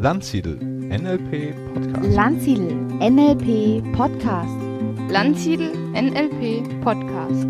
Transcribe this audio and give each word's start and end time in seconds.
Landsiedel 0.00 0.54
NLP 0.58 1.56
Podcast. 1.74 2.14
Landsiedel 2.14 2.72
NLP 3.00 3.82
Podcast. 3.96 4.56
Landsiedel 5.10 5.72
NLP 5.92 6.84
Podcast. 6.84 7.44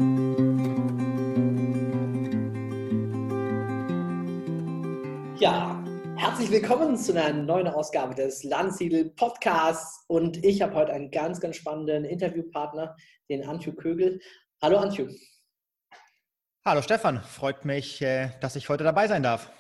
Ja, 5.39 5.85
herzlich 6.17 6.51
willkommen 6.51 6.97
zu 6.97 7.13
einer 7.13 7.35
neuen 7.35 7.69
Ausgabe 7.69 8.15
des 8.15 8.43
Landsiedel 8.45 9.11
Podcasts. 9.11 10.07
Und 10.07 10.43
ich 10.43 10.63
habe 10.63 10.73
heute 10.73 10.95
einen 10.95 11.11
ganz, 11.11 11.41
ganz 11.41 11.57
spannenden 11.57 12.07
Interviewpartner, 12.07 12.97
den 13.29 13.47
Antju 13.47 13.75
Kögel. 13.75 14.21
Hallo 14.63 14.79
Antju. 14.79 15.09
Hallo 16.65 16.81
Stefan, 16.81 17.21
freut 17.21 17.67
mich, 17.67 18.01
äh, 18.01 18.31
dass 18.41 18.57
ich 18.57 18.71
heute 18.71 18.85
dabei 18.85 19.07
sein 19.07 19.23
darf. 19.23 19.51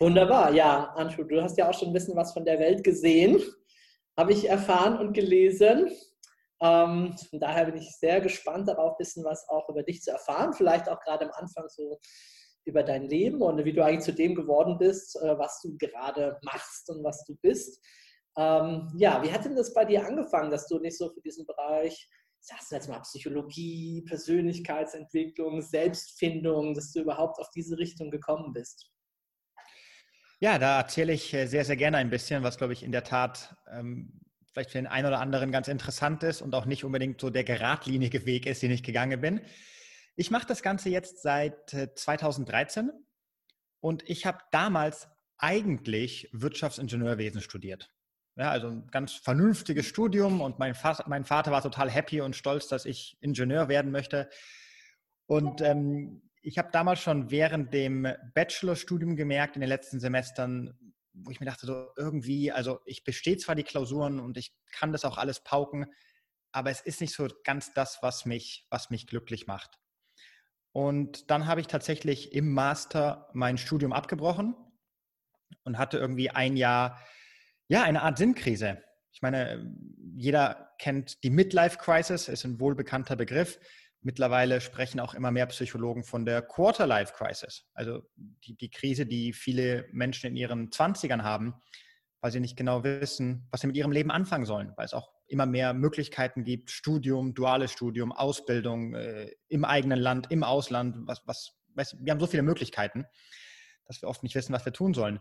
Wunderbar, 0.00 0.54
ja, 0.54 0.92
Antju, 0.94 1.24
du 1.24 1.42
hast 1.42 1.58
ja 1.58 1.68
auch 1.68 1.74
schon 1.74 1.88
ein 1.88 1.92
bisschen 1.92 2.14
was 2.14 2.32
von 2.32 2.44
der 2.44 2.60
Welt 2.60 2.84
gesehen, 2.84 3.42
habe 4.16 4.32
ich 4.32 4.48
erfahren 4.48 4.96
und 4.98 5.12
gelesen. 5.12 5.90
Ähm, 6.62 7.16
von 7.30 7.40
daher 7.40 7.64
bin 7.64 7.76
ich 7.76 7.96
sehr 7.96 8.20
gespannt 8.20 8.68
darauf, 8.68 8.92
ein 8.92 8.98
bisschen 8.98 9.24
was 9.24 9.48
auch 9.48 9.68
über 9.68 9.82
dich 9.82 10.00
zu 10.02 10.12
erfahren. 10.12 10.52
Vielleicht 10.52 10.88
auch 10.88 11.00
gerade 11.00 11.24
am 11.24 11.32
Anfang 11.32 11.68
so 11.68 11.98
über 12.64 12.84
dein 12.84 13.08
Leben 13.08 13.42
und 13.42 13.64
wie 13.64 13.72
du 13.72 13.84
eigentlich 13.84 14.04
zu 14.04 14.12
dem 14.12 14.36
geworden 14.36 14.78
bist, 14.78 15.16
äh, 15.16 15.36
was 15.36 15.60
du 15.62 15.76
gerade 15.78 16.38
machst 16.42 16.88
und 16.90 17.02
was 17.02 17.24
du 17.24 17.34
bist. 17.42 17.84
Ähm, 18.36 18.92
ja, 18.96 19.20
wie 19.24 19.32
hat 19.32 19.44
denn 19.44 19.56
das 19.56 19.74
bei 19.74 19.84
dir 19.84 20.06
angefangen, 20.06 20.52
dass 20.52 20.68
du 20.68 20.78
nicht 20.78 20.96
so 20.96 21.10
für 21.10 21.20
diesen 21.22 21.44
Bereich, 21.44 22.08
sagst 22.38 22.70
du 22.70 22.76
jetzt 22.76 22.88
mal 22.88 23.00
Psychologie, 23.00 24.04
Persönlichkeitsentwicklung, 24.06 25.60
Selbstfindung, 25.60 26.74
dass 26.74 26.92
du 26.92 27.00
überhaupt 27.00 27.40
auf 27.40 27.50
diese 27.50 27.78
Richtung 27.78 28.12
gekommen 28.12 28.52
bist? 28.52 28.92
Ja, 30.40 30.58
da 30.58 30.78
erzähle 30.78 31.12
ich 31.12 31.34
äh, 31.34 31.46
sehr, 31.46 31.64
sehr 31.64 31.76
gerne 31.76 31.96
ein 31.96 32.10
bisschen, 32.10 32.44
was, 32.44 32.58
glaube 32.58 32.72
ich, 32.72 32.84
in 32.84 32.92
der 32.92 33.02
Tat 33.02 33.56
ähm, 33.72 34.20
vielleicht 34.52 34.70
für 34.70 34.78
den 34.78 34.86
einen 34.86 35.06
oder 35.06 35.20
anderen 35.20 35.50
ganz 35.50 35.66
interessant 35.68 36.22
ist 36.22 36.42
und 36.42 36.54
auch 36.54 36.64
nicht 36.64 36.84
unbedingt 36.84 37.20
so 37.20 37.30
der 37.30 37.44
geradlinige 37.44 38.24
Weg 38.24 38.46
ist, 38.46 38.62
den 38.62 38.70
ich 38.70 38.82
gegangen 38.82 39.20
bin. 39.20 39.40
Ich 40.14 40.30
mache 40.30 40.46
das 40.46 40.62
Ganze 40.62 40.90
jetzt 40.90 41.22
seit 41.22 41.70
2013 41.70 42.88
äh, 42.88 42.92
und 43.80 44.08
ich 44.08 44.26
habe 44.26 44.38
damals 44.52 45.08
eigentlich 45.38 46.28
Wirtschaftsingenieurwesen 46.32 47.40
studiert. 47.40 47.90
Ja, 48.36 48.50
also 48.50 48.68
ein 48.68 48.86
ganz 48.92 49.14
vernünftiges 49.14 49.86
Studium 49.86 50.40
und 50.40 50.60
mein 50.60 50.76
Vater, 50.76 51.04
mein 51.08 51.24
Vater 51.24 51.50
war 51.50 51.62
total 51.62 51.90
happy 51.90 52.20
und 52.20 52.36
stolz, 52.36 52.68
dass 52.68 52.84
ich 52.84 53.16
Ingenieur 53.20 53.68
werden 53.68 53.90
möchte. 53.90 54.28
Und 55.26 55.60
ähm, 55.60 56.27
ich 56.48 56.56
habe 56.56 56.70
damals 56.72 57.00
schon 57.00 57.30
während 57.30 57.74
dem 57.74 58.08
Bachelorstudium 58.32 59.16
gemerkt, 59.16 59.56
in 59.56 59.60
den 59.60 59.68
letzten 59.68 60.00
Semestern, 60.00 60.78
wo 61.12 61.30
ich 61.30 61.40
mir 61.40 61.46
dachte, 61.46 61.66
so 61.66 61.90
irgendwie, 61.94 62.50
also 62.50 62.80
ich 62.86 63.04
bestehe 63.04 63.36
zwar 63.36 63.54
die 63.54 63.64
Klausuren 63.64 64.18
und 64.18 64.38
ich 64.38 64.54
kann 64.72 64.92
das 64.92 65.04
auch 65.04 65.18
alles 65.18 65.44
pauken, 65.44 65.92
aber 66.50 66.70
es 66.70 66.80
ist 66.80 67.02
nicht 67.02 67.14
so 67.14 67.28
ganz 67.44 67.74
das, 67.74 67.98
was 68.00 68.24
mich, 68.24 68.66
was 68.70 68.88
mich 68.88 69.06
glücklich 69.06 69.46
macht. 69.46 69.78
Und 70.72 71.30
dann 71.30 71.46
habe 71.46 71.60
ich 71.60 71.66
tatsächlich 71.66 72.32
im 72.32 72.54
Master 72.54 73.28
mein 73.34 73.58
Studium 73.58 73.92
abgebrochen 73.92 74.56
und 75.64 75.76
hatte 75.76 75.98
irgendwie 75.98 76.30
ein 76.30 76.56
Jahr, 76.56 76.98
ja, 77.68 77.82
eine 77.82 78.00
Art 78.00 78.16
Sinnkrise. 78.16 78.82
Ich 79.12 79.20
meine, 79.20 79.70
jeder 80.14 80.72
kennt 80.78 81.22
die 81.24 81.30
Midlife 81.30 81.76
Crisis, 81.76 82.28
ist 82.28 82.44
ein 82.44 82.58
wohlbekannter 82.58 83.16
Begriff. 83.16 83.58
Mittlerweile 84.00 84.60
sprechen 84.60 85.00
auch 85.00 85.14
immer 85.14 85.30
mehr 85.30 85.46
Psychologen 85.46 86.04
von 86.04 86.24
der 86.24 86.42
Quarter-Life 86.42 87.14
Crisis, 87.14 87.66
also 87.74 88.02
die, 88.16 88.54
die 88.54 88.70
Krise, 88.70 89.06
die 89.06 89.32
viele 89.32 89.86
Menschen 89.92 90.28
in 90.28 90.36
ihren 90.36 90.70
20ern 90.70 91.22
haben, 91.22 91.54
weil 92.20 92.30
sie 92.30 92.40
nicht 92.40 92.56
genau 92.56 92.84
wissen, 92.84 93.48
was 93.50 93.60
sie 93.60 93.66
mit 93.66 93.76
ihrem 93.76 93.92
Leben 93.92 94.10
anfangen 94.10 94.46
sollen, 94.46 94.72
weil 94.76 94.86
es 94.86 94.94
auch 94.94 95.10
immer 95.26 95.46
mehr 95.46 95.74
Möglichkeiten 95.74 96.44
gibt, 96.44 96.70
Studium, 96.70 97.34
duales 97.34 97.72
Studium, 97.72 98.12
Ausbildung 98.12 98.94
äh, 98.94 99.30
im 99.48 99.64
eigenen 99.64 99.98
Land, 99.98 100.30
im 100.30 100.42
Ausland, 100.42 100.96
was, 101.06 101.22
was, 101.26 101.52
was, 101.74 101.96
wir 102.00 102.12
haben 102.12 102.20
so 102.20 102.26
viele 102.26 102.42
Möglichkeiten, 102.42 103.04
dass 103.86 104.00
wir 104.00 104.08
oft 104.08 104.22
nicht 104.22 104.34
wissen, 104.34 104.52
was 104.52 104.64
wir 104.64 104.72
tun 104.72 104.94
sollen. 104.94 105.20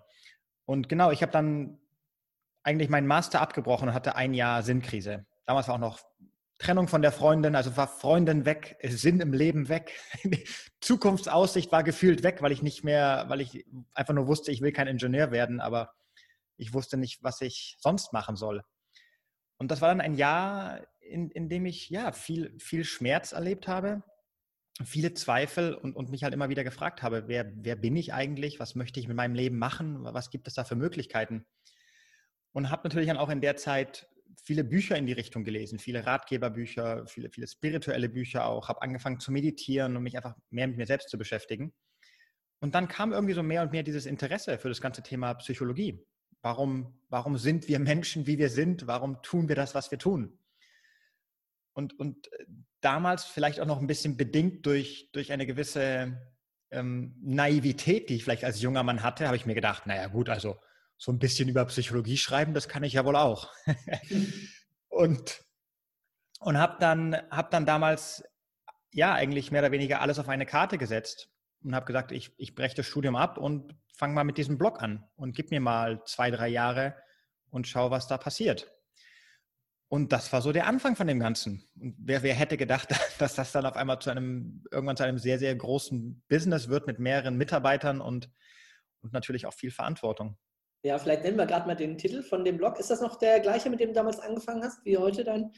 Und 0.66 0.90
genau, 0.90 1.12
ich 1.12 1.22
habe 1.22 1.32
dann 1.32 1.80
eigentlich 2.64 2.90
meinen 2.90 3.08
Master 3.08 3.42
abgebrochen 3.42 3.90
und 3.90 3.94
hatte 3.94 4.16
ein 4.16 4.34
Jahr 4.34 4.64
Sinnkrise. 4.64 5.26
Damals 5.46 5.68
war 5.68 5.76
auch 5.76 5.80
noch 5.80 6.00
Trennung 6.58 6.88
von 6.88 7.02
der 7.02 7.12
Freundin, 7.12 7.56
also 7.56 7.78
war 7.78 7.88
Freundin 7.88 8.46
weg, 8.46 8.78
Sinn 8.84 9.20
im 9.20 9.34
Leben 9.34 9.70
weg, 9.70 9.94
Zukunftsaussicht 10.82 11.72
war 11.72 11.84
gefühlt 11.84 12.24
weg, 12.24 12.42
weil 12.42 12.52
ich 12.52 12.64
nicht 12.64 12.84
mehr, 12.84 13.26
weil 13.28 13.42
ich 13.42 13.66
einfach 13.94 14.14
nur 14.14 14.28
wusste, 14.28 14.52
ich 14.52 14.62
will 14.62 14.72
kein 14.72 14.88
Ingenieur 14.88 15.32
werden, 15.32 15.60
aber 15.60 15.94
ich 16.58 16.74
wusste 16.74 16.98
nicht, 16.98 17.24
was 17.24 17.42
ich 17.42 17.78
sonst 17.80 18.12
machen 18.12 18.36
soll. 18.36 18.64
Und 19.58 19.72
das 19.72 19.82
war 19.82 19.90
dann 19.90 20.02
ein 20.02 20.16
Jahr, 20.16 20.82
in, 21.00 21.30
in 21.30 21.50
dem 21.50 21.66
ich 21.66 21.90
ja 21.90 22.12
viel, 22.12 22.58
viel 22.60 22.84
Schmerz 22.84 23.32
erlebt 23.32 23.68
habe, 23.68 24.04
viele 24.84 25.14
Zweifel 25.14 25.74
und, 25.74 25.96
und 25.96 26.10
mich 26.10 26.24
halt 26.24 26.34
immer 26.34 26.50
wieder 26.50 26.64
gefragt 26.64 27.02
habe, 27.02 27.28
wer, 27.28 27.52
wer 27.56 27.76
bin 27.76 27.96
ich 27.96 28.14
eigentlich, 28.14 28.60
was 28.60 28.76
möchte 28.76 29.00
ich 29.00 29.08
mit 29.08 29.18
meinem 29.18 29.36
Leben 29.36 29.58
machen, 29.58 30.04
was 30.04 30.30
gibt 30.30 30.48
es 30.48 30.56
da 30.56 30.64
für 30.64 30.76
Möglichkeiten? 30.76 31.46
Und 32.52 32.70
habe 32.72 32.88
natürlich 32.88 33.08
dann 33.08 33.18
auch 33.18 33.30
in 33.30 33.42
der 33.42 33.56
Zeit 33.58 34.08
viele 34.44 34.64
Bücher 34.64 34.98
in 34.98 35.06
die 35.06 35.14
Richtung 35.14 35.44
gelesen, 35.44 35.80
viele 35.80 36.06
Ratgeberbücher, 36.06 37.06
viele, 37.08 37.30
viele 37.30 37.48
spirituelle 37.48 38.10
Bücher 38.10 38.46
auch, 38.46 38.70
habe 38.70 38.82
angefangen 38.82 39.20
zu 39.20 39.32
meditieren 39.32 39.96
und 39.96 40.04
mich 40.04 40.16
einfach 40.18 40.36
mehr 40.50 40.68
mit 40.68 40.78
mir 40.78 40.86
selbst 40.86 41.10
zu 41.10 41.18
beschäftigen. 41.18 41.74
Und 42.60 42.76
dann 42.76 42.88
kam 42.88 43.14
irgendwie 43.14 43.34
so 43.34 43.44
mehr 43.44 43.62
und 43.62 43.72
mehr 43.72 43.84
dieses 43.84 44.06
Interesse 44.06 44.58
für 44.58 44.70
das 44.70 44.82
ganze 44.82 45.04
Thema 45.04 45.34
Psychologie. 45.36 46.04
Warum, 46.42 47.00
warum 47.10 47.38
sind 47.38 47.68
wir 47.68 47.80
Menschen, 47.80 48.26
wie 48.26 48.38
wir 48.38 48.50
sind? 48.50 48.88
Warum 48.88 49.22
tun 49.22 49.48
wir 49.48 49.56
das, 49.56 49.76
was 49.76 49.92
wir 49.92 50.00
tun? 50.00 50.40
Und, 51.74 52.00
und 52.00 52.32
äh, 52.34 52.46
damals 52.82 53.26
vielleicht 53.26 53.60
auch 53.60 53.66
noch 53.66 53.80
ein 53.80 53.88
bisschen 53.88 54.18
bedingt 54.18 54.66
durch, 54.66 55.10
durch 55.12 55.32
eine 55.32 55.46
gewisse 55.46 56.20
ähm, 56.72 57.16
Naivität, 57.22 58.10
die 58.10 58.16
ich 58.16 58.24
vielleicht 58.24 58.44
als 58.44 58.62
junger 58.62 58.84
Mann 58.84 59.04
hatte, 59.04 59.28
habe 59.28 59.38
ich 59.38 59.46
mir 59.46 59.56
gedacht, 59.56 59.86
naja 59.86 60.08
gut, 60.08 60.30
also 60.30 60.60
so 60.98 61.12
ein 61.12 61.20
bisschen 61.20 61.50
über 61.50 61.66
Psychologie 61.66 62.18
schreiben, 62.18 62.54
das 62.54 62.68
kann 62.68 62.84
ich 62.84 62.94
ja 62.94 63.06
wohl 63.06 63.16
auch. 63.16 63.52
und 64.90 65.48
und 66.40 66.58
habe 66.58 66.78
dann, 66.80 67.16
hab 67.32 67.52
dann 67.52 67.66
damals 67.66 68.24
ja 68.92 69.14
eigentlich 69.14 69.52
mehr 69.52 69.62
oder 69.62 69.72
weniger 69.72 70.02
alles 70.02 70.20
auf 70.20 70.30
eine 70.30 70.46
Karte 70.46 70.78
gesetzt 70.78 71.30
und 71.64 71.76
habe 71.76 71.86
gesagt, 71.86 72.12
ich, 72.12 72.34
ich 72.38 72.56
breche 72.56 72.76
das 72.76 72.86
Studium 72.86 73.16
ab 73.16 73.38
und 73.38 73.76
fange 73.96 74.14
mal 74.14 74.24
mit 74.24 74.38
diesem 74.38 74.58
Blog 74.58 74.82
an 74.82 75.04
und 75.16 75.36
gib 75.36 75.52
mir 75.52 75.60
mal 75.60 76.04
zwei, 76.06 76.32
drei 76.32 76.48
Jahre 76.48 76.96
und 77.50 77.68
schau, 77.68 77.92
was 77.92 78.08
da 78.08 78.18
passiert. 78.18 78.72
Und 79.90 80.12
das 80.12 80.32
war 80.34 80.42
so 80.42 80.52
der 80.52 80.68
Anfang 80.68 80.96
von 80.96 81.08
dem 81.08 81.20
Ganzen. 81.20 81.64
Und 81.80 81.96
wer, 81.98 82.22
wer 82.22 82.36
hätte 82.36 82.58
gedacht, 82.58 82.90
dass 83.20 83.36
das 83.36 83.52
dann 83.52 83.66
auf 83.66 83.76
einmal 83.76 84.00
zu 84.00 84.10
einem, 84.10 84.64
irgendwann 84.72 84.98
zu 84.98 85.04
einem 85.04 85.18
sehr, 85.18 85.40
sehr 85.40 85.56
großen 85.56 86.24
Business 86.28 86.68
wird 86.68 86.88
mit 86.88 87.00
mehreren 87.00 87.38
Mitarbeitern 87.38 88.02
und, 88.02 88.30
und 89.02 89.14
natürlich 89.14 89.46
auch 89.46 89.54
viel 89.54 89.72
Verantwortung. 89.72 90.38
Ja, 90.84 90.98
vielleicht 90.98 91.24
nennen 91.24 91.38
wir 91.38 91.46
gerade 91.46 91.68
mal 91.68 91.76
den 91.76 91.98
Titel 91.98 92.22
von 92.22 92.46
dem 92.46 92.58
Blog. 92.58 92.80
Ist 92.80 92.90
das 92.90 93.02
noch 93.02 93.18
der 93.18 93.40
gleiche, 93.40 93.70
mit 93.70 93.80
dem 93.80 93.90
du 93.90 93.96
damals 93.96 94.20
angefangen 94.20 94.64
hast, 94.64 94.84
wie 94.86 94.98
heute 94.98 95.24
dein? 95.24 95.52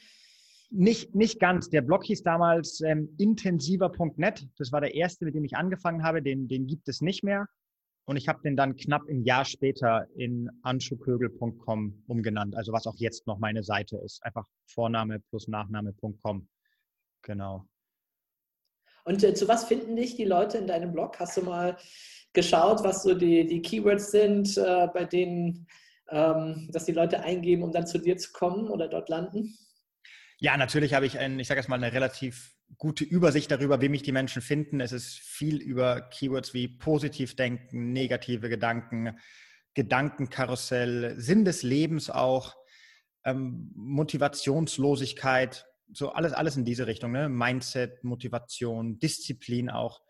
Nicht, 0.71 1.15
nicht 1.15 1.39
ganz. 1.39 1.69
Der 1.69 1.81
Blog 1.81 2.05
hieß 2.05 2.23
damals 2.23 2.81
ähm, 2.81 3.13
intensiver.net. 3.17 4.47
Das 4.57 4.71
war 4.71 4.81
der 4.81 4.93
erste, 4.93 5.25
mit 5.25 5.35
dem 5.35 5.43
ich 5.43 5.57
angefangen 5.57 6.03
habe. 6.03 6.21
Den, 6.21 6.47
den 6.47 6.67
gibt 6.67 6.87
es 6.87 7.01
nicht 7.01 7.23
mehr. 7.23 7.47
Und 8.05 8.17
ich 8.17 8.27
habe 8.27 8.41
den 8.41 8.55
dann 8.55 8.75
knapp 8.75 9.07
ein 9.07 9.23
Jahr 9.23 9.45
später 9.45 10.07
in 10.15 10.49
anschukögel.com 10.63 12.03
umgenannt. 12.07 12.55
Also 12.55 12.71
was 12.71 12.87
auch 12.87 12.95
jetzt 12.97 13.27
noch 13.27 13.39
meine 13.39 13.63
Seite 13.63 13.97
ist. 13.97 14.23
Einfach 14.23 14.47
Vorname 14.65 15.19
plus 15.19 15.47
Nachname.com. 15.47 16.47
Genau. 17.23 17.65
Und 19.05 19.23
äh, 19.23 19.33
zu 19.33 19.47
was 19.47 19.65
finden 19.65 19.95
dich 19.95 20.15
die 20.15 20.25
Leute 20.25 20.57
in 20.57 20.67
deinem 20.67 20.91
Blog? 20.91 21.19
Hast 21.19 21.37
du 21.37 21.41
mal 21.41 21.77
geschaut, 22.33 22.83
was 22.83 23.03
so 23.03 23.13
die, 23.13 23.45
die 23.47 23.61
Keywords 23.61 24.11
sind, 24.11 24.57
äh, 24.57 24.87
bei 24.93 25.05
denen 25.05 25.67
ähm, 26.11 26.69
dass 26.71 26.85
die 26.85 26.91
Leute 26.91 27.21
eingeben, 27.21 27.63
um 27.63 27.71
dann 27.71 27.87
zu 27.87 27.99
dir 27.99 28.17
zu 28.17 28.31
kommen 28.31 28.67
oder 28.69 28.87
dort 28.87 29.09
landen? 29.09 29.57
Ja, 30.39 30.57
natürlich 30.57 30.93
habe 30.93 31.05
ich, 31.05 31.19
ein, 31.19 31.39
ich 31.39 31.47
sage 31.47 31.59
jetzt 31.59 31.67
mal, 31.67 31.75
eine 31.75 31.93
relativ 31.93 32.55
gute 32.77 33.03
Übersicht 33.03 33.51
darüber, 33.51 33.81
wie 33.81 33.89
mich 33.89 34.03
die 34.03 34.11
Menschen 34.11 34.41
finden. 34.41 34.79
Es 34.79 34.91
ist 34.91 35.19
viel 35.19 35.57
über 35.57 36.01
Keywords 36.01 36.53
wie 36.53 36.67
Positivdenken, 36.67 37.91
negative 37.91 38.49
Gedanken, 38.49 39.17
Gedankenkarussell, 39.73 41.19
Sinn 41.19 41.45
des 41.45 41.63
Lebens 41.63 42.09
auch, 42.09 42.55
ähm, 43.25 43.71
Motivationslosigkeit, 43.75 45.67
so 45.91 46.11
alles, 46.11 46.33
alles 46.33 46.55
in 46.55 46.65
diese 46.65 46.87
Richtung. 46.87 47.11
Ne? 47.11 47.27
Mindset, 47.27 48.03
Motivation, 48.03 48.99
Disziplin 48.99 49.69
auch. 49.69 50.01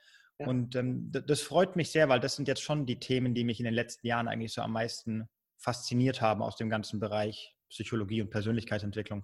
Und 0.48 0.76
ähm, 0.76 1.12
das 1.12 1.42
freut 1.42 1.76
mich 1.76 1.92
sehr, 1.92 2.08
weil 2.08 2.20
das 2.20 2.36
sind 2.36 2.48
jetzt 2.48 2.62
schon 2.62 2.86
die 2.86 3.00
Themen, 3.00 3.34
die 3.34 3.44
mich 3.44 3.60
in 3.60 3.66
den 3.66 3.74
letzten 3.74 4.08
Jahren 4.08 4.28
eigentlich 4.28 4.54
so 4.54 4.62
am 4.62 4.72
meisten 4.72 5.28
fasziniert 5.58 6.22
haben 6.22 6.42
aus 6.42 6.56
dem 6.56 6.70
ganzen 6.70 7.00
Bereich 7.00 7.56
Psychologie 7.70 8.22
und 8.22 8.30
Persönlichkeitsentwicklung. 8.30 9.24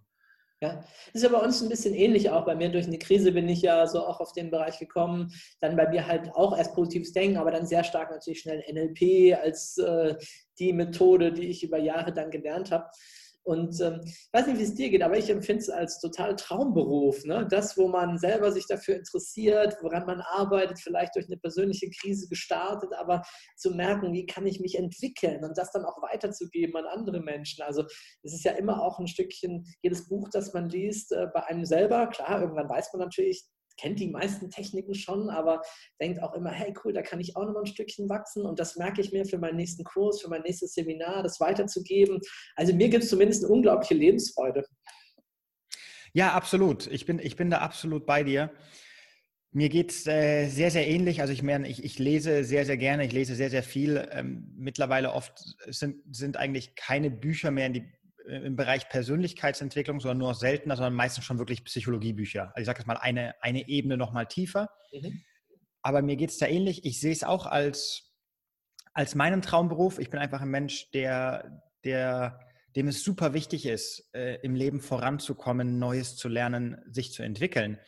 Ja, 0.61 0.75
das 1.13 1.15
ist 1.15 1.23
ja 1.23 1.29
bei 1.29 1.43
uns 1.43 1.61
ein 1.61 1.69
bisschen 1.69 1.93
ähnlich 1.93 2.29
auch. 2.29 2.45
Bei 2.45 2.55
mir 2.55 2.69
durch 2.69 2.87
eine 2.87 2.97
Krise 2.97 3.31
bin 3.31 3.47
ich 3.49 3.61
ja 3.61 3.87
so 3.87 4.05
auch 4.05 4.19
auf 4.19 4.31
den 4.31 4.51
Bereich 4.51 4.79
gekommen. 4.79 5.33
Dann 5.59 5.75
bei 5.75 5.89
mir 5.89 6.07
halt 6.07 6.33
auch 6.33 6.57
erst 6.57 6.73
positives 6.73 7.11
Denken, 7.11 7.37
aber 7.37 7.51
dann 7.51 7.67
sehr 7.67 7.83
stark 7.83 8.09
natürlich 8.09 8.39
schnell 8.39 8.63
NLP 8.71 9.37
als 9.37 9.77
äh, 9.77 10.15
die 10.57 10.71
Methode, 10.71 11.33
die 11.33 11.47
ich 11.47 11.63
über 11.63 11.77
Jahre 11.77 12.13
dann 12.13 12.31
gelernt 12.31 12.71
habe. 12.71 12.89
Und 13.45 13.79
ähm, 13.79 14.01
ich 14.03 14.29
weiß 14.33 14.47
nicht, 14.47 14.59
wie 14.59 14.63
es 14.63 14.73
dir 14.73 14.89
geht, 14.89 15.03
aber 15.03 15.17
ich 15.17 15.29
empfinde 15.29 15.61
es 15.61 15.69
als 15.69 15.99
total 15.99 16.35
Traumberuf. 16.35 17.23
Ne? 17.25 17.47
Das, 17.49 17.77
wo 17.77 17.87
man 17.87 18.17
selber 18.17 18.51
sich 18.51 18.65
dafür 18.67 18.95
interessiert, 18.95 19.77
woran 19.81 20.05
man 20.07 20.21
arbeitet, 20.21 20.79
vielleicht 20.79 21.15
durch 21.15 21.27
eine 21.27 21.37
persönliche 21.37 21.89
Krise 21.91 22.27
gestartet, 22.27 22.91
aber 22.93 23.21
zu 23.55 23.71
merken, 23.71 24.13
wie 24.13 24.25
kann 24.25 24.47
ich 24.47 24.59
mich 24.59 24.79
entwickeln 24.79 25.43
und 25.43 25.57
das 25.57 25.71
dann 25.71 25.85
auch 25.85 26.01
weiterzugeben 26.01 26.75
an 26.75 26.85
andere 26.85 27.21
Menschen. 27.21 27.63
Also 27.63 27.83
es 28.23 28.33
ist 28.33 28.43
ja 28.43 28.53
immer 28.53 28.81
auch 28.81 28.97
ein 28.97 29.07
Stückchen, 29.07 29.63
jedes 29.83 30.07
Buch, 30.07 30.27
das 30.31 30.53
man 30.53 30.67
liest, 30.67 31.11
äh, 31.11 31.27
bei 31.31 31.43
einem 31.43 31.65
selber, 31.65 32.07
klar, 32.07 32.41
irgendwann 32.41 32.69
weiß 32.69 32.93
man 32.93 33.01
natürlich, 33.01 33.45
kennt 33.77 33.99
die 33.99 34.09
meisten 34.09 34.49
Techniken 34.49 34.95
schon, 34.95 35.29
aber 35.29 35.61
denkt 36.01 36.21
auch 36.21 36.33
immer, 36.33 36.51
hey 36.51 36.73
cool, 36.83 36.93
da 36.93 37.01
kann 37.01 37.19
ich 37.19 37.35
auch 37.35 37.45
noch 37.45 37.53
mal 37.53 37.61
ein 37.61 37.65
Stückchen 37.65 38.09
wachsen 38.09 38.45
und 38.45 38.59
das 38.59 38.75
merke 38.75 39.01
ich 39.01 39.11
mir 39.11 39.25
für 39.25 39.37
meinen 39.37 39.57
nächsten 39.57 39.83
Kurs, 39.83 40.21
für 40.21 40.29
mein 40.29 40.41
nächstes 40.41 40.73
Seminar, 40.73 41.23
das 41.23 41.39
weiterzugeben. 41.39 42.19
Also 42.55 42.73
mir 42.73 42.89
gibt 42.89 43.03
es 43.03 43.09
zumindest 43.09 43.43
eine 43.43 43.53
unglaubliche 43.53 43.93
Lebensfreude. 43.93 44.63
Ja, 46.13 46.31
absolut. 46.33 46.87
Ich 46.87 47.05
bin, 47.05 47.19
ich 47.19 47.35
bin 47.35 47.49
da 47.49 47.57
absolut 47.57 48.05
bei 48.05 48.23
dir. 48.23 48.51
Mir 49.51 49.69
geht 49.69 49.91
es 49.91 50.07
äh, 50.07 50.47
sehr, 50.47 50.71
sehr 50.71 50.87
ähnlich. 50.87 51.21
Also 51.21 51.33
ich 51.33 51.43
meine, 51.43 51.67
ich, 51.67 51.83
ich, 51.83 51.99
lese 51.99 52.43
sehr, 52.43 52.65
sehr 52.65 52.77
gerne, 52.77 53.05
ich 53.05 53.11
lese 53.11 53.35
sehr, 53.35 53.49
sehr 53.49 53.63
viel. 53.63 54.07
Ähm, 54.11 54.53
mittlerweile 54.57 55.13
oft 55.13 55.43
sind, 55.67 56.03
sind 56.13 56.37
eigentlich 56.37 56.75
keine 56.75 57.11
Bücher 57.11 57.51
mehr 57.51 57.67
in 57.67 57.73
die 57.73 57.85
im 58.27 58.55
Bereich 58.55 58.89
Persönlichkeitsentwicklung, 58.89 59.99
sondern 59.99 60.17
nur 60.17 60.33
seltener, 60.33 60.75
sondern 60.75 60.93
meistens 60.93 61.25
schon 61.25 61.39
wirklich 61.39 61.63
Psychologiebücher. 61.63 62.51
Also 62.55 62.61
ich 62.61 62.65
sage 62.65 62.79
jetzt 62.79 62.87
mal 62.87 62.97
eine, 62.97 63.35
eine 63.41 63.67
Ebene 63.67 63.97
noch 63.97 64.11
mal 64.11 64.25
tiefer. 64.25 64.69
Mhm. 64.91 65.21
Aber 65.81 66.01
mir 66.01 66.15
geht 66.15 66.31
es 66.31 66.37
da 66.37 66.47
ähnlich. 66.47 66.85
Ich 66.85 66.99
sehe 66.99 67.11
es 67.11 67.23
auch 67.23 67.45
als, 67.45 68.11
als 68.93 69.13
meinen 69.13 69.41
Traumberuf. 69.41 69.99
Ich 69.99 70.09
bin 70.09 70.19
einfach 70.19 70.41
ein 70.41 70.49
Mensch, 70.49 70.89
der, 70.91 71.61
der, 71.83 72.39
dem 72.75 72.87
es 72.87 73.03
super 73.03 73.33
wichtig 73.33 73.65
ist, 73.65 74.09
äh, 74.13 74.39
im 74.41 74.55
Leben 74.55 74.81
voranzukommen, 74.81 75.77
Neues 75.77 76.15
zu 76.15 76.27
lernen, 76.27 76.81
sich 76.89 77.13
zu 77.13 77.21
entwickeln. 77.21 77.79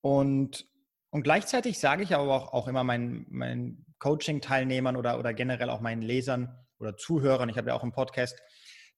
Und, 0.00 0.66
und 1.10 1.22
gleichzeitig 1.22 1.78
sage 1.78 2.02
ich 2.02 2.14
aber 2.14 2.34
auch, 2.34 2.52
auch 2.54 2.68
immer 2.68 2.84
meinen, 2.84 3.26
meinen 3.28 3.84
Coaching-Teilnehmern 3.98 4.96
oder, 4.96 5.18
oder 5.18 5.34
generell 5.34 5.68
auch 5.68 5.80
meinen 5.80 6.02
Lesern 6.02 6.56
oder 6.78 6.96
Zuhörern, 6.96 7.50
ich 7.50 7.58
habe 7.58 7.68
ja 7.68 7.74
auch 7.74 7.82
einen 7.82 7.92
Podcast, 7.92 8.40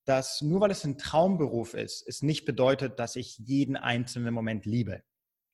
dass 0.04 0.42
nur 0.42 0.60
weil 0.60 0.70
es 0.70 0.84
ein 0.84 0.98
Traumberuf 0.98 1.74
ist, 1.74 2.06
es 2.06 2.22
nicht 2.22 2.44
bedeutet, 2.44 2.98
dass 2.98 3.16
ich 3.16 3.38
jeden 3.38 3.76
einzelnen 3.76 4.34
Moment 4.34 4.66
liebe. 4.66 5.02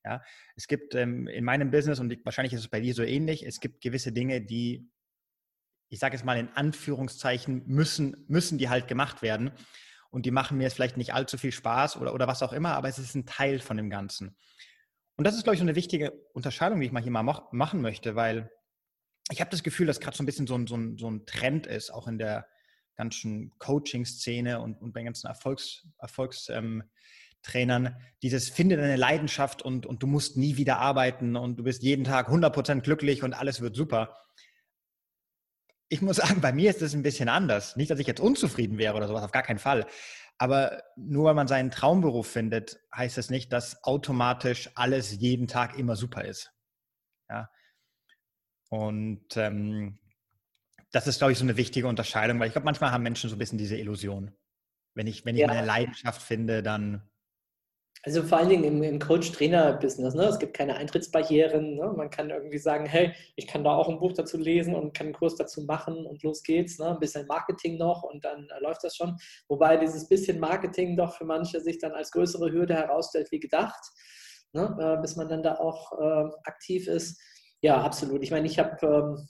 Ja, 0.04 0.22
es 0.56 0.68
gibt 0.68 0.94
ähm, 0.94 1.26
in 1.26 1.44
meinem 1.44 1.70
Business 1.70 1.98
und 1.98 2.16
wahrscheinlich 2.24 2.52
ist 2.52 2.60
es 2.60 2.68
bei 2.68 2.80
dir 2.80 2.94
so 2.94 3.02
ähnlich, 3.02 3.44
es 3.44 3.60
gibt 3.60 3.82
gewisse 3.82 4.12
Dinge, 4.12 4.40
die, 4.40 4.90
ich 5.90 5.98
sage 5.98 6.16
es 6.16 6.24
mal 6.24 6.38
in 6.38 6.48
Anführungszeichen, 6.48 7.64
müssen, 7.66 8.24
müssen 8.28 8.58
die 8.58 8.68
halt 8.68 8.88
gemacht 8.88 9.22
werden. 9.22 9.52
Und 10.10 10.24
die 10.24 10.30
machen 10.30 10.56
mir 10.56 10.64
jetzt 10.64 10.74
vielleicht 10.74 10.96
nicht 10.96 11.12
allzu 11.12 11.36
viel 11.36 11.52
Spaß 11.52 11.98
oder, 11.98 12.14
oder 12.14 12.26
was 12.26 12.42
auch 12.42 12.54
immer, 12.54 12.74
aber 12.74 12.88
es 12.88 12.98
ist 12.98 13.14
ein 13.14 13.26
Teil 13.26 13.58
von 13.58 13.76
dem 13.76 13.90
Ganzen. 13.90 14.36
Und 15.16 15.26
das 15.26 15.34
ist, 15.34 15.42
glaube 15.42 15.56
ich, 15.56 15.60
so 15.60 15.64
eine 15.64 15.74
wichtige 15.74 16.12
Unterscheidung, 16.32 16.80
die 16.80 16.86
ich 16.86 16.92
mal 16.92 17.02
hier 17.02 17.12
mal 17.12 17.22
machen 17.22 17.82
möchte, 17.82 18.14
weil 18.14 18.50
ich 19.30 19.40
habe 19.40 19.50
das 19.50 19.62
Gefühl, 19.62 19.86
dass 19.86 20.00
gerade 20.00 20.16
so 20.16 20.22
ein 20.22 20.26
bisschen 20.26 20.46
so 20.46 20.54
ein, 20.54 20.66
so, 20.66 20.76
ein, 20.76 20.96
so 20.96 21.10
ein 21.10 21.26
Trend 21.26 21.66
ist, 21.66 21.90
auch 21.90 22.06
in 22.06 22.16
der, 22.18 22.48
ganzen 22.98 23.56
Coaching-Szene 23.58 24.60
und, 24.60 24.82
und 24.82 24.92
bei 24.92 25.00
den 25.00 25.06
ganzen 25.06 25.28
Erfolgs, 25.28 25.86
Erfolgstrainern, 25.98 27.86
ähm, 27.86 27.96
dieses 28.22 28.50
finde 28.50 28.76
deine 28.76 28.96
Leidenschaft 28.96 29.62
und, 29.62 29.86
und 29.86 30.02
du 30.02 30.06
musst 30.06 30.36
nie 30.36 30.56
wieder 30.56 30.78
arbeiten 30.78 31.36
und 31.36 31.56
du 31.58 31.62
bist 31.62 31.82
jeden 31.82 32.04
Tag 32.04 32.28
100% 32.28 32.80
glücklich 32.80 33.22
und 33.22 33.32
alles 33.32 33.60
wird 33.60 33.76
super. 33.76 34.18
Ich 35.88 36.02
muss 36.02 36.16
sagen, 36.16 36.40
bei 36.40 36.52
mir 36.52 36.70
ist 36.70 36.82
das 36.82 36.92
ein 36.92 37.04
bisschen 37.04 37.28
anders. 37.28 37.76
Nicht, 37.76 37.90
dass 37.90 38.00
ich 38.00 38.06
jetzt 38.06 38.20
unzufrieden 38.20 38.78
wäre 38.78 38.96
oder 38.96 39.06
sowas, 39.06 39.22
auf 39.22 39.32
gar 39.32 39.44
keinen 39.44 39.60
Fall. 39.60 39.86
Aber 40.36 40.82
nur 40.96 41.24
weil 41.24 41.34
man 41.34 41.48
seinen 41.48 41.70
Traumberuf 41.70 42.26
findet, 42.26 42.80
heißt 42.94 43.16
das 43.16 43.30
nicht, 43.30 43.52
dass 43.52 43.82
automatisch 43.84 44.70
alles 44.74 45.12
jeden 45.20 45.46
Tag 45.46 45.78
immer 45.78 45.96
super 45.96 46.24
ist. 46.24 46.52
Ja. 47.30 47.48
Und 48.70 49.36
ähm, 49.36 49.98
das 50.92 51.06
ist, 51.06 51.18
glaube 51.18 51.32
ich, 51.32 51.38
so 51.38 51.44
eine 51.44 51.56
wichtige 51.56 51.86
Unterscheidung, 51.86 52.40
weil 52.40 52.48
ich 52.48 52.52
glaube, 52.52 52.64
manchmal 52.64 52.92
haben 52.92 53.02
Menschen 53.02 53.28
so 53.28 53.36
ein 53.36 53.38
bisschen 53.38 53.58
diese 53.58 53.76
Illusion. 53.76 54.32
Wenn 54.94 55.06
ich, 55.06 55.24
wenn 55.24 55.36
ich 55.36 55.42
ja. 55.42 55.46
meine 55.48 55.66
Leidenschaft 55.66 56.22
finde, 56.22 56.62
dann. 56.62 57.02
Also 58.04 58.22
vor 58.22 58.38
allen 58.38 58.48
Dingen 58.48 58.64
im, 58.64 58.82
im 58.82 58.98
Coach-Trainer-Business, 58.98 60.14
ne? 60.14 60.24
es 60.24 60.38
gibt 60.38 60.56
keine 60.56 60.76
Eintrittsbarrieren. 60.76 61.74
Ne? 61.74 61.92
Man 61.96 62.10
kann 62.10 62.30
irgendwie 62.30 62.58
sagen, 62.58 62.86
hey, 62.86 63.12
ich 63.36 63.46
kann 63.46 63.64
da 63.64 63.74
auch 63.74 63.88
ein 63.88 63.98
Buch 63.98 64.12
dazu 64.12 64.38
lesen 64.38 64.74
und 64.74 64.94
kann 64.94 65.08
einen 65.08 65.14
Kurs 65.14 65.34
dazu 65.34 65.62
machen 65.62 66.06
und 66.06 66.22
los 66.22 66.42
geht's. 66.42 66.78
Ne? 66.78 66.90
Ein 66.90 67.00
bisschen 67.00 67.26
Marketing 67.26 67.76
noch 67.76 68.04
und 68.04 68.24
dann 68.24 68.48
äh, 68.48 68.60
läuft 68.60 68.84
das 68.84 68.96
schon. 68.96 69.16
Wobei 69.48 69.76
dieses 69.76 70.08
bisschen 70.08 70.38
Marketing 70.38 70.96
doch 70.96 71.16
für 71.16 71.24
manche 71.24 71.60
sich 71.60 71.78
dann 71.78 71.92
als 71.92 72.12
größere 72.12 72.50
Hürde 72.50 72.74
herausstellt 72.74 73.30
wie 73.30 73.40
gedacht, 73.40 73.84
ne? 74.52 74.76
äh, 74.80 75.00
bis 75.02 75.16
man 75.16 75.28
dann 75.28 75.42
da 75.42 75.56
auch 75.56 75.92
äh, 76.00 76.30
aktiv 76.44 76.86
ist. 76.86 77.20
Ja, 77.60 77.82
absolut. 77.82 78.22
Ich 78.22 78.30
meine, 78.30 78.46
ich 78.46 78.60
habe 78.60 78.86
ähm, 78.86 79.28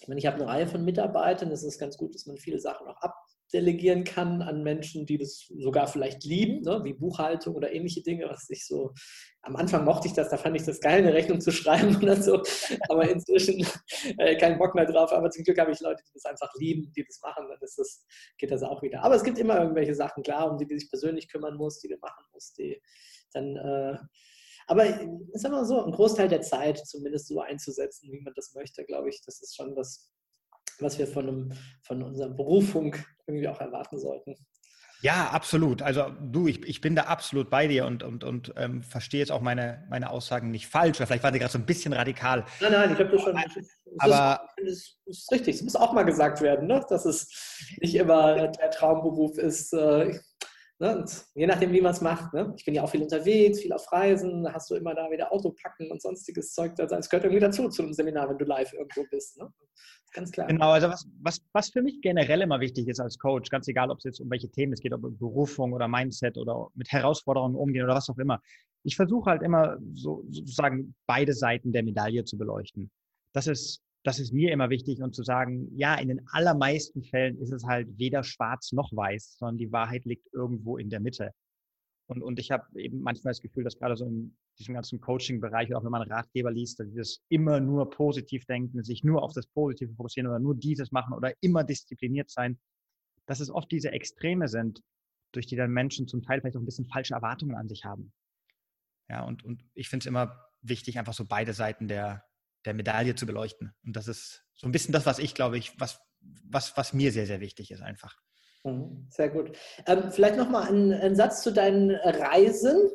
ich 0.00 0.08
meine, 0.08 0.18
ich 0.18 0.26
habe 0.26 0.36
eine 0.36 0.46
Reihe 0.46 0.66
von 0.66 0.84
Mitarbeitern. 0.84 1.50
Es 1.50 1.62
ist 1.62 1.78
ganz 1.78 1.96
gut, 1.96 2.14
dass 2.14 2.26
man 2.26 2.36
viele 2.36 2.58
Sachen 2.58 2.86
auch 2.86 2.96
abdelegieren 3.00 4.04
kann 4.04 4.42
an 4.42 4.62
Menschen, 4.62 5.06
die 5.06 5.18
das 5.18 5.46
sogar 5.58 5.86
vielleicht 5.86 6.24
lieben, 6.24 6.62
ne? 6.62 6.80
wie 6.84 6.92
Buchhaltung 6.92 7.54
oder 7.54 7.72
ähnliche 7.72 8.02
Dinge, 8.02 8.26
was 8.28 8.48
ich 8.50 8.66
so 8.66 8.92
am 9.42 9.56
Anfang 9.56 9.84
mochte 9.84 10.08
ich 10.08 10.14
das, 10.14 10.30
da 10.30 10.36
fand 10.36 10.56
ich 10.56 10.64
das 10.64 10.80
geil, 10.80 10.98
eine 10.98 11.12
Rechnung 11.12 11.40
zu 11.40 11.52
schreiben 11.52 11.96
oder 11.96 12.20
so, 12.20 12.42
aber 12.88 13.08
inzwischen 13.08 13.66
äh, 14.18 14.36
keinen 14.36 14.58
Bock 14.58 14.74
mehr 14.74 14.86
drauf. 14.86 15.12
Aber 15.12 15.30
zum 15.30 15.44
Glück 15.44 15.58
habe 15.58 15.72
ich 15.72 15.80
Leute, 15.80 16.02
die 16.06 16.12
das 16.14 16.24
einfach 16.24 16.52
lieben, 16.56 16.92
die 16.96 17.04
das 17.04 17.20
machen, 17.22 17.46
dann 17.48 17.58
ist 17.60 17.78
das, 17.78 18.06
geht 18.38 18.50
das 18.50 18.62
auch 18.62 18.82
wieder. 18.82 19.02
Aber 19.02 19.14
es 19.14 19.24
gibt 19.24 19.38
immer 19.38 19.60
irgendwelche 19.60 19.94
Sachen, 19.94 20.22
klar, 20.22 20.50
um 20.50 20.58
die, 20.58 20.66
die 20.66 20.78
sich 20.78 20.88
persönlich 20.88 21.28
kümmern 21.28 21.56
muss, 21.56 21.80
die 21.80 21.88
du 21.88 21.96
machen 22.00 22.24
musst, 22.32 22.58
die 22.58 22.80
dann 23.32 23.56
äh, 23.56 23.98
aber 24.66 24.86
ich 25.00 25.08
sag 25.34 25.52
mal 25.52 25.64
so, 25.64 25.82
einen 25.82 25.92
Großteil 25.92 26.28
der 26.28 26.42
Zeit 26.42 26.78
zumindest 26.78 27.28
so 27.28 27.40
einzusetzen, 27.40 28.10
wie 28.12 28.20
man 28.20 28.34
das 28.34 28.54
möchte, 28.54 28.84
glaube 28.84 29.10
ich, 29.10 29.22
das 29.24 29.40
ist 29.42 29.56
schon 29.56 29.74
das, 29.74 30.10
was 30.80 30.98
wir 30.98 31.06
von, 31.06 31.28
einem, 31.28 31.52
von 31.82 32.02
unserem 32.02 32.36
Berufung 32.36 32.96
irgendwie 33.26 33.48
auch 33.48 33.60
erwarten 33.60 33.98
sollten. 33.98 34.36
Ja, 35.04 35.28
absolut. 35.32 35.82
Also 35.82 36.06
du, 36.18 36.48
ich, 36.48 36.64
ich 36.64 36.80
bin 36.80 36.96
da 36.96 37.02
absolut 37.02 37.50
bei 37.50 37.66
dir 37.66 37.84
und, 37.84 38.02
und, 38.02 38.24
und 38.24 38.54
ähm, 38.56 38.82
verstehe 38.82 39.20
jetzt 39.20 39.32
auch 39.32 39.42
meine, 39.42 39.84
meine 39.90 40.08
Aussagen 40.08 40.50
nicht 40.50 40.66
falsch. 40.66 40.96
Oder 40.96 41.06
vielleicht 41.06 41.22
waren 41.22 41.34
sie 41.34 41.40
gerade 41.40 41.52
so 41.52 41.58
ein 41.58 41.66
bisschen 41.66 41.92
radikal. 41.92 42.46
Nein, 42.60 42.72
nein, 42.72 42.92
ich 42.94 42.98
habe 42.98 43.10
das 43.10 43.20
schon. 43.20 43.34
Das 43.34 43.52
aber 43.98 44.48
ist, 44.56 44.98
das 45.04 45.18
ist 45.18 45.32
richtig. 45.32 45.56
Es 45.56 45.62
muss 45.62 45.76
auch 45.76 45.92
mal 45.92 46.04
gesagt 46.04 46.40
werden, 46.40 46.68
ne? 46.68 46.82
dass 46.88 47.04
es 47.04 47.68
nicht 47.82 47.96
immer 47.96 48.48
der 48.48 48.70
Traumberuf 48.70 49.36
ist. 49.36 49.74
Äh, 49.74 50.18
Ne? 50.80 50.96
Und 50.98 51.24
je 51.34 51.46
nachdem, 51.46 51.72
wie 51.72 51.80
man 51.80 51.92
es 51.92 52.00
macht. 52.00 52.34
Ne? 52.34 52.52
Ich 52.56 52.64
bin 52.64 52.74
ja 52.74 52.82
auch 52.82 52.90
viel 52.90 53.02
unterwegs, 53.02 53.60
viel 53.60 53.72
auf 53.72 53.90
Reisen, 53.92 54.52
hast 54.52 54.70
du 54.70 54.74
immer 54.74 54.94
da 54.94 55.08
wieder 55.10 55.32
Auto 55.32 55.54
packen 55.62 55.90
und 55.90 56.02
sonstiges 56.02 56.52
Zeug. 56.52 56.72
Also 56.78 56.96
es 56.96 57.08
gehört 57.08 57.24
irgendwie 57.24 57.40
dazu 57.40 57.68
zu 57.68 57.82
einem 57.82 57.92
Seminar, 57.92 58.28
wenn 58.28 58.38
du 58.38 58.44
live 58.44 58.72
irgendwo 58.72 59.04
bist. 59.08 59.38
Ne? 59.38 59.48
Ganz 60.12 60.32
klar. 60.32 60.48
Genau, 60.48 60.70
also 60.70 60.88
was, 60.88 61.06
was, 61.22 61.40
was 61.52 61.70
für 61.70 61.82
mich 61.82 62.00
generell 62.00 62.40
immer 62.42 62.60
wichtig 62.60 62.88
ist 62.88 63.00
als 63.00 63.18
Coach, 63.18 63.50
ganz 63.50 63.68
egal, 63.68 63.90
ob 63.90 63.98
es 63.98 64.04
jetzt 64.04 64.20
um 64.20 64.30
welche 64.30 64.50
Themen 64.50 64.72
es 64.72 64.80
geht, 64.80 64.92
ob 64.92 65.04
um 65.04 65.16
Berufung 65.16 65.72
oder 65.72 65.86
Mindset 65.86 66.36
oder 66.38 66.68
mit 66.74 66.90
Herausforderungen 66.90 67.54
umgehen 67.54 67.84
oder 67.84 67.94
was 67.94 68.10
auch 68.10 68.18
immer. 68.18 68.40
Ich 68.82 68.96
versuche 68.96 69.30
halt 69.30 69.42
immer 69.42 69.78
so, 69.92 70.24
sozusagen 70.28 70.94
beide 71.06 71.32
Seiten 71.34 71.72
der 71.72 71.84
Medaille 71.84 72.24
zu 72.24 72.36
beleuchten. 72.36 72.90
Das 73.32 73.46
ist 73.46 73.83
das 74.04 74.18
ist 74.18 74.32
mir 74.32 74.52
immer 74.52 74.68
wichtig 74.68 75.00
und 75.02 75.14
zu 75.14 75.22
sagen, 75.22 75.68
ja, 75.74 75.94
in 75.94 76.08
den 76.08 76.20
allermeisten 76.28 77.02
Fällen 77.02 77.38
ist 77.38 77.52
es 77.52 77.64
halt 77.64 77.98
weder 77.98 78.22
schwarz 78.22 78.72
noch 78.72 78.92
weiß, 78.92 79.36
sondern 79.38 79.56
die 79.56 79.72
Wahrheit 79.72 80.04
liegt 80.04 80.28
irgendwo 80.32 80.76
in 80.76 80.90
der 80.90 81.00
Mitte. 81.00 81.32
Und, 82.06 82.22
und 82.22 82.38
ich 82.38 82.50
habe 82.50 82.64
eben 82.78 83.00
manchmal 83.00 83.32
das 83.32 83.40
Gefühl, 83.40 83.64
dass 83.64 83.78
gerade 83.78 83.96
so 83.96 84.04
in 84.04 84.36
diesem 84.58 84.74
ganzen 84.74 85.00
Coaching-Bereich, 85.00 85.74
auch 85.74 85.84
wenn 85.84 85.90
man 85.90 86.02
Ratgeber 86.02 86.52
liest, 86.52 86.80
dass 86.80 86.92
das 86.94 87.20
immer 87.30 87.60
nur 87.60 87.88
positiv 87.88 88.44
denken, 88.44 88.84
sich 88.84 89.04
nur 89.04 89.22
auf 89.22 89.32
das 89.32 89.46
Positive 89.46 89.94
fokussieren 89.94 90.28
oder 90.28 90.38
nur 90.38 90.54
dieses 90.54 90.92
machen 90.92 91.14
oder 91.14 91.32
immer 91.40 91.64
diszipliniert 91.64 92.28
sein, 92.28 92.58
dass 93.24 93.40
es 93.40 93.50
oft 93.50 93.72
diese 93.72 93.90
Extreme 93.90 94.48
sind, 94.48 94.82
durch 95.32 95.46
die 95.46 95.56
dann 95.56 95.70
Menschen 95.70 96.06
zum 96.06 96.22
Teil 96.22 96.40
vielleicht 96.40 96.56
auch 96.58 96.60
ein 96.60 96.66
bisschen 96.66 96.84
falsche 96.84 97.14
Erwartungen 97.14 97.56
an 97.56 97.68
sich 97.68 97.86
haben. 97.86 98.12
Ja, 99.08 99.24
und, 99.24 99.44
und 99.44 99.64
ich 99.72 99.88
finde 99.88 100.02
es 100.02 100.06
immer 100.06 100.38
wichtig, 100.60 100.98
einfach 100.98 101.14
so 101.14 101.24
beide 101.24 101.54
Seiten 101.54 101.88
der, 101.88 102.22
der 102.64 102.74
Medaille 102.74 103.14
zu 103.14 103.26
beleuchten. 103.26 103.74
Und 103.84 103.96
das 103.96 104.08
ist 104.08 104.44
so 104.54 104.66
ein 104.66 104.72
bisschen 104.72 104.92
das, 104.92 105.06
was 105.06 105.18
ich 105.18 105.34
glaube 105.34 105.58
ich, 105.58 105.78
was, 105.78 106.00
was, 106.44 106.76
was 106.76 106.92
mir 106.92 107.12
sehr, 107.12 107.26
sehr 107.26 107.40
wichtig 107.40 107.70
ist 107.70 107.82
einfach. 107.82 108.16
Mhm, 108.64 109.06
sehr 109.10 109.28
gut. 109.28 109.56
Ähm, 109.86 110.10
vielleicht 110.10 110.36
nochmal 110.36 110.68
ein, 110.68 110.92
ein 110.92 111.16
Satz 111.16 111.42
zu 111.42 111.52
deinen 111.52 111.90
Reisen. 111.90 112.90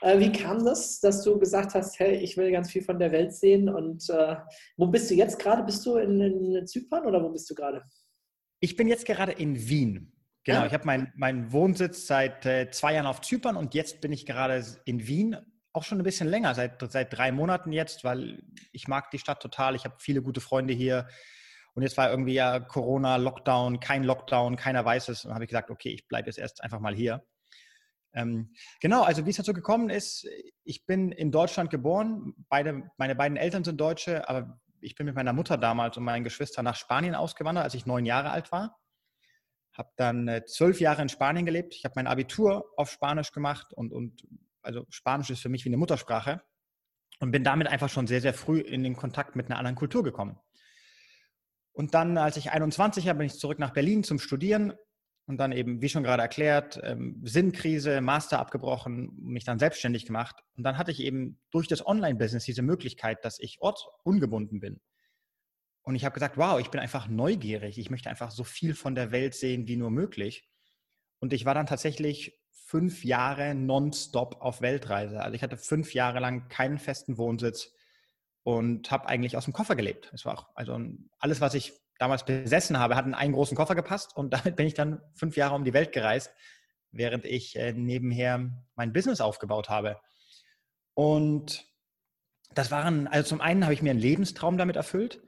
Äh, 0.00 0.18
wie 0.18 0.32
kam 0.32 0.64
das, 0.64 1.00
dass 1.00 1.22
du 1.22 1.38
gesagt 1.38 1.74
hast, 1.74 1.98
hey, 1.98 2.16
ich 2.16 2.36
will 2.36 2.50
ganz 2.50 2.70
viel 2.70 2.82
von 2.82 2.98
der 2.98 3.12
Welt 3.12 3.34
sehen? 3.34 3.68
Und 3.68 4.08
äh, 4.08 4.36
wo 4.76 4.86
bist 4.86 5.10
du 5.10 5.14
jetzt 5.14 5.38
gerade? 5.38 5.62
Bist 5.62 5.84
du 5.84 5.96
in, 5.96 6.20
in 6.20 6.66
Zypern 6.66 7.04
oder 7.06 7.22
wo 7.22 7.28
bist 7.28 7.48
du 7.50 7.54
gerade? 7.54 7.82
Ich 8.60 8.76
bin 8.76 8.88
jetzt 8.88 9.06
gerade 9.06 9.32
in 9.32 9.68
Wien. 9.68 10.12
Genau, 10.44 10.64
ich 10.64 10.72
habe 10.72 10.86
meinen 10.86 11.12
mein 11.16 11.52
Wohnsitz 11.52 12.06
seit 12.06 12.46
äh, 12.46 12.70
zwei 12.70 12.94
Jahren 12.94 13.06
auf 13.06 13.20
Zypern 13.20 13.56
und 13.56 13.74
jetzt 13.74 14.00
bin 14.00 14.10
ich 14.10 14.24
gerade 14.24 14.64
in 14.86 15.06
Wien, 15.06 15.36
auch 15.72 15.84
schon 15.84 15.98
ein 15.98 16.04
bisschen 16.04 16.28
länger, 16.28 16.54
seit, 16.54 16.80
seit 16.90 17.16
drei 17.16 17.32
Monaten 17.32 17.72
jetzt, 17.72 18.04
weil 18.04 18.42
ich 18.72 18.88
mag 18.88 19.10
die 19.10 19.18
Stadt 19.18 19.40
total. 19.40 19.74
Ich 19.74 19.84
habe 19.84 19.96
viele 19.98 20.22
gute 20.22 20.40
Freunde 20.40 20.74
hier. 20.74 21.08
Und 21.74 21.82
jetzt 21.82 21.96
war 21.96 22.10
irgendwie 22.10 22.34
ja 22.34 22.58
Corona, 22.58 23.16
Lockdown, 23.16 23.78
kein 23.78 24.02
Lockdown, 24.02 24.56
keiner 24.56 24.84
weiß 24.84 25.08
es. 25.08 25.24
Und 25.24 25.32
habe 25.32 25.44
ich 25.44 25.50
gesagt, 25.50 25.70
okay, 25.70 25.90
ich 25.90 26.08
bleibe 26.08 26.26
jetzt 26.26 26.38
erst 26.38 26.62
einfach 26.64 26.80
mal 26.80 26.94
hier. 26.94 27.24
Ähm, 28.12 28.52
genau, 28.80 29.02
also 29.02 29.24
wie 29.24 29.30
es 29.30 29.36
dazu 29.36 29.52
gekommen 29.52 29.88
ist, 29.88 30.26
ich 30.64 30.84
bin 30.84 31.12
in 31.12 31.30
Deutschland 31.30 31.70
geboren. 31.70 32.34
Beide, 32.48 32.90
meine 32.96 33.14
beiden 33.14 33.36
Eltern 33.36 33.62
sind 33.62 33.80
Deutsche, 33.80 34.28
aber 34.28 34.60
ich 34.80 34.96
bin 34.96 35.06
mit 35.06 35.14
meiner 35.14 35.32
Mutter 35.32 35.56
damals 35.56 35.96
und 35.96 36.04
meinen 36.04 36.24
Geschwistern 36.24 36.64
nach 36.64 36.76
Spanien 36.76 37.14
ausgewandert, 37.14 37.64
als 37.64 37.74
ich 37.74 37.86
neun 37.86 38.06
Jahre 38.06 38.30
alt 38.30 38.50
war. 38.50 38.78
Habe 39.76 39.90
dann 39.96 40.26
äh, 40.26 40.44
zwölf 40.46 40.80
Jahre 40.80 41.02
in 41.02 41.08
Spanien 41.08 41.46
gelebt. 41.46 41.74
Ich 41.76 41.84
habe 41.84 41.92
mein 41.96 42.08
Abitur 42.08 42.72
auf 42.76 42.90
Spanisch 42.90 43.30
gemacht 43.30 43.72
und, 43.72 43.92
und 43.92 44.26
also 44.62 44.84
Spanisch 44.90 45.30
ist 45.30 45.40
für 45.40 45.48
mich 45.48 45.64
wie 45.64 45.68
eine 45.70 45.76
Muttersprache 45.76 46.42
und 47.20 47.30
bin 47.30 47.44
damit 47.44 47.68
einfach 47.68 47.88
schon 47.88 48.06
sehr, 48.06 48.20
sehr 48.20 48.34
früh 48.34 48.60
in 48.60 48.82
den 48.82 48.96
Kontakt 48.96 49.36
mit 49.36 49.46
einer 49.46 49.58
anderen 49.58 49.76
Kultur 49.76 50.02
gekommen. 50.02 50.38
Und 51.72 51.94
dann, 51.94 52.18
als 52.18 52.36
ich 52.36 52.50
21 52.50 53.06
war, 53.06 53.14
bin 53.14 53.26
ich 53.26 53.38
zurück 53.38 53.58
nach 53.58 53.72
Berlin 53.72 54.02
zum 54.02 54.18
Studieren 54.18 54.72
und 55.26 55.38
dann 55.38 55.52
eben, 55.52 55.80
wie 55.80 55.88
schon 55.88 56.02
gerade 56.02 56.22
erklärt, 56.22 56.80
ähm, 56.82 57.20
Sinnkrise, 57.24 58.00
Master 58.00 58.38
abgebrochen, 58.40 59.16
mich 59.16 59.44
dann 59.44 59.58
selbstständig 59.58 60.04
gemacht. 60.04 60.36
Und 60.56 60.64
dann 60.64 60.76
hatte 60.76 60.90
ich 60.90 61.00
eben 61.00 61.40
durch 61.50 61.68
das 61.68 61.86
Online-Business 61.86 62.44
diese 62.44 62.62
Möglichkeit, 62.62 63.24
dass 63.24 63.38
ich 63.38 63.58
ortsungebunden 63.60 64.60
bin. 64.60 64.80
Und 65.82 65.94
ich 65.94 66.04
habe 66.04 66.14
gesagt, 66.14 66.36
wow, 66.36 66.58
ich 66.60 66.70
bin 66.70 66.80
einfach 66.80 67.08
neugierig. 67.08 67.78
Ich 67.78 67.90
möchte 67.90 68.10
einfach 68.10 68.30
so 68.30 68.44
viel 68.44 68.74
von 68.74 68.94
der 68.94 69.12
Welt 69.12 69.34
sehen 69.34 69.68
wie 69.68 69.76
nur 69.76 69.90
möglich. 69.90 70.48
Und 71.20 71.32
ich 71.32 71.44
war 71.44 71.54
dann 71.54 71.66
tatsächlich 71.66 72.39
fünf 72.70 73.04
Jahre 73.04 73.56
nonstop 73.56 74.36
auf 74.40 74.60
Weltreise. 74.60 75.20
Also 75.20 75.34
ich 75.34 75.42
hatte 75.42 75.56
fünf 75.56 75.92
Jahre 75.92 76.20
lang 76.20 76.46
keinen 76.48 76.78
festen 76.78 77.18
Wohnsitz 77.18 77.72
und 78.44 78.92
habe 78.92 79.08
eigentlich 79.08 79.36
aus 79.36 79.46
dem 79.46 79.52
Koffer 79.52 79.74
gelebt. 79.74 80.08
Es 80.14 80.24
war 80.24 80.38
auch, 80.38 80.46
also 80.54 80.78
alles, 81.18 81.40
was 81.40 81.54
ich 81.54 81.72
damals 81.98 82.24
besessen 82.24 82.78
habe, 82.78 82.94
hat 82.94 83.06
in 83.06 83.14
einen 83.14 83.32
großen 83.32 83.56
Koffer 83.56 83.74
gepasst 83.74 84.16
und 84.16 84.30
damit 84.34 84.54
bin 84.54 84.68
ich 84.68 84.74
dann 84.74 85.02
fünf 85.14 85.36
Jahre 85.36 85.56
um 85.56 85.64
die 85.64 85.74
Welt 85.74 85.90
gereist, 85.90 86.32
während 86.92 87.24
ich 87.24 87.56
äh, 87.56 87.72
nebenher 87.72 88.52
mein 88.76 88.92
Business 88.92 89.20
aufgebaut 89.20 89.68
habe. 89.68 90.00
Und 90.94 91.66
das 92.54 92.70
waren, 92.70 93.08
also 93.08 93.30
zum 93.30 93.40
einen 93.40 93.64
habe 93.64 93.74
ich 93.74 93.82
mir 93.82 93.90
einen 93.90 93.98
Lebenstraum 93.98 94.58
damit 94.58 94.76
erfüllt 94.76 95.20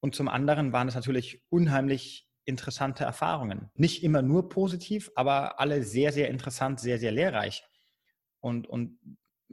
und 0.00 0.14
zum 0.14 0.28
anderen 0.28 0.72
waren 0.72 0.88
es 0.88 0.94
natürlich 0.94 1.44
unheimlich 1.50 2.25
interessante 2.46 3.04
Erfahrungen. 3.04 3.70
Nicht 3.74 4.02
immer 4.02 4.22
nur 4.22 4.48
positiv, 4.48 5.10
aber 5.14 5.60
alle 5.60 5.82
sehr, 5.82 6.12
sehr 6.12 6.28
interessant, 6.28 6.80
sehr, 6.80 6.98
sehr 6.98 7.12
lehrreich. 7.12 7.64
Und, 8.40 8.66
und 8.68 8.98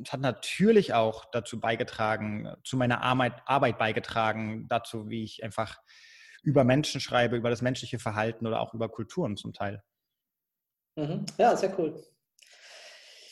es 0.02 0.12
hat 0.12 0.22
natürlich 0.22 0.94
auch 0.94 1.26
dazu 1.32 1.60
beigetragen, 1.60 2.54
zu 2.64 2.78
meiner 2.78 3.02
Arbeit, 3.02 3.42
Arbeit 3.46 3.78
beigetragen, 3.78 4.68
dazu, 4.70 5.10
wie 5.10 5.24
ich 5.24 5.44
einfach 5.44 5.80
über 6.44 6.64
Menschen 6.64 7.02
schreibe, 7.02 7.36
über 7.36 7.50
das 7.50 7.62
menschliche 7.62 8.00
Verhalten 8.00 8.46
oder 8.46 8.62
auch 8.62 8.74
über 8.74 8.90
Kulturen 8.90 9.38
zum 9.38 9.54
Teil. 9.54 9.84
Mhm. 10.96 11.26
Ja, 11.38 11.56
sehr 11.56 11.78
cool. 11.80 12.04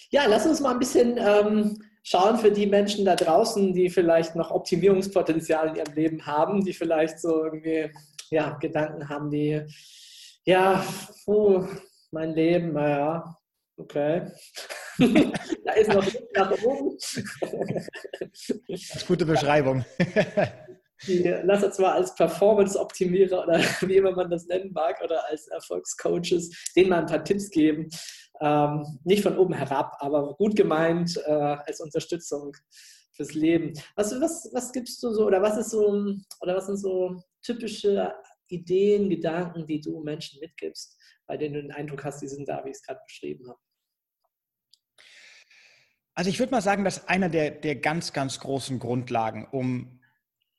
Ja, 0.10 0.26
lass 0.26 0.46
uns 0.46 0.60
mal 0.60 0.72
ein 0.74 0.80
bisschen 0.80 1.18
ähm, 1.18 1.82
schauen 2.04 2.38
für 2.38 2.52
die 2.52 2.66
Menschen 2.66 3.06
da 3.06 3.16
draußen, 3.16 3.74
die 3.74 3.90
vielleicht 3.90 4.36
noch 4.36 4.52
Optimierungspotenzial 4.52 5.70
in 5.70 5.76
ihrem 5.76 5.94
Leben 5.94 6.26
haben, 6.26 6.64
die 6.64 6.74
vielleicht 6.74 7.20
so 7.20 7.44
irgendwie 7.46 7.92
ja, 8.32 8.58
Gedanken 8.58 9.08
haben, 9.10 9.30
die, 9.30 9.62
ja, 10.46 10.84
puh, 11.26 11.68
mein 12.12 12.34
Leben, 12.34 12.74
naja, 12.74 13.38
okay. 13.78 14.32
da 15.66 15.74
ist 15.74 15.94
noch 15.94 16.06
nach 16.34 16.52
oben. 16.64 16.98
Das 18.68 18.96
ist 18.96 19.08
gute 19.08 19.26
Beschreibung. 19.26 19.86
die, 21.08 21.24
lass 21.44 21.64
uns 21.64 21.78
mal 21.80 21.94
als 21.94 22.16
Performance-Optimierer 22.16 23.44
oder 23.44 23.60
wie 23.82 23.98
immer 23.98 24.12
man 24.12 24.30
das 24.30 24.46
nennen 24.48 24.72
mag 24.72 25.02
oder 25.04 25.28
als 25.30 25.48
Erfolgscoaches 25.48 26.72
denen 26.76 26.90
mal 26.90 27.00
ein 27.00 27.06
paar 27.08 27.24
Tipps 27.24 27.50
geben. 27.50 27.90
Ähm, 28.40 29.00
nicht 29.04 29.24
von 29.24 29.38
oben 29.38 29.54
herab, 29.54 29.98
aber 30.00 30.36
gut 30.36 30.56
gemeint 30.56 31.18
äh, 31.26 31.32
als 31.32 31.82
Unterstützung 31.82 32.56
fürs 33.14 33.34
Leben. 33.34 33.74
Was, 33.96 34.20
was, 34.20 34.50
was 34.54 34.72
gibst 34.72 35.04
du 35.04 35.12
so 35.12 35.26
oder 35.28 35.42
was 35.42 35.58
ist 35.58 35.72
so 35.72 36.16
oder 36.40 36.56
was 36.56 36.66
sind 36.66 36.78
so 36.78 37.22
typische 37.42 38.14
Ideen, 38.48 39.10
Gedanken, 39.10 39.66
die 39.66 39.80
du 39.80 40.02
Menschen 40.04 40.40
mitgibst, 40.40 41.00
bei 41.26 41.38
denen 41.38 41.56
du 41.56 41.62
den 41.62 41.72
Eindruck 41.72 42.04
hast, 42.04 42.22
die 42.22 42.28
sind 42.28 42.48
da, 42.48 42.64
wie 42.66 42.70
ich 42.70 42.78
es 42.78 42.84
gerade 42.84 43.00
beschrieben 43.06 43.48
habe? 43.48 43.60
Also 46.14 46.30
ich 46.30 46.40
würde 46.40 46.52
mal 46.52 46.62
sagen, 46.62 46.84
dass 46.84 47.08
einer 47.08 47.30
der, 47.30 47.52
der 47.52 47.78
ganz, 47.78 48.14
ganz 48.14 48.40
großen 48.40 48.80
Grundlagen, 48.80 49.48
um 49.52 50.02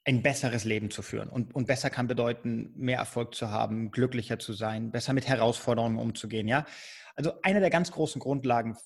ein 0.05 0.23
besseres 0.23 0.65
Leben 0.65 0.91
zu 0.91 1.03
führen. 1.03 1.29
Und, 1.29 1.55
und 1.55 1.67
besser 1.67 1.91
kann 1.91 2.09
bedeuten, 2.09 2.73
mehr 2.75 2.99
Erfolg 2.99 3.35
zu 3.35 3.51
haben, 3.51 3.91
glücklicher 3.91 4.39
zu 4.39 4.53
sein, 4.53 4.91
besser 4.91 5.13
mit 5.13 5.29
Herausforderungen 5.29 5.99
umzugehen. 5.99 6.49
Ja? 6.49 6.67
Also 7.15 7.41
eine 7.43 7.61
der 7.61 7.71
ganz 7.71 7.93
großen 7.93 8.21
Grundlagen, 8.21 8.77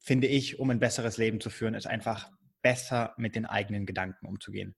finde 0.00 0.26
ich, 0.26 0.58
um 0.58 0.70
ein 0.70 0.80
besseres 0.80 1.16
Leben 1.16 1.40
zu 1.40 1.48
führen, 1.48 1.74
ist 1.74 1.86
einfach 1.86 2.30
besser 2.60 3.14
mit 3.16 3.34
den 3.34 3.46
eigenen 3.46 3.86
Gedanken 3.86 4.26
umzugehen. 4.26 4.76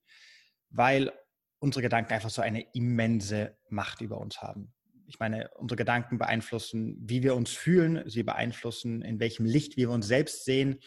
Weil 0.69 1.11
unsere 1.59 1.81
Gedanken 1.81 2.13
einfach 2.13 2.29
so 2.29 2.41
eine 2.41 2.61
immense 2.73 3.57
Macht 3.69 4.01
über 4.01 4.19
uns 4.19 4.41
haben. 4.41 4.73
Ich 5.07 5.19
meine, 5.19 5.49
unsere 5.55 5.77
Gedanken 5.77 6.17
beeinflussen, 6.17 6.97
wie 7.01 7.23
wir 7.23 7.35
uns 7.35 7.51
fühlen, 7.51 8.07
sie 8.07 8.23
beeinflussen, 8.23 9.01
in 9.01 9.19
welchem 9.19 9.45
Licht 9.45 9.75
wir 9.75 9.89
uns 9.89 10.07
selbst 10.07 10.45
sehen, 10.45 10.79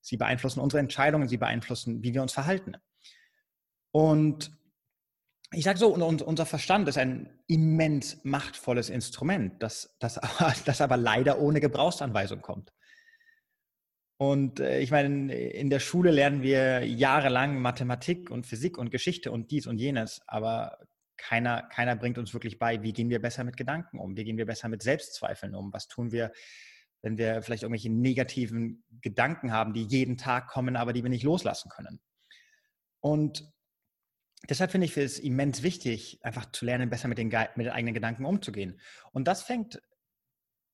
sie 0.00 0.16
beeinflussen 0.16 0.60
unsere 0.60 0.80
Entscheidungen, 0.80 1.28
sie 1.28 1.38
beeinflussen, 1.38 2.02
wie 2.02 2.12
wir 2.14 2.22
uns 2.22 2.32
verhalten. 2.32 2.76
Und 3.90 4.52
ich 5.52 5.64
sage 5.64 5.78
so, 5.78 5.94
unser 5.94 6.46
Verstand 6.46 6.88
ist 6.88 6.98
ein 6.98 7.30
immens 7.46 8.20
machtvolles 8.24 8.90
Instrument, 8.90 9.62
das, 9.62 9.96
das, 9.98 10.18
aber, 10.18 10.54
das 10.64 10.80
aber 10.80 10.96
leider 10.96 11.38
ohne 11.38 11.60
Gebrauchsanweisung 11.60 12.42
kommt. 12.42 12.72
Und 14.16 14.60
äh, 14.60 14.80
ich 14.80 14.90
meine, 14.90 15.34
in 15.34 15.70
der 15.70 15.80
Schule 15.80 16.10
lernen 16.10 16.42
wir 16.42 16.86
jahrelang 16.86 17.60
Mathematik 17.60 18.30
und 18.30 18.46
Physik 18.46 18.78
und 18.78 18.90
Geschichte 18.90 19.32
und 19.32 19.50
dies 19.50 19.66
und 19.66 19.78
jenes, 19.78 20.22
aber 20.26 20.78
keiner, 21.16 21.62
keiner 21.62 21.96
bringt 21.96 22.18
uns 22.18 22.32
wirklich 22.32 22.58
bei, 22.58 22.82
wie 22.82 22.92
gehen 22.92 23.10
wir 23.10 23.20
besser 23.20 23.44
mit 23.44 23.56
Gedanken 23.56 23.98
um, 23.98 24.16
wie 24.16 24.24
gehen 24.24 24.36
wir 24.36 24.46
besser 24.46 24.68
mit 24.68 24.82
Selbstzweifeln 24.82 25.54
um, 25.54 25.72
was 25.72 25.88
tun 25.88 26.12
wir, 26.12 26.32
wenn 27.02 27.18
wir 27.18 27.42
vielleicht 27.42 27.62
irgendwelche 27.62 27.90
negativen 27.90 28.84
Gedanken 29.00 29.52
haben, 29.52 29.72
die 29.72 29.84
jeden 29.84 30.16
Tag 30.16 30.48
kommen, 30.48 30.76
aber 30.76 30.92
die 30.92 31.02
wir 31.02 31.10
nicht 31.10 31.24
loslassen 31.24 31.70
können. 31.70 32.00
Und 33.00 33.52
deshalb 34.48 34.70
finde 34.70 34.86
ich 34.86 34.96
es 34.96 35.18
immens 35.18 35.62
wichtig, 35.62 36.18
einfach 36.22 36.50
zu 36.50 36.64
lernen, 36.64 36.90
besser 36.90 37.08
mit 37.08 37.18
den, 37.18 37.28
mit 37.28 37.66
den 37.66 37.72
eigenen 37.72 37.94
Gedanken 37.94 38.24
umzugehen. 38.24 38.80
Und 39.12 39.28
das 39.28 39.42
fängt 39.42 39.82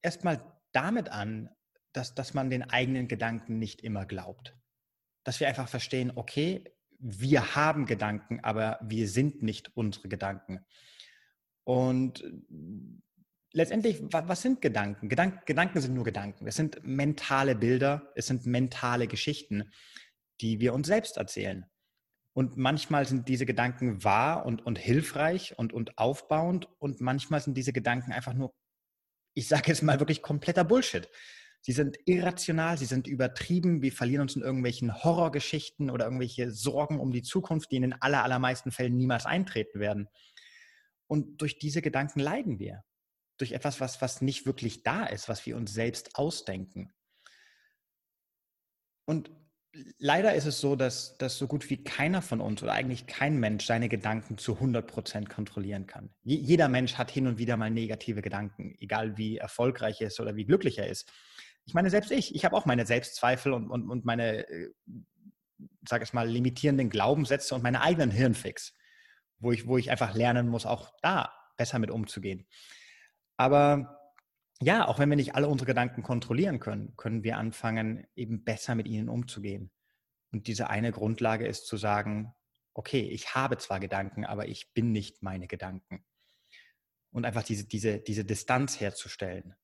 erstmal 0.02 0.40
damit 0.73 1.09
an, 1.09 1.50
dass, 1.92 2.14
dass 2.14 2.35
man 2.35 2.50
den 2.50 2.62
eigenen 2.62 3.09
Gedanken 3.09 3.59
nicht 3.59 3.82
immer 3.82 4.06
glaubt. 4.06 4.56
Dass 5.25 5.40
wir 5.40 5.49
einfach 5.49 5.68
verstehen, 5.68 6.12
okay, 6.14 6.64
wir 6.99 7.54
haben 7.54 7.87
Gedanken, 7.87 8.40
aber 8.40 8.78
wir 8.82 9.09
sind 9.09 9.42
nicht 9.42 9.76
unsere 9.76 10.09
Gedanken. 10.09 10.64
Und 11.64 12.25
letztendlich, 13.52 14.02
was 14.02 14.42
sind 14.42 14.61
Gedanken? 14.61 15.09
Gedank, 15.09 15.47
Gedanken 15.47 15.80
sind 15.80 15.94
nur 15.94 16.04
Gedanken. 16.04 16.47
Es 16.47 16.56
sind 16.56 16.85
mentale 16.85 17.54
Bilder, 17.54 18.12
es 18.14 18.26
sind 18.26 18.47
mentale 18.47 19.06
Geschichten, 19.06 19.70
die 20.40 20.61
wir 20.61 20.75
uns 20.75 20.87
selbst 20.87 21.16
erzählen. 21.16 21.66
Und 22.32 22.56
manchmal 22.56 23.06
sind 23.06 23.28
diese 23.28 23.44
Gedanken 23.44 24.04
wahr 24.04 24.47
und, 24.47 24.64
und 24.64 24.78
hilfreich 24.78 25.59
und, 25.59 25.73
und 25.73 25.99
aufbauend 25.99 26.68
und 26.78 27.00
manchmal 27.00 27.40
sind 27.40 27.56
diese 27.56 27.73
Gedanken 27.73 28.12
einfach 28.12 28.35
nur, 28.35 28.54
ich 29.35 29.49
sage 29.49 29.68
jetzt 29.68 29.82
mal 29.82 29.99
wirklich 29.99 30.23
kompletter 30.23 30.64
Bullshit. 30.64 31.09
Sie 31.62 31.73
sind 31.73 31.99
irrational, 32.07 32.79
sie 32.79 32.87
sind 32.87 33.07
übertrieben, 33.07 33.83
wir 33.83 33.93
verlieren 33.93 34.23
uns 34.23 34.35
in 34.35 34.43
irgendwelchen 34.43 35.02
Horrorgeschichten 35.02 35.90
oder 35.90 36.07
irgendwelche 36.07 36.50
Sorgen 36.50 36.99
um 36.99 37.12
die 37.12 37.23
Zukunft, 37.23 37.71
die 37.71 37.76
in 37.76 37.83
den 37.83 38.00
aller, 38.00 38.25
allermeisten 38.25 38.71
Fällen 38.71 38.97
niemals 38.97 39.26
eintreten 39.26 39.79
werden. 39.79 40.09
Und 41.07 41.43
durch 41.43 41.59
diese 41.59 41.83
Gedanken 41.83 42.21
leiden 42.21 42.59
wir. 42.59 42.83
Durch 43.37 43.52
etwas, 43.52 43.81
was, 43.81 44.00
was 44.00 44.23
nicht 44.23 44.47
wirklich 44.47 44.83
da 44.83 45.05
ist, 45.05 45.29
was 45.29 45.45
wir 45.45 45.57
uns 45.57 45.73
selbst 45.73 46.17
ausdenken. 46.17 46.93
Und 49.07 49.31
leider 49.99 50.35
ist 50.35 50.47
es 50.47 50.61
so, 50.61 50.76
dass, 50.76 51.17
dass 51.19 51.38
so 51.38 51.47
gut 51.47 51.69
wie 51.71 51.83
keiner 51.83 52.23
von 52.23 52.40
uns 52.40 52.62
oder 52.62 52.73
eigentlich 52.73 53.07
kein 53.07 53.38
Mensch 53.38 53.67
seine 53.67 53.88
Gedanken 53.88 54.38
zu 54.38 54.55
100 54.55 54.87
Prozent 54.87 55.29
kontrollieren 55.29 55.87
kann. 55.87 56.11
jeder 56.23 56.69
Mensch 56.69 56.95
hat 56.95 57.11
hin 57.11 57.26
und 57.26 57.38
wieder 57.38 57.57
mal 57.57 57.71
negative 57.71 58.23
Gedanken, 58.23 58.76
egal 58.79 59.17
wie 59.17 59.38
erfolgreich 59.38 60.00
er 60.00 60.09
ist 60.09 60.21
oder 60.21 60.37
wie 60.37 60.45
glücklich 60.45 60.79
er 60.79 60.88
ist. 60.88 61.11
Ich 61.71 61.75
meine, 61.75 61.89
selbst 61.89 62.11
ich, 62.11 62.35
ich 62.35 62.45
habe 62.45 62.57
auch 62.57 62.67
meine 62.67 62.85
Selbstzweifel 62.85 63.53
und, 63.53 63.71
und, 63.71 63.89
und 63.89 64.05
meine, 64.05 64.49
äh, 64.49 64.73
sage 65.89 66.03
ich 66.03 66.12
mal, 66.12 66.29
limitierenden 66.29 66.91
Glaubenssätze 66.91 67.55
und 67.55 67.62
meine 67.62 67.81
eigenen 67.81 68.11
Hirnfix, 68.11 68.75
wo 69.39 69.53
ich, 69.53 69.69
wo 69.69 69.79
ich 69.79 69.89
einfach 69.89 70.12
lernen 70.17 70.49
muss, 70.49 70.67
auch 70.67 70.93
da 71.00 71.33
besser 71.57 71.79
mit 71.79 71.93
umzugehen. 71.93 72.45
Aber 73.37 74.00
ja, 74.61 74.89
auch 74.89 74.99
wenn 74.99 75.11
wir 75.11 75.15
nicht 75.15 75.37
alle 75.37 75.47
unsere 75.47 75.69
Gedanken 75.69 76.03
kontrollieren 76.03 76.59
können, 76.59 76.97
können 76.97 77.23
wir 77.23 77.39
anfangen, 77.39 78.05
eben 78.17 78.43
besser 78.43 78.75
mit 78.75 78.89
ihnen 78.89 79.09
umzugehen. 79.09 79.71
Und 80.33 80.49
diese 80.49 80.71
eine 80.71 80.91
Grundlage 80.91 81.47
ist 81.47 81.69
zu 81.69 81.77
sagen, 81.77 82.35
okay, 82.75 83.03
ich 83.03 83.37
habe 83.37 83.59
zwar 83.59 83.79
Gedanken, 83.79 84.25
aber 84.25 84.49
ich 84.49 84.75
bin 84.75 84.91
nicht 84.91 85.23
meine 85.23 85.47
Gedanken. 85.47 86.05
Und 87.12 87.27
einfach 87.27 87.45
diese, 87.45 87.65
diese, 87.65 88.00
diese 88.00 88.25
Distanz 88.25 88.81
herzustellen. 88.81 89.55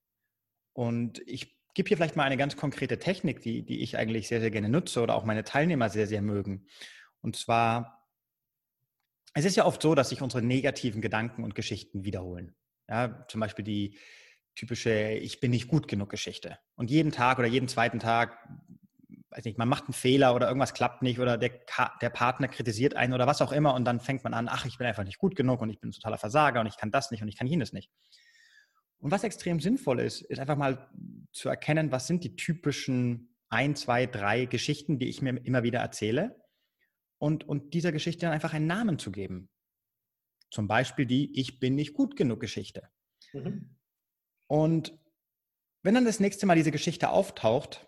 Und 0.73 1.21
ich 1.27 1.56
gebe 1.76 1.88
hier 1.88 1.97
vielleicht 1.97 2.16
mal 2.16 2.25
eine 2.25 2.38
ganz 2.38 2.56
konkrete 2.56 2.99
Technik, 2.99 3.42
die, 3.42 3.64
die 3.64 3.83
ich 3.83 3.99
eigentlich 3.99 4.28
sehr, 4.28 4.40
sehr 4.40 4.50
gerne 4.50 4.68
nutze 4.68 5.02
oder 5.02 5.14
auch 5.14 5.25
meine 5.25 5.45
Teilnehmer 5.45 5.90
sehr, 5.90 6.06
sehr 6.06 6.23
mögen. 6.23 6.66
Und 7.21 7.37
zwar, 7.37 8.09
es 9.35 9.45
ist 9.45 9.56
ja 9.56 9.66
oft 9.66 9.83
so, 9.83 9.95
dass 9.95 10.09
sich 10.09 10.23
unsere 10.23 10.42
negativen 10.42 11.02
Gedanken 11.02 11.45
und 11.45 11.54
Geschichten 11.54 12.04
wiederholen. 12.04 12.56
Ja, 12.88 13.26
zum 13.28 13.40
Beispiel 13.40 13.64
die 13.64 13.99
typische 14.54 15.11
Ich 15.11 15.38
bin 15.38 15.50
nicht 15.50 15.68
gut 15.68 15.87
genug 15.87 16.09
Geschichte. 16.09 16.59
Und 16.76 16.90
jeden 16.90 17.12
Tag 17.12 17.38
oder 17.38 17.47
jeden 17.47 17.68
zweiten 17.68 17.99
Tag 17.99 18.38
weiß 19.30 19.45
nicht, 19.45 19.59
man 19.59 19.68
macht 19.68 19.85
einen 19.85 19.92
Fehler 19.92 20.35
oder 20.35 20.47
irgendwas 20.47 20.73
klappt 20.73 21.02
nicht 21.02 21.21
oder 21.21 21.37
der, 21.37 21.50
der 22.00 22.11
Partner 22.11 22.49
kritisiert 22.49 22.95
einen 22.95 23.12
oder 23.12 23.26
was 23.26 23.42
auch 23.42 23.52
immer 23.52 23.75
und 23.75 23.85
dann 23.85 24.00
fängt 24.00 24.25
man 24.25 24.33
an, 24.33 24.49
ach, 24.49 24.64
ich 24.64 24.78
bin 24.78 24.87
einfach 24.87 25.04
nicht 25.04 25.18
gut 25.18 25.37
genug 25.37 25.61
und 25.61 25.68
ich 25.68 25.78
bin 25.78 25.90
ein 25.90 25.92
totaler 25.92 26.16
Versager 26.16 26.61
und 26.61 26.66
ich 26.66 26.78
kann 26.78 26.90
das 26.90 27.11
nicht 27.11 27.23
und 27.23 27.28
ich 27.28 27.37
kann 27.37 27.47
jenes 27.47 27.75
nicht. 27.75 27.90
Und 29.07 29.13
was 29.13 29.23
extrem 29.23 29.61
sinnvoll 29.61 30.01
ist, 30.01 30.23
ist 30.23 30.41
einfach 30.41 30.57
mal 30.57 30.91
zu 31.31 31.49
erkennen, 31.49 31.93
was 31.93 32.09
sind 32.09 32.25
die 32.25 32.35
typischen 32.35 33.37
ein, 33.49 33.77
zwei, 33.77 34.05
drei 34.05 34.47
Geschichten, 34.47 34.99
die 34.99 35.07
ich 35.09 35.23
mir 35.23 35.37
immer 35.45 35.63
wieder 35.63 35.79
erzähle 35.79 36.43
und, 37.19 37.49
und 37.49 37.73
dieser 37.73 37.93
Geschichte 37.93 38.23
dann 38.23 38.33
einfach 38.33 38.53
einen 38.53 38.67
Namen 38.67 38.99
zu 38.99 39.13
geben. 39.13 39.49
Zum 40.51 40.67
Beispiel 40.67 41.07
die 41.07 41.39
Ich 41.39 41.61
bin 41.61 41.77
nicht 41.77 41.95
gut 41.95 42.17
genug 42.17 42.41
Geschichte. 42.41 42.89
Mhm. 43.33 43.77
Und 44.49 44.99
wenn 45.85 45.95
dann 45.95 46.05
das 46.05 46.19
nächste 46.19 46.47
Mal 46.47 46.57
diese 46.57 46.73
Geschichte 46.73 47.11
auftaucht, 47.11 47.87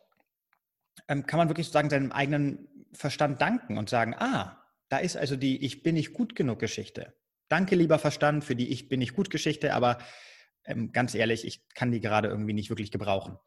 ähm, 1.08 1.26
kann 1.26 1.38
man 1.38 1.48
wirklich 1.48 1.66
sozusagen 1.66 1.90
seinem 1.90 2.12
eigenen 2.12 2.86
Verstand 2.92 3.42
danken 3.42 3.76
und 3.76 3.90
sagen, 3.90 4.14
ah, 4.14 4.64
da 4.88 4.98
ist 4.98 5.16
also 5.16 5.34
die 5.34 5.64
Ich 5.64 5.82
bin 5.82 5.96
nicht 5.96 6.12
gut 6.12 6.36
genug 6.36 6.60
Geschichte. 6.60 7.12
Danke, 7.48 7.74
lieber 7.74 7.98
Verstand, 7.98 8.44
für 8.44 8.54
die 8.54 8.68
Ich 8.68 8.88
bin 8.88 9.00
nicht 9.00 9.16
gut 9.16 9.30
Geschichte, 9.30 9.74
aber 9.74 9.98
ähm, 10.68 10.92
ganz 10.92 11.14
ehrlich, 11.14 11.44
ich 11.44 11.66
kann 11.74 11.90
die 11.90 12.00
gerade 12.00 12.28
irgendwie 12.28 12.52
nicht 12.52 12.70
wirklich 12.70 12.90
gebrauchen. 12.90 13.38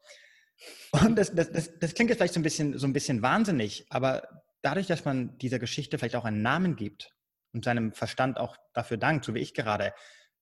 Und 0.92 1.16
das, 1.16 1.34
das, 1.34 1.50
das, 1.50 1.78
das 1.78 1.94
klingt 1.94 2.10
jetzt 2.10 2.18
vielleicht 2.18 2.34
so 2.34 2.40
ein, 2.40 2.44
bisschen, 2.44 2.78
so 2.78 2.86
ein 2.86 2.92
bisschen 2.92 3.22
wahnsinnig, 3.22 3.86
aber 3.88 4.28
dadurch, 4.60 4.86
dass 4.86 5.04
man 5.04 5.38
dieser 5.38 5.58
Geschichte 5.58 5.98
vielleicht 5.98 6.16
auch 6.16 6.24
einen 6.24 6.42
Namen 6.42 6.76
gibt 6.76 7.14
und 7.52 7.64
seinem 7.64 7.92
Verstand 7.92 8.38
auch 8.38 8.56
dafür 8.74 8.96
dankt, 8.96 9.24
so 9.24 9.34
wie 9.34 9.40
ich 9.40 9.54
gerade, 9.54 9.94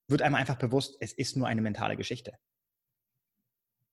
wird 0.09 0.23
einem 0.23 0.35
einfach 0.35 0.57
bewusst, 0.57 0.97
es 1.01 1.13
ist 1.13 1.37
nur 1.37 1.47
eine 1.47 1.63
mentale 1.63 1.97
Geschichte. 1.97 2.33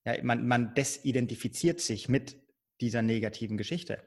Ja, 0.04 0.22
man, 0.22 0.46
man 0.46 0.74
desidentifiziert 0.74 1.80
sich 1.80 2.08
mit 2.08 2.36
dieser 2.80 3.02
negativen 3.02 3.56
Geschichte. 3.56 4.04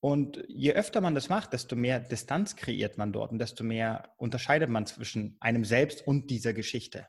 Und 0.00 0.44
je 0.46 0.74
öfter 0.74 1.00
man 1.00 1.14
das 1.14 1.28
macht, 1.28 1.52
desto 1.52 1.74
mehr 1.74 1.98
Distanz 1.98 2.54
kreiert 2.54 2.98
man 2.98 3.12
dort 3.12 3.32
und 3.32 3.38
desto 3.38 3.64
mehr 3.64 4.14
unterscheidet 4.16 4.70
man 4.70 4.86
zwischen 4.86 5.36
einem 5.40 5.64
selbst 5.64 6.06
und 6.06 6.30
dieser 6.30 6.52
Geschichte. 6.52 7.08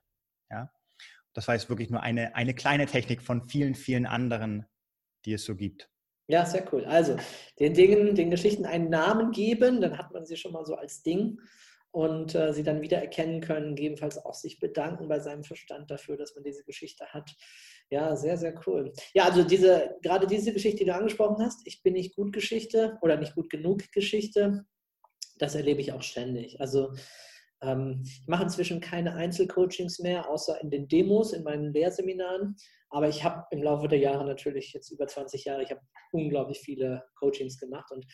Ja? 0.50 0.72
Das 1.34 1.48
war 1.48 1.56
jetzt 1.56 1.70
wirklich 1.70 1.90
nur 1.90 2.02
eine, 2.02 2.36
eine 2.36 2.54
kleine 2.54 2.86
Technik 2.86 3.22
von 3.22 3.48
vielen, 3.48 3.76
vielen 3.76 4.06
anderen, 4.06 4.66
die 5.26 5.34
es 5.34 5.46
so 5.46 5.56
gibt. 5.56 5.90
Ja, 6.28 6.46
sehr 6.46 6.64
cool. 6.72 6.86
Also 6.86 7.18
den 7.60 7.74
Dingen, 7.74 8.14
den 8.16 8.30
Geschichten 8.30 8.66
einen 8.66 8.90
Namen 8.90 9.32
geben, 9.32 9.82
dann 9.82 9.98
hat 9.98 10.12
man 10.12 10.26
sie 10.26 10.38
schon 10.38 10.52
mal 10.52 10.66
so 10.66 10.76
als 10.76 11.02
Ding 11.02 11.40
und 11.92 12.36
äh, 12.36 12.54
sie 12.54 12.64
dann 12.64 12.82
wieder 12.82 13.00
erkennen 13.00 13.42
können, 13.42 13.76
gegebenenfalls 13.76 14.24
auch 14.24 14.36
sich 14.36 14.60
bedanken 14.60 15.08
bei 15.08 15.20
seinem 15.20 15.44
Verstand 15.44 15.90
dafür, 15.90 16.18
dass 16.18 16.36
man 16.36 16.44
diese 16.44 16.64
Geschichte 16.64 17.06
hat. 17.08 17.32
Ja, 17.90 18.16
sehr, 18.16 18.38
sehr 18.38 18.54
cool. 18.68 18.94
Ja, 19.14 19.26
also 19.26 19.44
diese, 19.44 19.98
gerade 20.04 20.28
diese 20.28 20.54
Geschichte, 20.54 20.80
die 20.80 20.86
du 20.86 20.96
angesprochen 20.96 21.44
hast, 21.44 21.62
ich 21.66 21.82
bin 21.82 21.94
nicht 21.94 22.16
gut 22.16 22.32
Geschichte 22.32 22.98
oder 23.02 23.18
nicht 23.18 23.34
gut 23.34 23.50
genug 23.50 23.92
Geschichte, 23.92 24.66
das 25.40 25.56
erlebe 25.56 25.82
ich 25.82 25.94
auch 25.94 26.04
ständig. 26.04 26.62
Also 26.62 26.94
ich 27.62 28.24
mache 28.26 28.44
inzwischen 28.44 28.80
keine 28.80 29.16
Einzelcoachings 29.16 30.00
mehr, 30.00 30.30
außer 30.30 30.62
in 30.62 30.70
den 30.70 30.88
Demos, 30.88 31.34
in 31.34 31.44
meinen 31.44 31.74
Lehrseminaren. 31.74 32.56
Aber 32.90 33.10
ich 33.10 33.24
habe 33.24 33.46
im 33.52 33.62
Laufe 33.62 33.88
der 33.88 34.00
Jahre 34.00 34.26
natürlich 34.26 34.72
jetzt 34.74 34.92
über 34.92 35.08
20 35.08 35.44
Jahre, 35.44 35.64
ich 35.64 35.72
habe 35.72 35.82
unglaublich 36.12 36.60
viele 36.60 37.04
Coachings 37.20 37.60
gemacht 37.60 37.92
und 37.92 38.06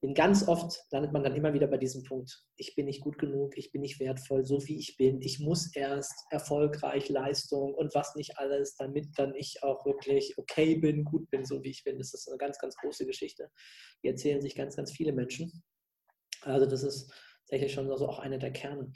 bin 0.00 0.14
ganz 0.14 0.48
oft 0.48 0.82
landet 0.90 1.12
man 1.12 1.22
dann 1.22 1.36
immer 1.36 1.52
wieder 1.52 1.66
bei 1.66 1.76
diesem 1.76 2.02
Punkt. 2.04 2.42
Ich 2.56 2.74
bin 2.74 2.86
nicht 2.86 3.02
gut 3.02 3.18
genug, 3.18 3.56
ich 3.58 3.70
bin 3.70 3.82
nicht 3.82 4.00
wertvoll, 4.00 4.46
so 4.46 4.66
wie 4.66 4.78
ich 4.78 4.96
bin. 4.96 5.20
Ich 5.20 5.40
muss 5.40 5.74
erst 5.76 6.24
erfolgreich 6.30 7.10
Leistung 7.10 7.74
und 7.74 7.94
was 7.94 8.14
nicht 8.14 8.38
alles, 8.38 8.76
damit 8.76 9.08
dann 9.16 9.34
ich 9.34 9.62
auch 9.62 9.84
wirklich 9.84 10.38
okay 10.38 10.76
bin, 10.76 11.04
gut 11.04 11.28
bin, 11.28 11.44
so 11.44 11.62
wie 11.62 11.70
ich 11.70 11.84
bin. 11.84 11.98
Das 11.98 12.14
ist 12.14 12.28
eine 12.28 12.38
ganz, 12.38 12.58
ganz 12.58 12.76
große 12.76 13.04
Geschichte. 13.04 13.50
Die 14.02 14.08
erzählen 14.08 14.40
sich 14.40 14.54
ganz, 14.54 14.74
ganz 14.74 14.90
viele 14.90 15.12
Menschen. 15.12 15.62
Also 16.42 16.64
das 16.64 16.82
ist 16.82 17.12
tatsächlich 17.50 17.72
schon 17.72 17.96
so 17.96 18.08
auch 18.08 18.20
eine 18.20 18.38
der 18.38 18.52
Kerne. 18.52 18.92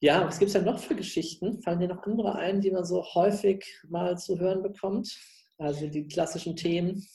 Ja, 0.00 0.26
was 0.26 0.38
gibt 0.38 0.48
es 0.48 0.52
denn 0.52 0.64
noch 0.64 0.78
für 0.78 0.94
Geschichten? 0.94 1.62
Fallen 1.62 1.80
dir 1.80 1.88
noch 1.88 2.02
andere 2.02 2.34
ein, 2.34 2.60
die 2.60 2.70
man 2.70 2.84
so 2.84 3.02
häufig 3.14 3.64
mal 3.88 4.18
zu 4.18 4.38
hören 4.38 4.62
bekommt? 4.62 5.16
Also 5.56 5.88
die 5.88 6.06
klassischen 6.06 6.56
Themen. 6.56 7.06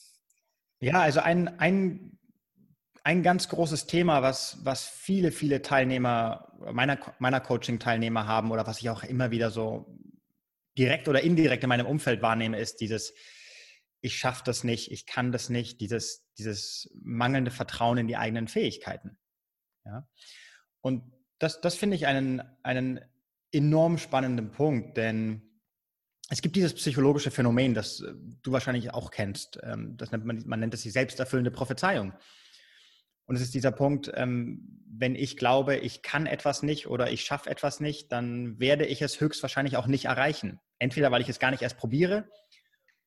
Ja, 0.80 1.02
also 1.02 1.20
ein, 1.20 1.60
ein 1.60 2.16
ein 3.04 3.24
ganz 3.24 3.48
großes 3.48 3.88
Thema, 3.88 4.22
was, 4.22 4.60
was 4.64 4.86
viele, 4.86 5.32
viele 5.32 5.62
Teilnehmer, 5.62 6.52
meiner, 6.72 7.00
meiner 7.20 7.40
Coaching-Teilnehmer 7.40 8.28
haben 8.28 8.52
oder 8.52 8.68
was 8.68 8.82
ich 8.82 8.90
auch 8.90 9.04
immer 9.04 9.32
wieder 9.32 9.52
so 9.52 9.98
direkt 10.78 11.08
oder 11.08 11.22
indirekt 11.22 11.64
in 11.64 11.70
meinem 11.70 11.88
Umfeld 11.88 12.22
wahrnehme, 12.22 12.60
ist 12.60 12.82
dieses, 12.82 13.14
ich 14.02 14.18
schaffe 14.18 14.44
das 14.46 14.64
nicht, 14.64 14.92
ich 14.92 15.06
kann 15.06 15.32
das 15.32 15.50
nicht, 15.50 15.80
dieses, 15.82 16.28
dieses 16.38 16.92
mangelnde 17.02 17.52
Vertrauen 17.52 17.98
in 17.98 18.08
die 18.08 18.18
eigenen 18.18 18.48
Fähigkeiten. 18.48 19.18
Ja? 19.90 20.08
Und 20.82 21.04
das, 21.40 21.62
das 21.62 21.76
finde 21.76 21.96
ich 21.96 22.08
einen, 22.08 22.42
einen 22.64 23.00
enorm 23.52 23.98
spannenden 23.98 24.52
Punkt, 24.52 24.98
denn 24.98 25.42
es 26.30 26.42
gibt 26.42 26.56
dieses 26.56 26.76
psychologische 26.76 27.32
Phänomen, 27.32 27.74
das 27.74 28.04
du 28.44 28.52
wahrscheinlich 28.52 28.94
auch 28.94 29.10
kennst. 29.10 29.60
Ähm, 29.64 29.98
das 29.98 30.12
nennt 30.12 30.26
man, 30.26 30.44
man 30.46 30.60
nennt 30.60 30.74
es 30.74 30.84
die 30.84 30.92
selbsterfüllende 30.92 31.52
Prophezeiung. 31.52 32.14
Und 33.26 33.36
es 33.36 33.42
ist 33.42 33.54
dieser 33.54 33.72
Punkt, 33.72 34.12
ähm, 34.16 34.84
wenn 34.92 35.16
ich 35.16 35.38
glaube, 35.38 35.78
ich 35.78 36.02
kann 36.02 36.26
etwas 36.26 36.64
nicht 36.64 36.88
oder 36.88 37.12
ich 37.12 37.22
schaffe 37.22 37.50
etwas 37.50 37.80
nicht, 37.80 38.12
dann 38.12 38.60
werde 38.60 38.86
ich 38.86 39.02
es 39.02 39.20
höchstwahrscheinlich 39.20 39.78
auch 39.78 39.88
nicht 39.88 40.06
erreichen. 40.06 40.60
Entweder 40.78 41.12
weil 41.12 41.22
ich 41.22 41.30
es 41.30 41.40
gar 41.40 41.52
nicht 41.52 41.62
erst 41.62 41.78
probiere 41.78 42.30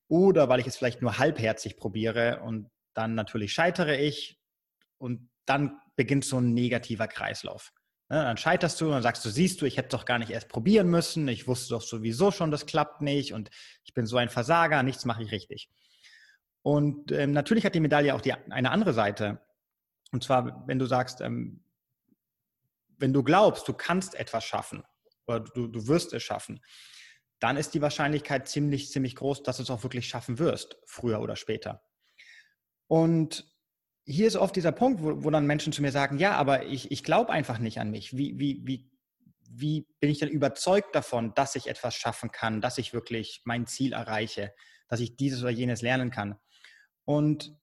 oder 0.09 0.49
weil 0.49 0.61
ich 0.61 0.67
es 0.67 0.77
vielleicht 0.77 1.03
nur 1.03 1.19
halbherzig 1.19 1.77
probiere 1.77 2.41
und 2.43 2.71
dann 2.95 3.15
natürlich 3.15 3.53
scheitere 3.53 3.97
ich 3.97 4.41
und 4.99 5.31
dann 5.47 5.81
beginnt 5.97 6.25
so 6.25 6.39
ein 6.39 6.55
negativer 6.55 7.09
Kreislauf. 7.09 7.73
Ne, 8.09 8.23
dann 8.23 8.37
scheiterst 8.37 8.81
du 8.81 8.87
und 8.87 8.93
dann 8.93 9.03
sagst 9.03 9.25
du, 9.25 9.31
siehst 9.31 9.61
du, 9.61 9.65
ich 9.67 9.77
hätte 9.77 9.91
doch 9.91 10.05
gar 10.05 10.19
nicht 10.19 10.31
erst 10.31 10.49
probieren 10.49 10.89
müssen, 10.89 11.27
ich 11.29 11.47
wusste 11.47 11.71
doch 11.71 11.83
sowieso 11.83 12.31
schon, 12.31 12.51
das 12.51 12.67
klappt 12.67 13.01
nicht 13.01 13.33
und 13.33 13.51
ich 13.85 13.95
bin 13.95 14.07
so 14.07 14.19
ein 14.19 14.29
Versager, 14.29 14.83
nichts 14.83 15.05
mache 15.05 15.23
ich 15.23 15.33
richtig. 15.33 15.71
Und 16.63 17.11
ähm, 17.11 17.33
natürlich 17.33 17.65
hat 17.65 17.75
die 17.75 17.81
Medaille 17.81 18.15
auch 18.15 18.21
die, 18.21 18.33
eine 18.33 18.71
andere 18.71 18.93
Seite. 18.93 19.41
Und 20.13 20.23
zwar, 20.23 20.67
wenn 20.67 20.79
du 20.79 20.87
sagst, 20.87 21.21
ähm, 21.21 21.65
wenn 22.99 23.13
du 23.13 23.23
glaubst, 23.23 23.67
du 23.67 23.73
kannst 23.73 24.15
etwas 24.15 24.45
schaffen 24.45 24.85
oder 25.27 25.41
du, 25.41 25.67
du 25.67 25.89
wirst 25.89 26.13
es 26.13 26.23
schaffen, 26.23 26.61
dann 27.41 27.57
ist 27.57 27.75
die 27.75 27.83
Wahrscheinlichkeit 27.83 28.47
ziemlich, 28.47 28.91
ziemlich 28.91 29.17
groß, 29.17 29.43
dass 29.43 29.57
du 29.57 29.65
es 29.65 29.71
auch 29.71 29.83
wirklich 29.83 30.07
schaffen 30.07 30.39
wirst, 30.39 30.77
früher 30.87 31.21
oder 31.21 31.35
später. 31.35 31.83
Und 32.87 33.52
hier 34.05 34.27
ist 34.27 34.37
oft 34.37 34.57
dieser 34.57 34.73
Punkt, 34.73 35.03
wo, 35.03 35.25
wo 35.25 35.31
dann 35.31 35.47
Menschen 35.47 35.73
zu 35.73 35.83
mir 35.83 35.93
sagen, 35.93 36.19
ja, 36.19 36.33
aber 36.33 36.67
ich, 36.67 36.91
ich 36.91 37.05
glaube 37.05 37.31
einfach 37.31 37.59
nicht 37.59 37.79
an 37.79 37.91
mich. 37.91 38.17
Wie, 38.17 38.39
wie, 38.39 38.61
wie, 38.65 38.91
wie 39.49 39.87
bin 40.01 40.11
ich 40.11 40.19
denn 40.19 40.29
überzeugt 40.29 40.95
davon, 40.95 41.35
dass 41.35 41.55
ich 41.55 41.69
etwas 41.69 41.95
schaffen 41.95 42.31
kann, 42.31 42.61
dass 42.61 42.79
ich 42.79 42.93
wirklich 42.93 43.43
mein 43.45 43.67
Ziel 43.67 43.93
erreiche, 43.93 44.53
dass 44.89 45.01
ich 45.01 45.17
dieses 45.17 45.43
oder 45.43 45.51
jenes 45.51 45.83
lernen 45.83 46.11
kann? 46.11 46.37
Und 47.05 47.57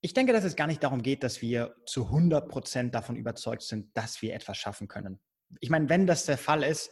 ich 0.00 0.14
denke, 0.14 0.32
dass 0.32 0.44
es 0.44 0.56
gar 0.56 0.66
nicht 0.66 0.82
darum 0.82 1.02
geht, 1.02 1.22
dass 1.22 1.40
wir 1.40 1.74
zu 1.86 2.04
100 2.06 2.48
Prozent 2.48 2.94
davon 2.94 3.16
überzeugt 3.16 3.62
sind, 3.62 3.96
dass 3.96 4.22
wir 4.22 4.34
etwas 4.34 4.58
schaffen 4.58 4.88
können. 4.88 5.18
Ich 5.60 5.70
meine, 5.70 5.88
wenn 5.88 6.06
das 6.06 6.26
der 6.26 6.38
Fall 6.38 6.62
ist, 6.62 6.90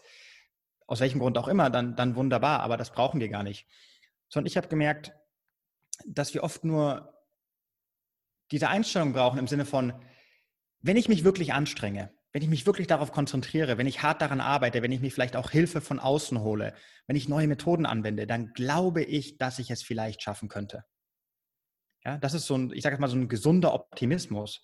aus 0.87 1.01
welchem 1.01 1.21
Grund 1.21 1.39
auch 1.39 1.49
immer, 1.49 1.71
dann, 1.71 1.97
dann 1.97 2.17
wunderbar, 2.17 2.61
aber 2.61 2.77
das 2.77 2.91
brauchen 2.91 3.21
wir 3.21 3.29
gar 3.29 3.43
nicht. 3.43 3.67
Sondern 4.29 4.47
ich 4.47 4.57
habe 4.57 4.69
gemerkt, 4.69 5.13
dass 6.07 6.35
wir 6.35 6.43
oft 6.43 6.65
nur 6.65 7.13
diese 8.53 8.69
Einstellung 8.69 9.13
brauchen 9.13 9.39
im 9.39 9.49
Sinne 9.49 9.65
von, 9.65 9.93
wenn 10.81 10.97
ich 10.97 11.09
mich 11.09 11.25
wirklich 11.25 11.53
anstrenge, 11.53 12.13
wenn 12.33 12.43
ich 12.43 12.49
mich 12.49 12.67
wirklich 12.67 12.87
darauf 12.87 13.13
konzentriere, 13.13 13.79
wenn 13.79 13.87
ich 13.87 14.03
hart 14.03 14.23
daran 14.23 14.41
arbeite, 14.41 14.83
wenn 14.83 14.93
ich 14.93 15.01
mich 15.01 15.13
vielleicht 15.13 15.37
auch 15.37 15.51
Hilfe 15.51 15.81
von 15.81 15.99
außen 15.99 16.41
hole, 16.41 16.75
wenn 17.07 17.17
ich 17.17 17.29
neue 17.29 17.49
Methoden 17.49 17.87
anwende, 17.87 18.27
dann 18.27 18.53
glaube 18.53 19.03
ich, 19.03 19.39
dass 19.39 19.59
ich 19.59 19.71
es 19.71 19.83
vielleicht 19.83 20.23
schaffen 20.23 20.49
könnte. 20.49 20.85
Ja, 22.05 22.19
das 22.19 22.35
ist 22.35 22.47
so 22.47 22.57
ein, 22.57 22.73
ich 22.73 22.83
sage 22.83 22.99
mal, 22.99 23.09
so 23.09 23.17
ein 23.17 23.29
gesunder 23.29 23.75
Optimismus, 23.75 24.63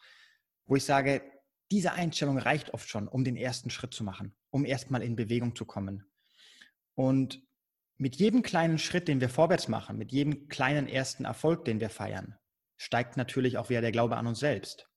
wo 0.67 0.77
ich 0.77 0.85
sage, 0.85 1.23
diese 1.71 1.93
Einstellung 1.93 2.39
reicht 2.39 2.75
oft 2.75 2.89
schon, 2.89 3.09
um 3.09 3.25
den 3.25 3.37
ersten 3.37 3.71
Schritt 3.71 3.95
zu 3.95 4.03
machen, 4.03 4.35
um 4.51 4.65
erstmal 4.65 5.03
in 5.03 5.17
Bewegung 5.17 5.55
zu 5.55 5.65
kommen. 5.67 6.11
Und 6.95 7.43
mit 7.97 8.17
jedem 8.17 8.43
kleinen 8.43 8.79
Schritt, 8.79 9.09
den 9.09 9.21
wir 9.21 9.29
vorwärts 9.29 9.69
machen, 9.69 9.99
mit 9.99 10.11
jedem 10.11 10.49
kleinen 10.49 10.89
ersten 10.89 11.25
Erfolg, 11.25 11.65
den 11.65 11.81
wir 11.81 11.91
feiern, 11.91 12.38
steigt 12.79 13.19
natürlich 13.19 13.59
auch 13.59 13.69
wieder 13.69 13.83
der 13.83 13.93
Glaube 13.93 14.17
an 14.17 14.27
uns 14.27 14.39
selbst. 14.39 14.89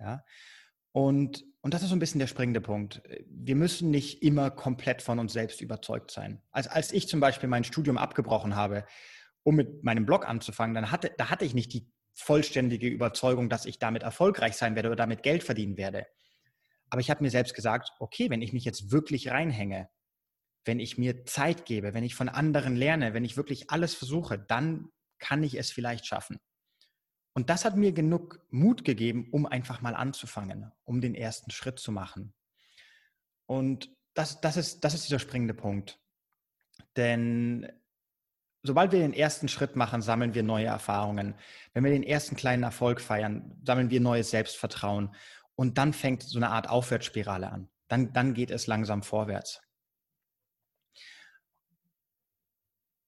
Ja. 0.00 0.24
Und, 0.92 1.44
und 1.60 1.74
das 1.74 1.82
ist 1.82 1.90
so 1.90 1.96
ein 1.96 1.98
bisschen 1.98 2.20
der 2.20 2.26
springende 2.26 2.62
Punkt. 2.62 3.02
Wir 3.28 3.56
müssen 3.56 3.90
nicht 3.90 4.22
immer 4.22 4.50
komplett 4.50 5.02
von 5.02 5.18
uns 5.18 5.34
selbst 5.34 5.60
überzeugt 5.60 6.10
sein. 6.10 6.40
Also 6.52 6.70
als 6.70 6.92
ich 6.92 7.08
zum 7.08 7.20
Beispiel 7.20 7.50
mein 7.50 7.64
Studium 7.64 7.98
abgebrochen 7.98 8.56
habe, 8.56 8.86
um 9.42 9.56
mit 9.56 9.84
meinem 9.84 10.06
Blog 10.06 10.26
anzufangen, 10.26 10.74
dann 10.74 10.90
hatte, 10.90 11.12
da 11.18 11.28
hatte 11.28 11.44
ich 11.44 11.52
nicht 11.52 11.72
die 11.74 11.90
vollständige 12.14 12.88
Überzeugung, 12.88 13.50
dass 13.50 13.66
ich 13.66 13.78
damit 13.78 14.02
erfolgreich 14.02 14.56
sein 14.56 14.74
werde 14.74 14.88
oder 14.88 14.96
damit 14.96 15.22
Geld 15.22 15.44
verdienen 15.44 15.76
werde. 15.76 16.06
Aber 16.88 17.00
ich 17.00 17.10
habe 17.10 17.22
mir 17.22 17.30
selbst 17.30 17.54
gesagt, 17.54 17.90
okay, 17.98 18.30
wenn 18.30 18.42
ich 18.42 18.52
mich 18.52 18.64
jetzt 18.64 18.90
wirklich 18.90 19.30
reinhänge, 19.30 19.90
wenn 20.64 20.80
ich 20.80 20.98
mir 20.98 21.24
Zeit 21.26 21.66
gebe, 21.66 21.94
wenn 21.94 22.04
ich 22.04 22.14
von 22.14 22.28
anderen 22.28 22.74
lerne, 22.74 23.12
wenn 23.12 23.24
ich 23.24 23.36
wirklich 23.36 23.70
alles 23.70 23.94
versuche, 23.94 24.38
dann 24.38 24.88
kann 25.18 25.42
ich 25.42 25.54
es 25.54 25.70
vielleicht 25.70 26.06
schaffen. 26.06 26.38
Und 27.34 27.50
das 27.50 27.64
hat 27.64 27.76
mir 27.76 27.92
genug 27.92 28.40
Mut 28.50 28.84
gegeben, 28.84 29.28
um 29.30 29.44
einfach 29.44 29.82
mal 29.82 29.94
anzufangen, 29.94 30.72
um 30.84 31.00
den 31.00 31.14
ersten 31.14 31.50
Schritt 31.50 31.78
zu 31.78 31.92
machen. 31.92 32.32
Und 33.44 33.94
das, 34.14 34.40
das, 34.40 34.56
ist, 34.56 34.84
das 34.84 34.94
ist 34.94 35.04
dieser 35.04 35.18
springende 35.18 35.52
Punkt. 35.52 36.00
Denn 36.96 37.70
sobald 38.62 38.92
wir 38.92 39.00
den 39.00 39.12
ersten 39.12 39.48
Schritt 39.48 39.76
machen, 39.76 40.00
sammeln 40.00 40.34
wir 40.34 40.42
neue 40.42 40.66
Erfahrungen. 40.66 41.34
Wenn 41.74 41.84
wir 41.84 41.90
den 41.90 42.02
ersten 42.02 42.36
kleinen 42.36 42.62
Erfolg 42.62 43.00
feiern, 43.00 43.60
sammeln 43.64 43.90
wir 43.90 44.00
neues 44.00 44.30
Selbstvertrauen. 44.30 45.14
Und 45.54 45.78
dann 45.78 45.92
fängt 45.92 46.22
so 46.22 46.38
eine 46.38 46.50
Art 46.50 46.68
Aufwärtsspirale 46.68 47.50
an. 47.50 47.68
Dann, 47.88 48.12
dann 48.12 48.34
geht 48.34 48.50
es 48.50 48.66
langsam 48.66 49.02
vorwärts. 49.02 49.60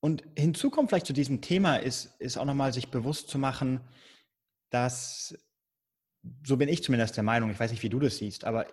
Und 0.00 0.22
hinzu 0.36 0.70
kommt 0.70 0.90
vielleicht 0.90 1.06
zu 1.06 1.12
diesem 1.12 1.40
Thema, 1.40 1.76
ist, 1.76 2.20
ist 2.20 2.36
auch 2.36 2.44
nochmal 2.44 2.72
sich 2.72 2.90
bewusst 2.90 3.28
zu 3.28 3.38
machen, 3.38 3.80
dass, 4.70 5.36
so 6.44 6.56
bin 6.56 6.68
ich 6.68 6.82
zumindest 6.82 7.16
der 7.16 7.24
Meinung, 7.24 7.50
ich 7.50 7.58
weiß 7.58 7.70
nicht, 7.70 7.82
wie 7.82 7.88
du 7.88 7.98
das 7.98 8.18
siehst, 8.18 8.44
aber 8.44 8.66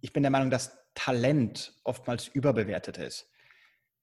ich 0.00 0.12
bin 0.12 0.22
der 0.22 0.30
Meinung, 0.30 0.50
dass 0.50 0.78
Talent 0.94 1.74
oftmals 1.84 2.28
überbewertet 2.28 2.98
ist. 2.98 3.30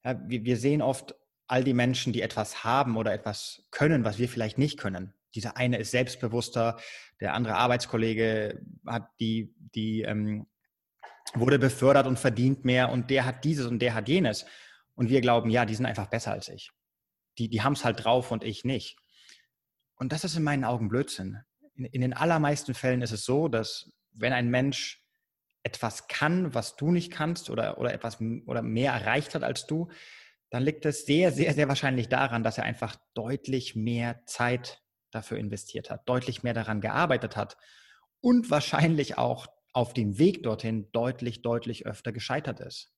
Ja, 0.04 0.20
wir, 0.26 0.44
wir 0.44 0.56
sehen 0.56 0.82
oft 0.82 1.14
all 1.46 1.64
die 1.64 1.74
Menschen, 1.74 2.12
die 2.12 2.22
etwas 2.22 2.64
haben 2.64 2.96
oder 2.96 3.12
etwas 3.12 3.68
können, 3.70 4.04
was 4.04 4.18
wir 4.18 4.28
vielleicht 4.28 4.58
nicht 4.58 4.78
können. 4.78 5.14
Dieser 5.34 5.56
eine 5.56 5.78
ist 5.78 5.90
selbstbewusster, 5.90 6.78
der 7.20 7.34
andere 7.34 7.56
Arbeitskollege 7.56 8.62
hat 8.86 9.08
die, 9.20 9.54
die 9.74 10.02
ähm, 10.02 10.46
wurde 11.34 11.58
befördert 11.58 12.06
und 12.06 12.18
verdient 12.18 12.64
mehr 12.64 12.90
und 12.90 13.10
der 13.10 13.24
hat 13.24 13.44
dieses 13.44 13.66
und 13.66 13.80
der 13.80 13.94
hat 13.94 14.08
jenes. 14.08 14.46
Und 14.96 15.10
wir 15.10 15.20
glauben, 15.20 15.50
ja, 15.50 15.64
die 15.64 15.74
sind 15.74 15.86
einfach 15.86 16.08
besser 16.08 16.32
als 16.32 16.48
ich. 16.48 16.70
Die, 17.38 17.48
die 17.48 17.62
haben 17.62 17.74
es 17.74 17.84
halt 17.84 18.04
drauf 18.04 18.32
und 18.32 18.42
ich 18.42 18.64
nicht. 18.64 18.96
Und 19.94 20.12
das 20.12 20.24
ist 20.24 20.36
in 20.36 20.42
meinen 20.42 20.64
Augen 20.64 20.88
Blödsinn. 20.88 21.38
In, 21.74 21.84
in 21.84 22.00
den 22.00 22.14
allermeisten 22.14 22.74
Fällen 22.74 23.02
ist 23.02 23.12
es 23.12 23.24
so, 23.24 23.48
dass 23.48 23.92
wenn 24.12 24.32
ein 24.32 24.50
Mensch 24.50 25.06
etwas 25.62 26.08
kann, 26.08 26.54
was 26.54 26.76
du 26.76 26.90
nicht 26.90 27.12
kannst 27.12 27.50
oder, 27.50 27.78
oder 27.78 27.92
etwas 27.92 28.20
oder 28.46 28.62
mehr 28.62 28.92
erreicht 28.92 29.34
hat 29.34 29.42
als 29.42 29.66
du, 29.66 29.88
dann 30.50 30.62
liegt 30.62 30.86
es 30.86 31.06
sehr, 31.06 31.32
sehr, 31.32 31.54
sehr 31.54 31.68
wahrscheinlich 31.68 32.08
daran, 32.08 32.44
dass 32.44 32.58
er 32.58 32.64
einfach 32.64 32.96
deutlich 33.14 33.74
mehr 33.74 34.24
Zeit 34.26 34.82
dafür 35.10 35.38
investiert 35.38 35.90
hat, 35.90 36.08
deutlich 36.08 36.42
mehr 36.42 36.54
daran 36.54 36.80
gearbeitet 36.80 37.36
hat 37.36 37.56
und 38.20 38.50
wahrscheinlich 38.50 39.18
auch 39.18 39.46
auf 39.72 39.92
dem 39.92 40.18
Weg 40.18 40.42
dorthin 40.42 40.90
deutlich, 40.92 41.42
deutlich 41.42 41.84
öfter 41.84 42.12
gescheitert 42.12 42.60
ist. 42.60 42.95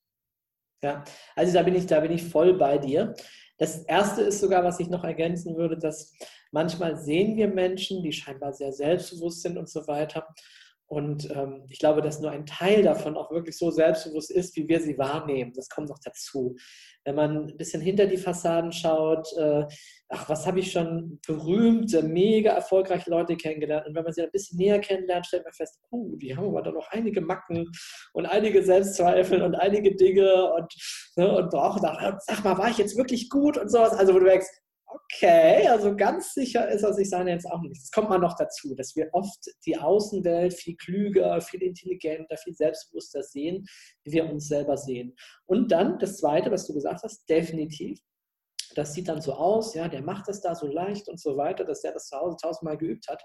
Ja, 0.83 1.05
also 1.35 1.53
da 1.53 1.62
bin 1.62 1.75
ich, 1.75 1.87
da 1.87 2.01
bin 2.01 2.12
ich 2.12 2.23
voll 2.23 2.55
bei 2.55 2.79
dir. 2.79 3.14
Das 3.59 3.85
erste 3.85 4.23
ist 4.23 4.41
sogar, 4.41 4.62
was 4.62 4.79
ich 4.79 4.88
noch 4.88 5.03
ergänzen 5.03 5.57
würde, 5.57 5.77
dass 5.77 6.12
manchmal 6.53 6.97
sehen 6.97 7.37
wir 7.37 7.49
Menschen, 7.49 8.03
die 8.03 8.12
scheinbar 8.12 8.53
sehr 8.53 8.73
selbstbewusst 8.73 9.43
sind 9.43 9.59
und 9.59 9.69
so 9.69 9.87
weiter. 9.88 10.29
Und 10.88 11.31
ähm, 11.31 11.66
ich 11.68 11.79
glaube, 11.79 12.01
dass 12.01 12.18
nur 12.18 12.31
ein 12.31 12.46
Teil 12.46 12.83
davon 12.83 13.14
auch 13.14 13.31
wirklich 13.31 13.59
so 13.59 13.70
selbstbewusst 13.70 14.31
ist, 14.31 14.57
wie 14.57 14.66
wir 14.68 14.81
sie 14.81 14.96
wahrnehmen. 14.96 15.53
Das 15.55 15.68
kommt 15.68 15.90
noch 15.90 15.98
dazu. 16.03 16.57
Wenn 17.05 17.14
man 17.14 17.46
ein 17.46 17.57
bisschen 17.59 17.83
hinter 17.83 18.07
die 18.07 18.16
Fassaden 18.16 18.72
schaut, 18.72 19.31
äh, 19.37 19.66
ach, 20.09 20.31
was 20.31 20.46
habe 20.46 20.61
ich 20.61 20.72
schon 20.72 21.20
berühmte, 21.27 22.03
mega 22.03 22.53
erfolgreiche 22.53 23.11
Leute 23.11 23.37
kennengelernt. 23.37 23.87
Und 23.87 23.94
wenn 23.94 24.05
man 24.05 24.14
sie 24.14 24.22
ein 24.22 24.31
bisschen 24.31 24.57
näher 24.57 24.79
kennenlernt, 24.79 25.27
stellt 25.27 25.44
man 25.44 25.53
fest, 25.53 25.79
uh, 25.92 26.16
die 26.16 26.35
haben 26.35 26.46
aber 26.46 26.62
da 26.62 26.72
noch 26.72 26.88
einige 26.90 27.20
Macken 27.20 27.70
und 28.14 28.24
einige 28.24 28.62
Selbstzweifel 28.62 29.42
und 29.42 29.57
einige 29.57 29.94
Dinge 29.94 30.55
und, 30.55 30.74
ne, 31.16 31.37
und 31.37 31.51
brauchen 31.51 31.83
da, 31.83 32.18
sag 32.27 32.44
mal, 32.44 32.57
war 32.57 32.70
ich 32.70 32.79
jetzt 32.79 32.96
wirklich 32.96 33.29
gut 33.29 33.59
und 33.59 33.70
sowas. 33.70 33.92
Also 33.92 34.14
wo 34.14 34.20
du 34.20 34.24
denkst, 34.24 34.48
Okay, 34.90 35.66
also 35.68 35.94
ganz 35.94 36.33
sicher 36.33 36.66
ist 36.70 36.83
er 36.83 36.94
sich 36.94 37.11
seiner 37.11 37.33
jetzt 37.33 37.51
auch 37.51 37.61
nicht. 37.61 37.83
Es 37.83 37.90
kommt 37.90 38.09
mal 38.09 38.18
noch 38.18 38.37
dazu, 38.37 38.74
dass 38.74 38.96
wir 38.96 39.11
oft 39.12 39.38
die 39.66 39.77
Außenwelt 39.77 40.55
viel 40.55 40.77
klüger, 40.77 41.42
viel 41.42 41.62
intelligenter, 41.62 42.38
viel 42.38 42.55
selbstbewusster 42.55 43.22
sehen, 43.22 43.66
wie 44.05 44.12
wir 44.12 44.31
uns 44.31 44.48
selber 44.48 44.79
sehen. 44.79 45.14
Und 45.44 45.72
dann 45.72 45.98
das 45.98 46.16
Zweite, 46.16 46.51
was 46.51 46.66
du 46.66 46.72
gesagt 46.72 47.03
hast, 47.03 47.29
definitiv 47.29 48.01
das 48.75 48.95
sieht 48.95 49.09
dann 49.09 49.21
so 49.21 49.35
aus, 49.35 49.75
ja, 49.75 49.89
der 49.89 50.03
macht 50.03 50.29
das 50.29 50.41
da 50.41 50.55
so 50.55 50.67
leicht 50.67 51.09
und 51.09 51.21
so 51.21 51.37
weiter, 51.37 51.65
dass 51.65 51.83
der 51.83 51.93
das 51.93 52.09
zu 52.09 52.19
Hause 52.19 52.37
tausendmal 52.41 52.77
geübt 52.77 53.09
hat 53.09 53.23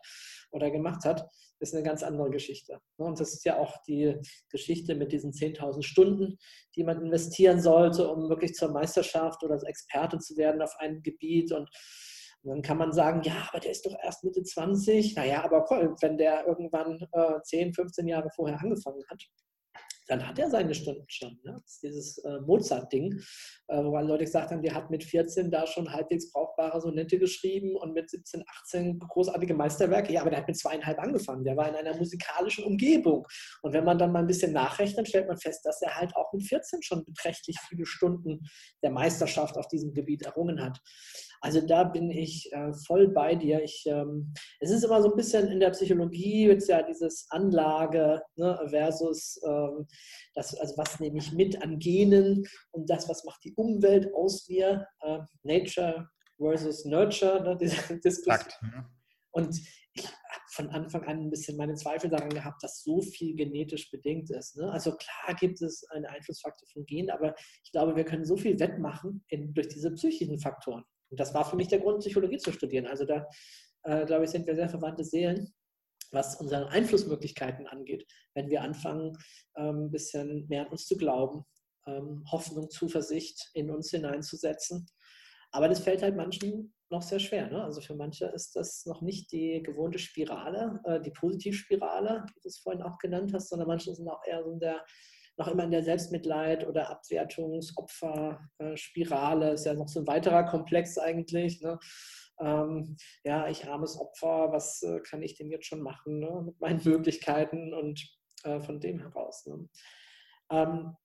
oder 0.51 0.71
gemacht 0.71 1.05
hat, 1.05 1.27
ist 1.59 1.73
eine 1.73 1.83
ganz 1.83 2.03
andere 2.03 2.29
Geschichte. 2.29 2.79
Ne? 2.97 3.05
Und 3.05 3.19
das 3.19 3.33
ist 3.33 3.45
ja 3.45 3.57
auch 3.57 3.77
die 3.87 4.15
Geschichte 4.49 4.95
mit 4.95 5.11
diesen 5.11 5.31
10.000 5.31 5.81
Stunden, 5.83 6.37
die 6.75 6.83
man 6.83 7.01
investieren 7.01 7.61
sollte, 7.61 8.09
um 8.09 8.29
wirklich 8.29 8.53
zur 8.53 8.71
Meisterschaft 8.71 9.43
oder 9.43 9.53
als 9.53 9.63
Experte 9.63 10.17
zu 10.19 10.35
werden 10.37 10.61
auf 10.61 10.75
einem 10.79 11.01
Gebiet 11.01 11.51
und 11.51 11.69
dann 12.45 12.61
kann 12.61 12.77
man 12.77 12.91
sagen, 12.91 13.21
ja, 13.23 13.47
aber 13.49 13.61
der 13.61 13.71
ist 13.71 13.85
doch 13.85 13.95
erst 14.03 14.23
Mitte 14.25 14.43
20. 14.43 15.15
Naja, 15.15 15.45
aber 15.45 15.63
wenn 16.01 16.17
der 16.17 16.45
irgendwann 16.45 16.99
äh, 17.13 17.41
10, 17.41 17.73
15 17.73 18.07
Jahre 18.07 18.29
vorher 18.35 18.59
angefangen 18.59 19.01
hat, 19.09 19.23
dann 20.07 20.27
hat 20.27 20.39
er 20.39 20.49
seine 20.49 20.73
Stunden 20.73 21.05
schon. 21.07 21.39
Ne? 21.43 21.61
Dieses 21.81 22.17
äh, 22.19 22.39
Mozart-Ding, 22.41 23.19
äh, 23.67 23.77
wo 23.77 23.97
Leute 23.99 24.25
gesagt 24.25 24.51
haben, 24.51 24.61
der 24.61 24.73
hat 24.73 24.89
mit 24.89 25.03
14 25.03 25.49
da 25.49 25.65
schon 25.65 25.91
halbwegs 25.91 26.31
brauchbare 26.31 26.81
Sonette 26.81 27.17
geschrieben 27.17 27.75
und 27.75 27.93
mit 27.93 28.09
17, 28.09 28.43
18 28.63 28.99
großartige 28.99 29.53
Meisterwerke. 29.53 30.11
Ja, 30.13 30.21
aber 30.21 30.29
der 30.29 30.39
hat 30.39 30.47
mit 30.47 30.57
zweieinhalb 30.57 30.99
angefangen. 30.99 31.43
Der 31.43 31.57
war 31.57 31.69
in 31.69 31.75
einer 31.75 31.95
musikalischen 31.95 32.65
Umgebung. 32.65 33.25
Und 33.61 33.73
wenn 33.73 33.85
man 33.85 33.97
dann 33.97 34.11
mal 34.11 34.19
ein 34.19 34.27
bisschen 34.27 34.53
nachrechnet, 34.53 35.07
stellt 35.07 35.27
man 35.27 35.37
fest, 35.37 35.65
dass 35.65 35.81
er 35.81 35.95
halt 35.95 36.15
auch 36.15 36.31
mit 36.33 36.43
14 36.43 36.81
schon 36.81 37.05
beträchtlich 37.05 37.57
viele 37.67 37.85
Stunden 37.85 38.41
der 38.81 38.91
Meisterschaft 38.91 39.57
auf 39.57 39.67
diesem 39.67 39.93
Gebiet 39.93 40.23
errungen 40.23 40.61
hat. 40.61 40.79
Also 41.43 41.59
da 41.59 41.83
bin 41.83 42.09
ich 42.09 42.49
äh, 42.53 42.73
voll 42.73 43.09
bei 43.09 43.35
dir. 43.35 43.61
Ich, 43.61 43.83
ähm, 43.85 44.33
es 44.61 44.71
ist 44.71 44.85
immer 44.85 45.01
so 45.01 45.11
ein 45.11 45.17
bisschen 45.17 45.49
in 45.49 45.59
der 45.59 45.71
Psychologie 45.71 46.47
jetzt 46.47 46.69
ja 46.69 46.81
dieses 46.81 47.27
Anlage 47.31 48.21
ne, 48.37 48.57
versus 48.69 49.41
ähm, 49.45 49.85
das, 50.35 50.55
also 50.55 50.77
was 50.77 51.01
nehme 51.01 51.17
ich 51.17 51.33
mit 51.33 51.61
an 51.61 51.79
Genen 51.79 52.45
und 52.71 52.89
das, 52.89 53.09
was 53.09 53.25
macht 53.25 53.43
die 53.43 53.53
Umwelt 53.55 54.13
aus 54.15 54.47
mir, 54.47 54.87
äh, 55.01 55.19
Nature 55.43 56.07
versus 56.37 56.85
Nurture, 56.85 57.43
ne, 57.43 57.57
diese 57.57 57.75
Diskussion. 57.99 58.47
Ja. 58.61 58.89
Und 59.31 59.59
ich 59.95 60.05
habe 60.05 60.15
von 60.53 60.69
Anfang 60.69 61.03
an 61.03 61.19
ein 61.23 61.29
bisschen 61.29 61.57
meine 61.57 61.75
Zweifel 61.75 62.09
daran 62.09 62.29
gehabt, 62.29 62.63
dass 62.63 62.83
so 62.83 63.01
viel 63.01 63.35
genetisch 63.35 63.91
bedingt 63.91 64.29
ist. 64.29 64.55
Ne? 64.55 64.71
Also 64.71 64.95
klar 64.95 65.35
gibt 65.37 65.61
es 65.61 65.83
einen 65.89 66.05
Einflussfaktor 66.05 66.69
von 66.71 66.85
Genen, 66.85 67.09
aber 67.09 67.35
ich 67.65 67.71
glaube, 67.73 67.97
wir 67.97 68.05
können 68.05 68.23
so 68.23 68.37
viel 68.37 68.57
wettmachen 68.61 69.25
in, 69.27 69.53
durch 69.53 69.67
diese 69.67 69.91
psychischen 69.91 70.39
Faktoren. 70.39 70.85
Und 71.09 71.19
das 71.19 71.33
war 71.33 71.45
für 71.45 71.55
mich 71.55 71.67
der 71.67 71.79
Grund, 71.79 71.99
Psychologie 71.99 72.37
zu 72.37 72.51
studieren. 72.51 72.87
Also 72.87 73.05
da, 73.05 73.27
äh, 73.83 74.05
glaube 74.05 74.25
ich, 74.25 74.31
sind 74.31 74.47
wir 74.47 74.55
sehr 74.55 74.69
verwandte 74.69 75.03
Seelen, 75.03 75.53
was 76.11 76.35
unsere 76.35 76.69
Einflussmöglichkeiten 76.69 77.67
angeht. 77.67 78.05
Wenn 78.33 78.49
wir 78.49 78.61
anfangen, 78.61 79.17
ähm, 79.55 79.85
ein 79.85 79.91
bisschen 79.91 80.47
mehr 80.47 80.65
an 80.65 80.71
uns 80.71 80.85
zu 80.85 80.97
glauben, 80.97 81.45
ähm, 81.87 82.23
Hoffnung, 82.31 82.69
Zuversicht 82.69 83.49
in 83.53 83.69
uns 83.69 83.91
hineinzusetzen. 83.91 84.87
Aber 85.51 85.67
das 85.67 85.81
fällt 85.81 86.01
halt 86.01 86.15
manchen 86.15 86.73
noch 86.89 87.01
sehr 87.01 87.19
schwer. 87.19 87.49
Ne? 87.49 87.63
Also 87.63 87.81
für 87.81 87.95
manche 87.95 88.25
ist 88.25 88.55
das 88.55 88.85
noch 88.85 89.01
nicht 89.01 89.31
die 89.31 89.61
gewohnte 89.61 89.99
Spirale, 89.99 90.79
äh, 90.85 91.01
die 91.01 91.11
Positivspirale, 91.11 92.25
wie 92.27 92.41
du 92.41 92.47
es 92.47 92.59
vorhin 92.59 92.81
auch 92.81 92.97
genannt 92.97 93.33
hast, 93.33 93.49
sondern 93.49 93.67
manche 93.67 93.93
sind 93.93 94.07
auch 94.07 94.23
eher 94.25 94.43
so 94.43 94.51
in 94.51 94.59
der 94.59 94.83
noch 95.37 95.47
immer 95.47 95.63
in 95.63 95.71
der 95.71 95.83
Selbstmitleid- 95.83 96.67
oder 96.67 96.89
Abwertungsopferspirale. 96.89 99.53
Ist 99.53 99.65
ja 99.65 99.73
noch 99.73 99.87
so 99.87 100.01
ein 100.01 100.07
weiterer 100.07 100.43
Komplex 100.43 100.97
eigentlich. 100.97 101.61
Ne? 101.61 101.79
Ähm, 102.39 102.97
ja, 103.23 103.47
ich 103.47 103.67
armes 103.67 103.97
Opfer, 103.99 104.51
was 104.51 104.81
äh, 104.83 104.99
kann 105.01 105.21
ich 105.21 105.35
denn 105.35 105.49
jetzt 105.49 105.65
schon 105.65 105.81
machen 105.81 106.19
ne? 106.19 106.43
mit 106.45 106.59
meinen 106.59 106.83
Möglichkeiten 106.83 107.73
und 107.73 108.05
äh, 108.43 108.59
von 108.59 108.79
dem 108.79 108.99
heraus. 108.99 109.45
Ne? 109.45 109.67
Ähm, 110.51 110.95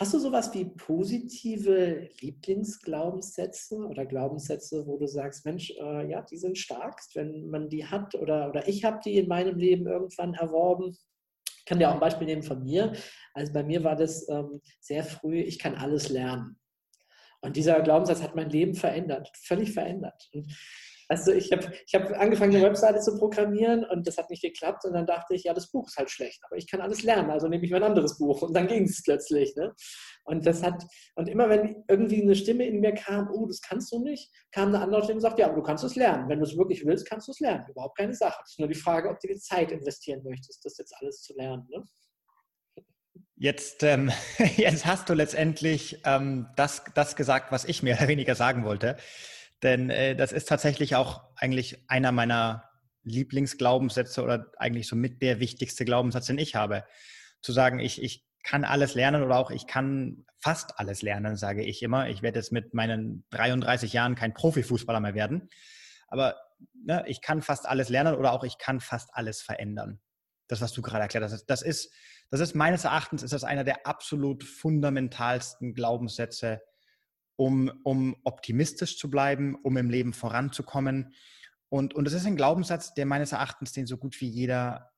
Hast 0.00 0.14
du 0.14 0.20
sowas 0.20 0.54
wie 0.54 0.64
positive 0.64 2.08
Lieblingsglaubenssätze 2.20 3.78
oder 3.78 4.06
Glaubenssätze, 4.06 4.86
wo 4.86 4.96
du 4.96 5.08
sagst, 5.08 5.44
Mensch, 5.44 5.72
äh, 5.72 6.08
ja, 6.08 6.22
die 6.22 6.36
sind 6.36 6.56
stark, 6.56 7.00
wenn 7.14 7.50
man 7.50 7.68
die 7.68 7.84
hat 7.84 8.14
oder, 8.14 8.48
oder 8.48 8.68
ich 8.68 8.84
habe 8.84 9.00
die 9.04 9.18
in 9.18 9.26
meinem 9.26 9.58
Leben 9.58 9.88
irgendwann 9.88 10.34
erworben 10.34 10.96
kann 11.68 11.78
dir 11.78 11.90
auch 11.90 11.94
ein 11.94 12.00
Beispiel 12.00 12.26
nehmen 12.26 12.42
von 12.42 12.62
mir. 12.62 12.92
Also 13.38 13.52
bei 13.52 13.62
mir 13.62 13.84
war 13.84 13.96
das 13.96 14.28
ähm, 14.28 14.60
sehr 14.80 15.04
früh, 15.04 15.40
ich 15.40 15.58
kann 15.58 15.74
alles 15.74 16.08
lernen. 16.08 16.58
Und 17.40 17.56
dieser 17.56 17.80
Glaubenssatz 17.82 18.20
hat 18.20 18.34
mein 18.34 18.50
Leben 18.50 18.74
verändert, 18.74 19.30
völlig 19.44 19.72
verändert. 19.72 20.28
Und 20.32 20.52
also 21.10 21.32
ich 21.32 21.50
habe 21.52 21.72
ich 21.86 21.94
hab 21.94 22.10
angefangen, 22.20 22.54
eine 22.54 22.66
Webseite 22.66 23.00
zu 23.00 23.16
programmieren 23.16 23.82
und 23.84 24.06
das 24.06 24.18
hat 24.18 24.28
nicht 24.28 24.42
geklappt. 24.42 24.84
Und 24.84 24.92
dann 24.92 25.06
dachte 25.06 25.34
ich, 25.34 25.44
ja, 25.44 25.54
das 25.54 25.70
Buch 25.70 25.88
ist 25.88 25.96
halt 25.96 26.10
schlecht, 26.10 26.40
aber 26.44 26.56
ich 26.56 26.70
kann 26.70 26.82
alles 26.82 27.02
lernen, 27.02 27.30
also 27.30 27.48
nehme 27.48 27.64
ich 27.64 27.70
mal 27.70 27.78
ein 27.78 27.90
anderes 27.90 28.18
Buch. 28.18 28.42
Und 28.42 28.54
dann 28.54 28.66
ging 28.66 28.84
es 28.84 29.02
plötzlich. 29.02 29.56
Ne? 29.56 29.72
Und 30.24 30.44
das 30.44 30.62
hat, 30.62 30.84
und 31.14 31.28
immer 31.28 31.48
wenn 31.48 31.84
irgendwie 31.88 32.22
eine 32.22 32.34
Stimme 32.34 32.66
in 32.66 32.80
mir 32.80 32.92
kam, 32.92 33.30
oh, 33.32 33.46
das 33.46 33.62
kannst 33.62 33.90
du 33.92 34.02
nicht, 34.02 34.30
kam 34.52 34.68
eine 34.68 34.80
andere 34.80 35.02
Stimme 35.02 35.16
und 35.16 35.22
sagt, 35.22 35.38
ja, 35.38 35.46
aber 35.46 35.56
du 35.56 35.62
kannst 35.62 35.84
es 35.84 35.96
lernen. 35.96 36.28
Wenn 36.28 36.40
du 36.40 36.44
es 36.44 36.58
wirklich 36.58 36.84
willst, 36.84 37.08
kannst 37.08 37.28
du 37.28 37.32
es 37.32 37.40
lernen. 37.40 37.64
Überhaupt 37.70 37.96
keine 37.96 38.14
Sache. 38.14 38.42
Es 38.44 38.50
ist 38.50 38.58
nur 38.58 38.68
die 38.68 38.74
Frage, 38.74 39.08
ob 39.08 39.18
du 39.20 39.28
die 39.28 39.36
Zeit 39.36 39.72
investieren 39.72 40.22
möchtest, 40.24 40.62
das 40.64 40.76
jetzt 40.76 40.94
alles 41.00 41.22
zu 41.22 41.34
lernen. 41.36 41.66
Ne? 41.70 41.84
Jetzt, 43.40 43.84
ähm, 43.84 44.10
jetzt 44.56 44.84
hast 44.84 45.08
du 45.08 45.14
letztendlich 45.14 46.00
ähm, 46.04 46.48
das, 46.56 46.82
das 46.94 47.14
gesagt, 47.14 47.52
was 47.52 47.64
ich 47.64 47.82
mehr 47.82 47.96
oder 47.96 48.08
weniger 48.08 48.34
sagen 48.34 48.64
wollte. 48.64 48.96
Denn 49.62 49.90
äh, 49.90 50.16
das 50.16 50.32
ist 50.32 50.48
tatsächlich 50.48 50.96
auch 50.96 51.22
eigentlich 51.36 51.84
einer 51.88 52.10
meiner 52.10 52.64
Lieblingsglaubenssätze 53.04 54.22
oder 54.22 54.46
eigentlich 54.58 54.88
so 54.88 54.96
mit 54.96 55.22
der 55.22 55.40
wichtigste 55.40 55.84
Glaubenssatz, 55.84 56.26
den 56.26 56.38
ich 56.38 56.56
habe. 56.56 56.84
Zu 57.40 57.52
sagen, 57.52 57.78
ich, 57.78 58.02
ich 58.02 58.26
kann 58.42 58.64
alles 58.64 58.94
lernen 58.94 59.22
oder 59.22 59.38
auch 59.38 59.50
ich 59.52 59.66
kann 59.66 60.24
fast 60.40 60.78
alles 60.78 61.02
lernen, 61.02 61.36
sage 61.36 61.62
ich 61.62 61.82
immer. 61.82 62.08
Ich 62.08 62.22
werde 62.22 62.40
jetzt 62.40 62.52
mit 62.52 62.74
meinen 62.74 63.24
33 63.30 63.92
Jahren 63.92 64.16
kein 64.16 64.34
Profifußballer 64.34 65.00
mehr 65.00 65.14
werden. 65.14 65.48
Aber 66.08 66.36
ne, 66.84 67.04
ich 67.06 67.22
kann 67.22 67.42
fast 67.42 67.68
alles 67.68 67.88
lernen 67.88 68.16
oder 68.16 68.32
auch 68.32 68.42
ich 68.42 68.58
kann 68.58 68.80
fast 68.80 69.10
alles 69.12 69.42
verändern. 69.42 70.00
Das, 70.48 70.60
was 70.60 70.72
du 70.72 70.82
gerade 70.82 71.02
erklärt 71.02 71.24
hast, 71.24 71.46
das 71.46 71.62
ist, 71.62 71.92
das 72.30 72.40
ist 72.40 72.54
meines 72.54 72.84
Erachtens 72.84 73.22
ist 73.22 73.32
das 73.32 73.44
einer 73.44 73.64
der 73.64 73.86
absolut 73.86 74.44
fundamentalsten 74.44 75.74
Glaubenssätze, 75.74 76.60
um, 77.36 77.70
um 77.84 78.16
optimistisch 78.24 78.98
zu 78.98 79.10
bleiben, 79.10 79.54
um 79.62 79.76
im 79.76 79.90
Leben 79.90 80.12
voranzukommen. 80.12 81.14
Und, 81.68 81.94
und 81.94 82.04
das 82.04 82.14
ist 82.14 82.26
ein 82.26 82.36
Glaubenssatz, 82.36 82.94
der 82.94 83.06
meines 83.06 83.32
Erachtens 83.32 83.72
den 83.72 83.86
so 83.86 83.96
gut 83.96 84.20
wie 84.20 84.28
jeder, 84.28 84.90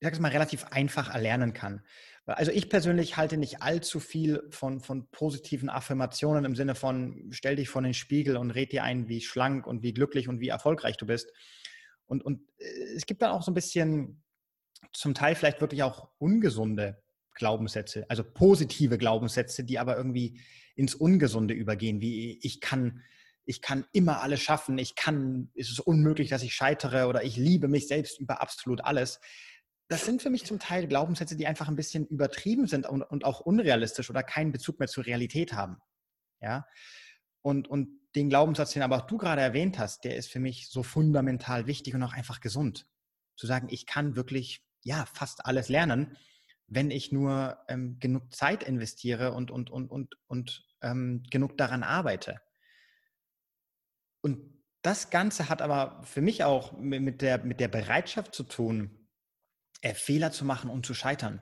ich 0.00 0.06
sage 0.06 0.16
es 0.16 0.20
mal, 0.20 0.30
relativ 0.30 0.64
einfach 0.66 1.12
erlernen 1.12 1.52
kann. 1.52 1.84
Also 2.26 2.52
ich 2.52 2.70
persönlich 2.70 3.18
halte 3.18 3.36
nicht 3.36 3.60
allzu 3.60 4.00
viel 4.00 4.42
von, 4.50 4.80
von 4.80 5.10
positiven 5.10 5.68
Affirmationen 5.68 6.46
im 6.46 6.56
Sinne 6.56 6.74
von, 6.74 7.28
stell 7.32 7.56
dich 7.56 7.68
vor 7.68 7.82
den 7.82 7.92
Spiegel 7.92 8.38
und 8.38 8.50
red 8.52 8.72
dir 8.72 8.82
ein, 8.82 9.08
wie 9.08 9.20
schlank 9.20 9.66
und 9.66 9.82
wie 9.82 9.92
glücklich 9.92 10.28
und 10.28 10.40
wie 10.40 10.48
erfolgreich 10.48 10.96
du 10.96 11.04
bist. 11.04 11.30
Und, 12.06 12.24
und 12.24 12.40
äh, 12.58 12.94
es 12.96 13.04
gibt 13.04 13.20
dann 13.20 13.30
auch 13.30 13.42
so 13.42 13.50
ein 13.50 13.54
bisschen, 13.54 14.23
zum 14.92 15.14
Teil 15.14 15.34
vielleicht 15.34 15.60
wirklich 15.60 15.82
auch 15.82 16.10
ungesunde 16.18 17.02
Glaubenssätze, 17.34 18.06
also 18.08 18.22
positive 18.24 18.98
Glaubenssätze, 18.98 19.64
die 19.64 19.78
aber 19.78 19.96
irgendwie 19.96 20.40
ins 20.76 20.94
Ungesunde 20.94 21.54
übergehen, 21.54 22.00
wie 22.00 22.38
ich 22.42 22.60
kann, 22.60 23.02
ich 23.44 23.60
kann 23.60 23.84
immer 23.92 24.22
alles 24.22 24.40
schaffen, 24.40 24.78
ich 24.78 24.94
kann, 24.94 25.50
es 25.54 25.70
ist 25.70 25.80
unmöglich, 25.80 26.28
dass 26.30 26.42
ich 26.42 26.54
scheitere 26.54 27.08
oder 27.08 27.24
ich 27.24 27.36
liebe 27.36 27.68
mich 27.68 27.88
selbst 27.88 28.20
über 28.20 28.40
absolut 28.40 28.84
alles. 28.84 29.20
Das 29.88 30.06
sind 30.06 30.22
für 30.22 30.30
mich 30.30 30.44
zum 30.44 30.58
Teil 30.58 30.86
Glaubenssätze, 30.86 31.36
die 31.36 31.46
einfach 31.46 31.68
ein 31.68 31.76
bisschen 31.76 32.06
übertrieben 32.06 32.66
sind 32.66 32.86
und, 32.86 33.02
und 33.02 33.24
auch 33.24 33.40
unrealistisch 33.40 34.10
oder 34.10 34.22
keinen 34.22 34.52
Bezug 34.52 34.78
mehr 34.78 34.88
zur 34.88 35.04
Realität 35.04 35.52
haben. 35.52 35.76
Ja. 36.40 36.66
Und, 37.42 37.68
und 37.68 38.00
den 38.14 38.28
Glaubenssatz, 38.28 38.72
den 38.72 38.82
aber 38.82 38.96
auch 38.96 39.06
du 39.06 39.18
gerade 39.18 39.42
erwähnt 39.42 39.78
hast, 39.78 40.04
der 40.04 40.16
ist 40.16 40.30
für 40.30 40.40
mich 40.40 40.68
so 40.70 40.82
fundamental 40.82 41.66
wichtig 41.66 41.94
und 41.94 42.02
auch 42.02 42.12
einfach 42.12 42.40
gesund. 42.40 42.86
Zu 43.36 43.46
sagen, 43.46 43.68
ich 43.70 43.86
kann 43.86 44.16
wirklich, 44.16 44.63
ja, 44.84 45.06
fast 45.12 45.44
alles 45.44 45.68
lernen 45.68 46.16
wenn 46.66 46.90
ich 46.90 47.12
nur 47.12 47.58
ähm, 47.68 47.98
genug 48.00 48.34
Zeit 48.34 48.62
investiere 48.62 49.32
und, 49.32 49.50
und, 49.50 49.70
und, 49.70 49.90
und, 49.90 50.16
und 50.26 50.66
ähm, 50.82 51.22
genug 51.30 51.56
daran 51.58 51.82
arbeite. 51.82 52.40
Und 54.22 54.62
das 54.82 55.10
Ganze 55.10 55.48
hat 55.48 55.62
aber 55.62 56.02
für 56.04 56.20
mich 56.20 56.44
auch 56.44 56.72
mit 56.78 57.22
der, 57.22 57.44
mit 57.44 57.60
der 57.60 57.68
Bereitschaft 57.68 58.34
zu 58.34 58.44
tun, 58.44 59.08
äh, 59.82 59.94
Fehler 59.94 60.30
zu 60.32 60.44
machen 60.44 60.70
und 60.70 60.86
zu 60.86 60.94
scheitern. 60.94 61.40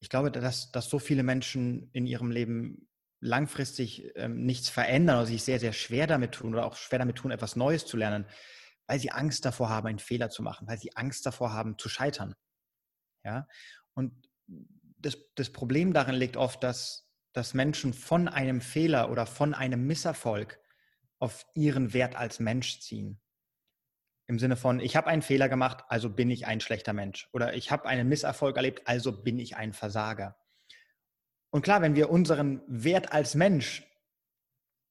Ich 0.00 0.08
glaube, 0.08 0.30
dass, 0.30 0.70
dass 0.70 0.88
so 0.88 0.98
viele 0.98 1.24
Menschen 1.24 1.90
in 1.92 2.06
ihrem 2.06 2.30
Leben 2.30 2.88
langfristig 3.20 4.12
ähm, 4.14 4.44
nichts 4.44 4.68
verändern 4.68 5.16
oder 5.16 5.26
sich 5.26 5.42
sehr, 5.42 5.58
sehr 5.58 5.72
schwer 5.72 6.06
damit 6.06 6.32
tun 6.32 6.54
oder 6.54 6.64
auch 6.64 6.76
schwer 6.76 7.00
damit 7.00 7.16
tun, 7.16 7.32
etwas 7.32 7.56
Neues 7.56 7.84
zu 7.84 7.96
lernen, 7.96 8.26
weil 8.86 9.00
sie 9.00 9.10
Angst 9.10 9.44
davor 9.44 9.68
haben, 9.68 9.88
einen 9.88 9.98
Fehler 9.98 10.30
zu 10.30 10.42
machen, 10.42 10.68
weil 10.68 10.78
sie 10.78 10.94
Angst 10.96 11.26
davor 11.26 11.52
haben, 11.52 11.76
zu 11.78 11.88
scheitern. 11.88 12.36
Ja, 13.28 13.46
und 13.92 14.26
das, 14.98 15.18
das 15.34 15.50
Problem 15.50 15.92
darin 15.92 16.14
liegt 16.14 16.38
oft, 16.38 16.62
dass, 16.64 17.10
dass 17.34 17.52
Menschen 17.52 17.92
von 17.92 18.26
einem 18.26 18.62
Fehler 18.62 19.10
oder 19.10 19.26
von 19.26 19.52
einem 19.52 19.86
Misserfolg 19.86 20.58
auf 21.18 21.44
ihren 21.54 21.92
Wert 21.92 22.16
als 22.16 22.40
Mensch 22.40 22.80
ziehen. 22.80 23.20
Im 24.26 24.38
Sinne 24.38 24.56
von, 24.56 24.80
ich 24.80 24.96
habe 24.96 25.08
einen 25.08 25.20
Fehler 25.20 25.50
gemacht, 25.50 25.84
also 25.88 26.08
bin 26.08 26.30
ich 26.30 26.46
ein 26.46 26.60
schlechter 26.60 26.94
Mensch. 26.94 27.28
Oder 27.34 27.52
ich 27.52 27.70
habe 27.70 27.86
einen 27.86 28.08
Misserfolg 28.08 28.56
erlebt, 28.56 28.86
also 28.86 29.22
bin 29.22 29.38
ich 29.38 29.56
ein 29.56 29.74
Versager. 29.74 30.38
Und 31.50 31.62
klar, 31.62 31.82
wenn 31.82 31.96
wir 31.96 32.08
unseren 32.08 32.62
Wert 32.66 33.12
als 33.12 33.34
Mensch 33.34 33.86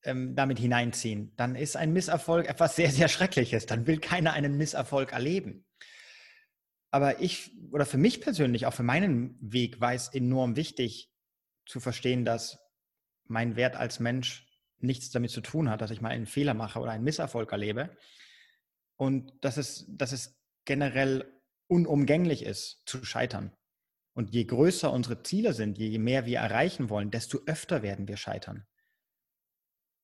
ähm, 0.04 0.36
damit 0.36 0.60
hineinziehen, 0.60 1.34
dann 1.38 1.56
ist 1.56 1.76
ein 1.76 1.92
Misserfolg 1.92 2.48
etwas 2.48 2.76
sehr, 2.76 2.92
sehr 2.92 3.08
Schreckliches. 3.08 3.66
Dann 3.66 3.88
will 3.88 4.00
keiner 4.00 4.34
einen 4.34 4.58
Misserfolg 4.58 5.12
erleben. 5.12 5.66
Aber 6.92 7.22
ich, 7.22 7.52
oder 7.72 7.86
für 7.86 7.98
mich 7.98 8.22
persönlich, 8.22 8.66
auch 8.66 8.74
für 8.74 8.84
meinen 8.84 9.38
Weg, 9.42 9.82
war 9.82 9.94
es 9.94 10.08
enorm 10.10 10.56
wichtig 10.56 11.12
zu 11.66 11.80
verstehen, 11.80 12.24
dass 12.24 12.60
mein 13.26 13.56
Wert 13.56 13.76
als 13.76 14.00
Mensch 14.00 14.48
nichts 14.80 15.10
damit 15.10 15.32
zu 15.32 15.42
tun 15.42 15.70
hat, 15.70 15.82
dass 15.82 15.92
ich 15.92 16.02
mal 16.02 16.10
einen 16.10 16.28
Fehler 16.28 16.54
mache 16.54 16.80
oder 16.80 16.92
einen 16.92 17.04
Misserfolg 17.04 17.52
erlebe. 17.52 17.96
Und 18.96 19.34
dass 19.42 19.58
es, 19.58 19.86
dass 19.90 20.12
es 20.12 20.40
generell 20.66 21.32
unumgänglich 21.68 22.44
ist, 22.44 22.84
zu 22.86 23.04
scheitern. 23.04 23.54
Und 24.14 24.34
je 24.34 24.46
größer 24.46 24.92
unsere 24.92 25.22
Ziele 25.24 25.54
sind, 25.54 25.78
je 25.78 26.00
mehr 26.00 26.26
wir 26.26 26.40
erreichen 26.40 26.90
wollen, 26.90 27.12
desto 27.12 27.40
öfter 27.46 27.84
werden 27.84 28.08
wir 28.08 28.18
scheitern. 28.18 28.66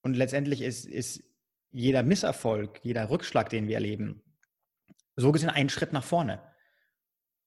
Und 0.02 0.16
letztendlich 0.16 0.62
ist, 0.62 0.86
ist 0.86 1.24
jeder 1.72 2.04
Misserfolg, 2.04 2.80
jeder 2.84 3.10
Rückschlag, 3.10 3.50
den 3.50 3.68
wir 3.68 3.76
erleben, 3.76 4.22
so 5.16 5.32
gesehen 5.32 5.50
ein 5.50 5.70
Schritt 5.70 5.94
nach 5.94 6.04
vorne. 6.04 6.53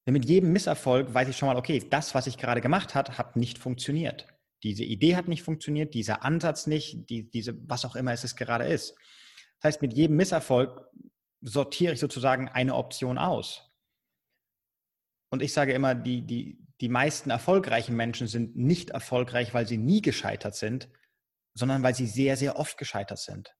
Denn 0.07 0.13
mit 0.13 0.25
jedem 0.25 0.53
Misserfolg 0.53 1.13
weiß 1.13 1.29
ich 1.29 1.37
schon 1.37 1.49
mal, 1.49 1.57
okay, 1.57 1.85
das, 1.91 2.15
was 2.15 2.29
ich 2.29 2.39
gerade 2.39 2.61
gemacht 2.61 2.95
habe, 2.95 3.19
hat 3.19 3.35
nicht 3.35 3.59
funktioniert. 3.59 4.29
Diese 4.63 4.85
Idee 4.85 5.17
hat 5.17 5.29
nicht 5.29 5.43
funktioniert, 5.43 5.95
dieser 5.95 6.25
Ansatz 6.25 6.67
nicht, 6.67 7.11
die, 7.11 7.29
diese, 7.29 7.57
was 7.69 7.85
auch 7.85 7.97
immer 7.97 8.13
es 8.13 8.37
gerade 8.37 8.65
ist. 8.67 8.95
Das 9.59 9.75
heißt, 9.75 9.83
mit 9.83 9.95
jedem 9.95 10.17
Misserfolg 10.17 10.81
sortiere 11.41 11.93
ich 11.93 12.01
sozusagen 12.01 12.49
eine 12.49 12.75
Option 12.75 13.19
aus. 13.19 13.71
Und 15.31 15.43
ich 15.43 15.53
sage 15.53 15.73
immer, 15.73 15.95
die, 15.95 16.23
die, 16.23 16.59
die 16.81 16.89
meisten 16.89 17.31
erfolgreichen 17.31 17.97
Menschen 17.97 18.29
sind 18.29 18.57
nicht 18.57 18.91
erfolgreich, 18.91 19.55
weil 19.55 19.67
sie 19.67 19.79
nie 19.79 20.03
gescheitert 20.03 20.55
sind, 20.55 20.89
sondern 21.55 21.83
weil 21.83 21.95
sie 21.95 22.07
sehr, 22.07 22.37
sehr 22.37 22.59
oft 22.59 22.79
gescheitert 22.79 23.19
sind. 23.19 23.55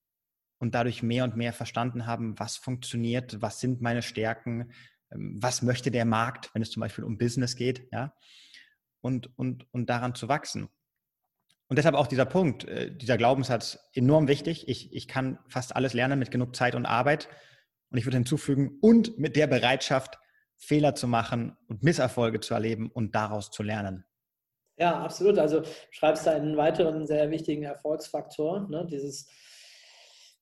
Und 0.59 0.75
dadurch 0.75 1.03
mehr 1.03 1.25
und 1.25 1.37
mehr 1.37 1.53
verstanden 1.53 2.07
haben, 2.07 2.39
was 2.39 2.57
funktioniert, 2.57 3.43
was 3.43 3.61
sind 3.61 3.83
meine 3.83 4.03
Stärken, 4.03 4.73
was 5.11 5.63
möchte 5.63 5.91
der 5.91 6.05
Markt, 6.05 6.51
wenn 6.55 6.63
es 6.63 6.71
zum 6.71 6.81
Beispiel 6.81 7.05
um 7.05 7.19
Business 7.19 7.57
geht, 7.57 7.89
ja, 7.93 8.15
und, 9.01 9.37
und, 9.39 9.67
und 9.73 9.89
daran 9.89 10.15
zu 10.15 10.29
wachsen. 10.29 10.69
Und 11.69 11.77
deshalb 11.79 11.95
auch 11.95 12.07
dieser 12.07 12.27
Punkt, 12.27 12.65
äh, 12.65 12.95
dieser 12.95 13.17
Glaubenssatz 13.17 13.79
enorm 13.93 14.29
wichtig. 14.29 14.69
Ich, 14.69 14.93
ich 14.93 15.09
kann 15.09 15.39
fast 15.49 15.75
alles 15.75 15.95
lernen 15.95 16.19
mit 16.19 16.31
genug 16.31 16.55
Zeit 16.55 16.75
und 16.75 16.87
Arbeit. 16.87 17.29
Und 17.91 17.99
ich 17.99 18.07
würde 18.07 18.17
hinzufügen, 18.17 18.79
und 18.81 19.19
mit 19.19 19.37
der 19.37 19.47
Bereitschaft, 19.47 20.19
Fehler 20.59 20.95
zu 20.95 21.07
machen 21.07 21.57
und 21.69 21.83
Misserfolge 21.83 22.41
zu 22.41 22.55
erleben 22.55 22.91
und 22.91 23.15
daraus 23.15 23.51
zu 23.51 23.63
lernen. 23.63 24.05
Ja, 24.79 25.03
absolut. 25.03 25.39
Also 25.39 25.63
schreibst 25.91 26.27
du 26.27 26.31
einen 26.31 26.57
weiteren 26.57 27.07
sehr 27.07 27.31
wichtigen 27.31 27.63
Erfolgsfaktor, 27.63 28.69
ne? 28.69 28.87
dieses 28.91 29.29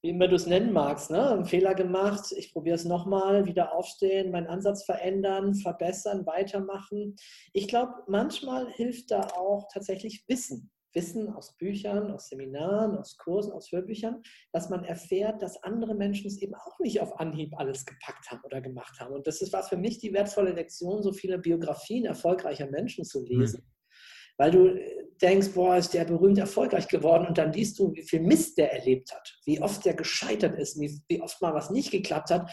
wie 0.04 0.10
immer 0.10 0.28
du 0.28 0.36
es 0.36 0.46
nennen 0.46 0.70
magst, 0.70 1.10
ne? 1.10 1.30
einen 1.30 1.46
Fehler 1.46 1.74
gemacht, 1.74 2.30
ich 2.36 2.52
probiere 2.52 2.74
es 2.74 2.84
nochmal, 2.84 3.46
wieder 3.46 3.74
aufstehen, 3.74 4.32
meinen 4.32 4.48
Ansatz 4.48 4.84
verändern, 4.84 5.54
verbessern, 5.54 6.26
weitermachen. 6.26 7.16
Ich 7.54 7.68
glaube, 7.68 7.94
manchmal 8.06 8.70
hilft 8.70 9.10
da 9.10 9.28
auch 9.28 9.66
tatsächlich 9.72 10.22
Wissen. 10.28 10.70
Wissen 10.92 11.30
aus 11.30 11.56
Büchern, 11.56 12.10
aus 12.10 12.28
Seminaren, 12.28 12.98
aus 12.98 13.16
Kursen, 13.16 13.50
aus 13.50 13.72
Hörbüchern, 13.72 14.20
dass 14.52 14.68
man 14.68 14.84
erfährt, 14.84 15.40
dass 15.40 15.62
andere 15.62 15.94
Menschen 15.94 16.26
es 16.26 16.36
eben 16.36 16.54
auch 16.54 16.78
nicht 16.80 17.00
auf 17.00 17.18
Anhieb 17.18 17.58
alles 17.58 17.86
gepackt 17.86 18.30
haben 18.30 18.42
oder 18.44 18.60
gemacht 18.60 19.00
haben. 19.00 19.14
Und 19.14 19.26
das 19.26 19.40
ist 19.40 19.54
was 19.54 19.70
für 19.70 19.78
mich 19.78 20.00
die 20.00 20.12
wertvolle 20.12 20.52
Lektion, 20.52 21.02
so 21.02 21.14
viele 21.14 21.38
Biografien 21.38 22.04
erfolgreicher 22.04 22.66
Menschen 22.66 23.06
zu 23.06 23.24
lesen. 23.24 23.62
Mhm 23.64 23.74
weil 24.36 24.50
du 24.50 24.66
äh, 24.66 25.03
denkst, 25.20 25.50
boah, 25.54 25.76
ist 25.76 25.94
der 25.94 26.04
berühmt 26.04 26.38
erfolgreich 26.38 26.88
geworden. 26.88 27.26
Und 27.26 27.38
dann 27.38 27.52
liest 27.52 27.78
du, 27.78 27.92
wie 27.94 28.02
viel 28.02 28.20
Mist 28.20 28.58
der 28.58 28.72
erlebt 28.72 29.12
hat, 29.12 29.36
wie 29.44 29.60
oft 29.60 29.84
der 29.84 29.94
gescheitert 29.94 30.58
ist, 30.58 30.80
wie, 30.80 31.00
wie 31.08 31.22
oft 31.22 31.40
mal 31.40 31.54
was 31.54 31.70
nicht 31.70 31.90
geklappt 31.90 32.30
hat. 32.30 32.50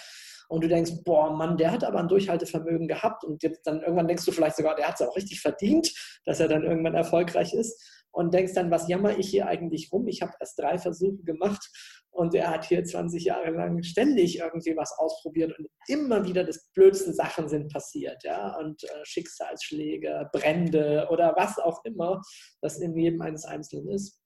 und 0.50 0.64
du 0.64 0.68
denkst, 0.68 1.04
boah, 1.06 1.32
Mann, 1.32 1.58
der 1.58 1.72
hat 1.72 1.84
aber 1.84 2.00
ein 2.00 2.08
Durchhaltevermögen 2.08 2.88
gehabt. 2.88 3.24
Und 3.24 3.42
jetzt 3.44 3.66
dann 3.66 3.82
irgendwann 3.82 4.08
denkst 4.08 4.26
du 4.26 4.32
vielleicht 4.32 4.58
sogar, 4.58 4.76
der 4.76 4.88
hat 4.88 5.00
es 5.00 5.08
auch 5.08 5.16
richtig 5.16 5.42
verdient, 5.42 5.92
dass 6.26 6.40
er 6.40 6.48
dann 6.48 6.64
irgendwann 6.64 6.96
erfolgreich 6.96 7.54
ist 7.54 8.01
und 8.12 8.34
denkst 8.34 8.54
dann, 8.54 8.72
was 8.72 8.88
jammer 8.88 9.18
ich 9.18 9.30
hier 9.30 9.48
eigentlich 9.48 9.92
rum? 9.92 10.08
Ich 10.08 10.22
habe 10.22 10.34
erst 10.40 10.60
drei 10.60 10.78
Versuche 10.78 11.24
gemacht 11.24 11.70
und 12.12 12.36
er 12.36 12.50
hat 12.50 12.66
hier 12.66 12.84
20 12.84 13.24
Jahre 13.24 13.52
lang 13.52 13.82
ständig 13.84 14.40
irgendwie 14.40 14.76
was 14.76 14.92
ausprobiert 14.98 15.58
und 15.58 15.68
immer 15.88 16.26
wieder 16.26 16.44
das 16.44 16.70
blödste 16.74 17.14
Sachen 17.14 17.48
sind 17.48 17.72
passiert, 17.72 18.24
ja, 18.24 18.58
und 18.58 18.84
äh, 18.84 18.88
Schicksalsschläge, 19.04 20.30
Brände 20.34 21.08
oder 21.10 21.34
was 21.38 21.58
auch 21.58 21.84
immer, 21.86 22.22
das 22.62 22.80
in 22.80 22.96
jedem 22.96 23.22
eines 23.22 23.46
Einzelnen 23.46 23.90
ist. 23.90 24.20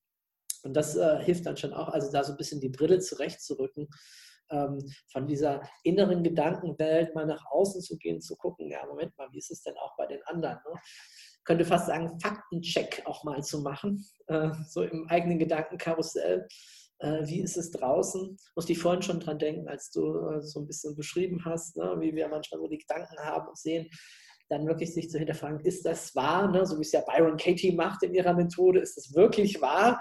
Und 0.63 0.73
das 0.73 0.95
äh, 0.95 1.19
hilft 1.23 1.45
dann 1.45 1.57
schon 1.57 1.73
auch, 1.73 1.89
also 1.89 2.11
da 2.11 2.23
so 2.23 2.33
ein 2.33 2.37
bisschen 2.37 2.59
die 2.59 2.69
Brille 2.69 2.99
zurechtzurücken, 2.99 3.87
ähm, 4.49 4.79
von 5.11 5.27
dieser 5.27 5.61
inneren 5.83 6.23
Gedankenwelt 6.23 7.15
mal 7.15 7.25
nach 7.25 7.43
außen 7.51 7.81
zu 7.81 7.97
gehen, 7.97 8.21
zu 8.21 8.35
gucken, 8.35 8.69
ja, 8.69 8.85
Moment 8.85 9.17
mal, 9.17 9.31
wie 9.31 9.39
ist 9.39 9.51
es 9.51 9.61
denn 9.61 9.75
auch 9.77 9.95
bei 9.97 10.07
den 10.07 10.21
anderen? 10.25 10.59
Ne? 10.65 10.79
Könnte 11.45 11.65
fast 11.65 11.87
sagen, 11.87 12.19
Faktencheck 12.19 13.03
auch 13.05 13.23
mal 13.23 13.43
zu 13.43 13.61
machen, 13.61 14.05
äh, 14.27 14.49
so 14.67 14.83
im 14.83 15.07
eigenen 15.07 15.39
Gedankenkarussell. 15.39 16.47
Äh, 16.99 17.27
wie 17.27 17.41
ist 17.41 17.57
es 17.57 17.71
draußen? 17.71 18.37
Musste 18.55 18.71
ich 18.71 18.79
vorhin 18.79 19.01
schon 19.01 19.19
dran 19.19 19.39
denken, 19.39 19.67
als 19.67 19.91
du 19.91 20.29
äh, 20.29 20.41
so 20.41 20.59
ein 20.59 20.67
bisschen 20.67 20.95
beschrieben 20.95 21.43
hast, 21.45 21.77
ne, 21.77 21.95
wie 21.99 22.15
wir 22.15 22.27
manchmal 22.27 22.59
so 22.59 22.67
die 22.67 22.77
Gedanken 22.77 23.17
haben 23.19 23.47
und 23.47 23.57
sehen, 23.57 23.89
dann 24.49 24.67
wirklich 24.67 24.93
sich 24.93 25.09
zu 25.09 25.17
hinterfragen, 25.17 25.59
ist 25.61 25.85
das 25.85 26.15
wahr? 26.15 26.51
Ne? 26.51 26.65
So 26.65 26.77
wie 26.77 26.81
es 26.81 26.91
ja 26.91 27.01
Byron 27.01 27.37
Katie 27.37 27.73
macht 27.73 28.03
in 28.03 28.13
ihrer 28.13 28.33
Methode, 28.33 28.79
ist 28.79 28.97
das 28.97 29.13
wirklich 29.15 29.61
wahr? 29.61 29.99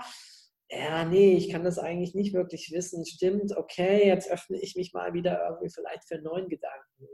Ja, 0.71 1.05
nee, 1.05 1.35
ich 1.35 1.51
kann 1.51 1.65
das 1.65 1.79
eigentlich 1.79 2.15
nicht 2.15 2.35
wirklich 2.35 2.71
wissen. 2.73 3.05
Stimmt, 3.07 3.57
okay, 3.57 4.07
jetzt 4.07 4.31
öffne 4.31 4.59
ich 4.61 4.77
mich 4.77 4.93
mal 4.93 5.13
wieder 5.15 5.41
irgendwie 5.49 5.71
vielleicht 5.71 6.07
für 6.07 6.19
neuen 6.19 6.49
Gedanken. 6.49 7.07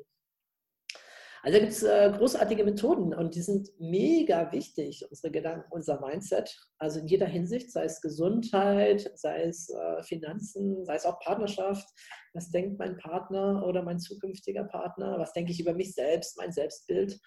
Also 1.43 1.59
da 1.59 1.65
gibt 1.65 1.73
es 1.73 1.83
äh, 1.83 2.13
großartige 2.17 2.65
Methoden 2.65 3.15
und 3.15 3.35
die 3.35 3.41
sind 3.41 3.69
mega 3.79 4.53
wichtig, 4.53 5.07
unsere 5.09 5.31
Gedanken, 5.33 5.67
unser 5.71 6.01
Mindset. 6.01 6.55
Also 6.79 7.01
in 7.01 7.07
jeder 7.07 7.27
Hinsicht, 7.27 7.73
sei 7.73 7.85
es 7.85 8.01
Gesundheit, 8.03 9.11
sei 9.15 9.45
es 9.45 9.71
äh, 9.71 10.03
Finanzen, 10.03 10.85
sei 10.85 10.97
es 10.97 11.07
auch 11.07 11.19
Partnerschaft. 11.21 11.89
Was 12.35 12.51
denkt 12.51 12.79
mein 12.79 12.99
Partner 12.99 13.65
oder 13.67 13.83
mein 13.83 14.01
zukünftiger 14.01 14.65
Partner? 14.65 15.19
Was 15.19 15.33
denke 15.33 15.53
ich 15.53 15.61
über 15.61 15.73
mich 15.73 15.95
selbst, 15.95 16.37
mein 16.37 16.53
Selbstbild? 16.53 17.19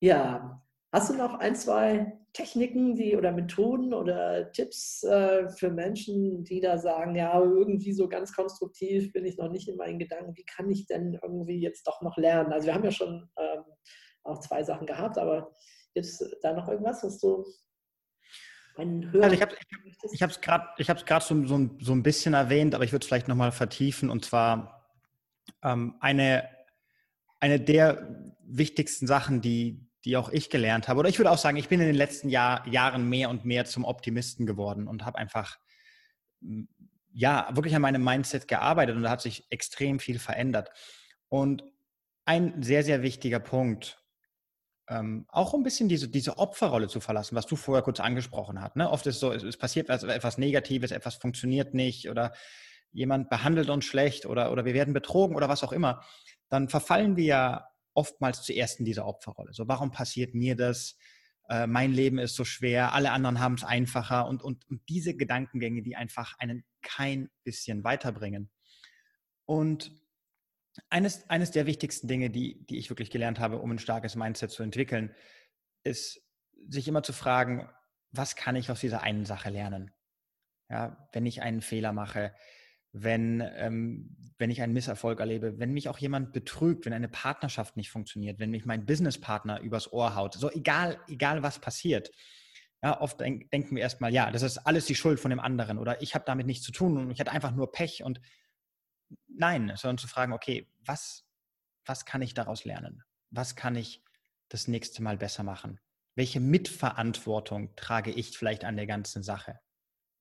Ja, 0.00 0.62
Hast 0.94 1.10
du 1.10 1.14
noch 1.14 1.40
ein, 1.40 1.56
zwei 1.56 2.16
Techniken 2.34 2.94
die, 2.94 3.16
oder 3.16 3.32
Methoden 3.32 3.92
oder 3.92 4.52
Tipps 4.52 5.02
äh, 5.02 5.48
für 5.48 5.68
Menschen, 5.68 6.44
die 6.44 6.60
da 6.60 6.78
sagen, 6.78 7.16
ja, 7.16 7.36
irgendwie 7.40 7.92
so 7.92 8.08
ganz 8.08 8.32
konstruktiv 8.32 9.12
bin 9.12 9.24
ich 9.24 9.36
noch 9.36 9.50
nicht 9.50 9.68
in 9.68 9.76
meinen 9.76 9.98
Gedanken, 9.98 10.36
wie 10.36 10.44
kann 10.44 10.70
ich 10.70 10.86
denn 10.86 11.18
irgendwie 11.20 11.60
jetzt 11.60 11.88
doch 11.88 12.00
noch 12.00 12.16
lernen? 12.16 12.52
Also 12.52 12.68
wir 12.68 12.74
haben 12.74 12.84
ja 12.84 12.92
schon 12.92 13.28
ähm, 13.36 13.64
auch 14.22 14.38
zwei 14.38 14.62
Sachen 14.62 14.86
gehabt, 14.86 15.18
aber 15.18 15.52
gibt 15.94 16.06
es 16.06 16.24
da 16.42 16.52
noch 16.52 16.68
irgendwas, 16.68 17.02
was 17.02 17.18
du 17.18 17.44
einen 18.76 19.10
Hörer 19.10 19.24
also 19.24 19.34
ich 19.34 19.42
habe 19.42 19.54
ich 20.12 20.22
es 20.22 20.40
gerade 20.40 20.68
ich 20.78 20.86
gerade 20.86 21.24
so, 21.24 21.44
so, 21.44 21.70
so, 21.80 21.92
ein 21.92 22.04
bisschen 22.04 22.34
erwähnt, 22.34 22.72
aber 22.72 22.84
ich 22.84 22.92
würde 22.92 23.02
es 23.02 23.08
vielleicht 23.08 23.26
nochmal 23.26 23.50
vertiefen. 23.50 24.10
Und 24.10 24.24
zwar 24.24 24.88
ähm, 25.64 25.96
eine, 25.98 26.48
eine 27.40 27.58
der 27.58 28.32
wichtigsten 28.44 29.08
Sachen, 29.08 29.40
die, 29.40 29.90
die 30.04 30.16
auch 30.16 30.28
ich 30.28 30.50
gelernt 30.50 30.88
habe. 30.88 31.00
Oder 31.00 31.08
ich 31.08 31.18
würde 31.18 31.30
auch 31.30 31.38
sagen, 31.38 31.56
ich 31.56 31.68
bin 31.68 31.80
in 31.80 31.86
den 31.86 31.96
letzten 31.96 32.28
Jahr, 32.28 32.66
Jahren 32.68 33.08
mehr 33.08 33.30
und 33.30 33.44
mehr 33.44 33.64
zum 33.64 33.84
Optimisten 33.84 34.46
geworden 34.46 34.86
und 34.86 35.04
habe 35.04 35.18
einfach 35.18 35.58
ja 37.12 37.48
wirklich 37.52 37.74
an 37.74 37.82
meinem 37.82 38.04
Mindset 38.04 38.48
gearbeitet 38.48 38.96
und 38.96 39.02
da 39.02 39.10
hat 39.10 39.22
sich 39.22 39.46
extrem 39.50 39.98
viel 40.00 40.18
verändert. 40.18 40.70
Und 41.28 41.64
ein 42.26 42.62
sehr, 42.62 42.82
sehr 42.82 43.02
wichtiger 43.02 43.40
Punkt, 43.40 43.98
ähm, 44.88 45.26
auch 45.28 45.54
ein 45.54 45.62
bisschen 45.62 45.88
diese, 45.88 46.08
diese 46.08 46.36
Opferrolle 46.38 46.88
zu 46.88 47.00
verlassen, 47.00 47.36
was 47.36 47.46
du 47.46 47.56
vorher 47.56 47.82
kurz 47.82 48.00
angesprochen 48.00 48.60
hast. 48.60 48.76
Ne? 48.76 48.90
Oft 48.90 49.06
ist 49.06 49.20
so, 49.20 49.32
es, 49.32 49.42
es 49.42 49.56
passiert 49.56 49.88
etwas, 49.88 50.02
etwas 50.04 50.36
Negatives, 50.38 50.90
etwas 50.90 51.14
funktioniert 51.14 51.72
nicht 51.72 52.10
oder 52.10 52.32
jemand 52.92 53.30
behandelt 53.30 53.70
uns 53.70 53.84
schlecht 53.84 54.26
oder, 54.26 54.52
oder 54.52 54.64
wir 54.64 54.74
werden 54.74 54.92
betrogen 54.92 55.36
oder 55.36 55.48
was 55.48 55.64
auch 55.64 55.72
immer. 55.72 56.04
Dann 56.48 56.68
verfallen 56.68 57.16
wir 57.16 57.24
ja 57.24 57.68
oftmals 57.94 58.42
zuerst 58.42 58.78
in 58.78 58.84
dieser 58.84 59.06
Opferrolle. 59.06 59.52
So, 59.52 59.68
warum 59.68 59.90
passiert 59.90 60.34
mir 60.34 60.56
das? 60.56 60.96
Äh, 61.48 61.66
mein 61.66 61.92
Leben 61.92 62.18
ist 62.18 62.34
so 62.34 62.44
schwer, 62.44 62.92
alle 62.92 63.12
anderen 63.12 63.40
haben 63.40 63.54
es 63.54 63.64
einfacher 63.64 64.26
und, 64.26 64.42
und, 64.42 64.68
und 64.68 64.82
diese 64.88 65.16
Gedankengänge, 65.16 65.82
die 65.82 65.96
einfach 65.96 66.34
einen 66.38 66.64
kein 66.82 67.30
bisschen 67.44 67.84
weiterbringen. 67.84 68.50
Und 69.46 69.92
eines, 70.90 71.28
eines 71.28 71.50
der 71.50 71.66
wichtigsten 71.66 72.08
Dinge, 72.08 72.30
die, 72.30 72.64
die 72.66 72.78
ich 72.78 72.90
wirklich 72.90 73.10
gelernt 73.10 73.38
habe, 73.38 73.58
um 73.58 73.70
ein 73.70 73.78
starkes 73.78 74.16
Mindset 74.16 74.50
zu 74.50 74.62
entwickeln, 74.62 75.14
ist, 75.82 76.20
sich 76.68 76.88
immer 76.88 77.02
zu 77.02 77.12
fragen, 77.12 77.68
was 78.10 78.36
kann 78.36 78.56
ich 78.56 78.70
aus 78.70 78.80
dieser 78.80 79.02
einen 79.02 79.26
Sache 79.26 79.50
lernen? 79.50 79.92
Ja, 80.70 81.08
wenn 81.12 81.26
ich 81.26 81.42
einen 81.42 81.60
Fehler 81.60 81.92
mache, 81.92 82.34
wenn, 82.96 83.42
ähm, 83.56 84.16
wenn 84.38 84.50
ich 84.50 84.62
einen 84.62 84.72
Misserfolg 84.72 85.18
erlebe, 85.18 85.58
wenn 85.58 85.72
mich 85.72 85.88
auch 85.88 85.98
jemand 85.98 86.32
betrügt, 86.32 86.86
wenn 86.86 86.92
eine 86.92 87.08
Partnerschaft 87.08 87.76
nicht 87.76 87.90
funktioniert, 87.90 88.38
wenn 88.38 88.50
mich 88.50 88.64
mein 88.66 88.86
Businesspartner 88.86 89.60
übers 89.60 89.92
Ohr 89.92 90.14
haut, 90.14 90.34
so 90.34 90.48
egal, 90.52 91.00
egal 91.08 91.42
was 91.42 91.58
passiert. 91.58 92.12
Ja, 92.84 93.00
oft 93.00 93.18
denk, 93.18 93.50
denken 93.50 93.74
wir 93.74 93.82
erstmal, 93.82 94.12
ja, 94.12 94.30
das 94.30 94.42
ist 94.42 94.58
alles 94.58 94.86
die 94.86 94.94
Schuld 94.94 95.18
von 95.18 95.30
dem 95.30 95.40
anderen 95.40 95.78
oder 95.78 96.02
ich 96.02 96.14
habe 96.14 96.24
damit 96.24 96.46
nichts 96.46 96.64
zu 96.64 96.70
tun 96.70 96.96
und 96.96 97.10
ich 97.10 97.18
hatte 97.18 97.32
einfach 97.32 97.50
nur 97.50 97.72
Pech 97.72 98.04
und 98.04 98.20
nein, 99.26 99.72
sondern 99.74 99.98
zu 99.98 100.06
fragen, 100.06 100.32
okay, 100.32 100.70
was, 100.84 101.24
was 101.84 102.04
kann 102.04 102.22
ich 102.22 102.32
daraus 102.32 102.64
lernen? 102.64 103.02
Was 103.30 103.56
kann 103.56 103.74
ich 103.74 104.04
das 104.48 104.68
nächste 104.68 105.02
Mal 105.02 105.16
besser 105.16 105.42
machen? 105.42 105.80
Welche 106.14 106.38
Mitverantwortung 106.38 107.74
trage 107.74 108.12
ich 108.12 108.38
vielleicht 108.38 108.64
an 108.64 108.76
der 108.76 108.86
ganzen 108.86 109.24
Sache? 109.24 109.58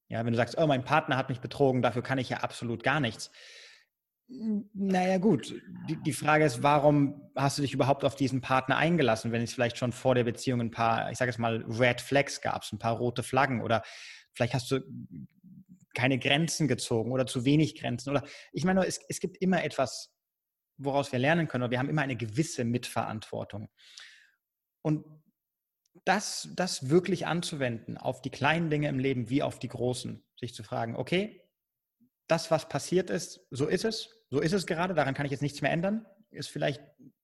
Ja, 0.10 0.24
wenn 0.26 0.34
du 0.34 0.38
sagst, 0.38 0.58
oh, 0.58 0.68
mein 0.68 0.84
Partner 0.84 1.18
hat 1.18 1.30
mich 1.30 1.40
betrogen, 1.40 1.82
dafür 1.82 2.04
kann 2.04 2.18
ich 2.18 2.30
ja 2.30 2.38
absolut 2.38 2.84
gar 2.84 3.00
nichts. 3.00 3.32
Naja, 4.28 5.18
gut. 5.18 5.54
Die, 5.90 5.98
die 5.98 6.14
Frage 6.14 6.46
ist, 6.46 6.64
warum 6.64 7.30
hast 7.36 7.58
du 7.58 7.62
dich 7.62 7.74
überhaupt 7.74 8.04
auf 8.04 8.16
diesen 8.16 8.42
Partner 8.42 8.78
eingelassen, 8.78 9.32
wenn 9.32 9.42
es 9.42 9.54
vielleicht 9.54 9.78
schon 9.78 9.92
vor 9.92 10.16
der 10.16 10.24
Beziehung 10.24 10.62
ein 10.62 10.72
paar, 10.72 11.12
ich 11.12 11.18
sage 11.18 11.30
es 11.30 11.38
mal, 11.38 11.64
Red 11.68 12.02
Flags 12.02 12.42
gab, 12.42 12.64
ein 12.72 12.80
paar 12.80 12.98
rote 12.98 13.24
Flaggen 13.24 13.62
oder 13.62 13.84
vielleicht 14.34 14.54
hast 14.54 14.72
du 14.72 14.80
keine 15.94 16.18
Grenzen 16.18 16.68
gezogen 16.68 17.12
oder 17.12 17.26
zu 17.26 17.46
wenig 17.46 17.80
Grenzen 17.80 18.10
oder 18.10 18.24
ich 18.52 18.66
meine, 18.66 18.86
es, 18.86 19.00
es 19.08 19.20
gibt 19.20 19.38
immer 19.38 19.64
etwas, 19.64 20.14
woraus 20.78 21.12
wir 21.12 21.20
lernen 21.20 21.48
können, 21.48 21.64
oder 21.64 21.72
wir 21.72 21.80
haben 21.80 21.90
immer 21.90 22.02
eine 22.02 22.16
gewisse 22.16 22.66
Mitverantwortung. 22.66 23.70
Und 24.82 25.06
das, 26.06 26.50
das 26.56 26.90
wirklich 26.90 27.28
anzuwenden 27.28 27.98
auf 27.98 28.22
die 28.22 28.30
kleinen 28.30 28.70
Dinge 28.70 28.90
im 28.90 29.00
Leben 29.00 29.30
wie 29.30 29.44
auf 29.44 29.60
die 29.60 29.68
großen, 29.68 30.24
sich 30.40 30.54
zu 30.54 30.64
fragen, 30.64 30.96
okay, 30.96 31.42
das, 32.28 32.52
was 32.52 32.68
passiert 32.68 33.10
ist, 33.10 33.46
so 33.52 33.68
ist 33.68 33.86
es, 33.86 34.10
so 34.30 34.40
ist 34.40 34.54
es 34.54 34.66
gerade, 34.66 34.94
daran 34.94 35.14
kann 35.14 35.26
ich 35.26 35.32
jetzt 35.32 35.42
nichts 35.42 35.62
mehr 35.62 35.72
ändern, 35.72 36.06
ist 36.32 36.50
vielleicht 36.50 36.82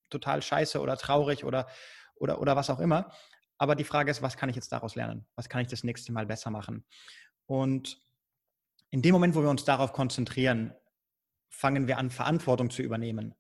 total 0.10 0.42
scheiße 0.42 0.80
oder 0.80 0.98
traurig 0.98 1.44
oder, 1.44 1.68
oder, 2.16 2.42
oder 2.42 2.56
was 2.56 2.70
auch 2.70 2.80
immer. 2.80 3.12
Aber 3.58 3.76
die 3.76 3.84
Frage 3.84 4.12
ist, 4.12 4.22
was 4.22 4.38
kann 4.38 4.50
ich 4.50 4.56
jetzt 4.56 4.72
daraus 4.72 4.96
lernen? 4.96 5.28
Was 5.36 5.50
kann 5.50 5.62
ich 5.62 5.68
das 5.68 5.84
nächste 5.84 6.12
Mal 6.12 6.26
besser 6.26 6.50
machen? 6.50 6.86
Und 7.46 8.02
in 8.90 9.02
dem 9.02 9.14
Moment, 9.14 9.36
wo 9.36 9.42
wir 9.42 9.50
uns 9.50 9.66
darauf 9.66 9.94
konzentrieren, 9.94 10.74
fangen 11.50 11.88
wir 11.88 11.98
an, 11.98 12.10
Verantwortung 12.10 12.70
zu 12.70 12.82
übernehmen 12.82 13.36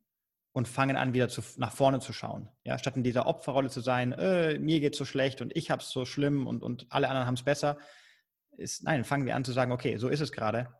und 0.51 0.67
fangen 0.67 0.97
an, 0.97 1.13
wieder 1.13 1.29
zu, 1.29 1.41
nach 1.57 1.71
vorne 1.71 1.99
zu 1.99 2.13
schauen. 2.13 2.49
Ja, 2.63 2.77
statt 2.77 2.95
in 2.97 3.03
dieser 3.03 3.27
Opferrolle 3.27 3.69
zu 3.69 3.81
sein, 3.81 4.12
äh, 4.13 4.57
mir 4.59 4.79
geht 4.79 4.95
so 4.95 5.05
schlecht 5.05 5.41
und 5.41 5.55
ich 5.55 5.71
habe 5.71 5.81
es 5.81 5.89
so 5.89 6.05
schlimm 6.05 6.47
und, 6.47 6.63
und 6.63 6.88
alle 6.89 7.07
anderen 7.07 7.27
haben 7.27 7.35
es 7.35 7.43
besser, 7.43 7.77
ist, 8.57 8.83
nein, 8.83 9.03
fangen 9.03 9.25
wir 9.25 9.35
an 9.35 9.45
zu 9.45 9.51
sagen, 9.51 9.71
okay, 9.71 9.97
so 9.97 10.09
ist 10.09 10.21
es 10.21 10.31
gerade. 10.31 10.73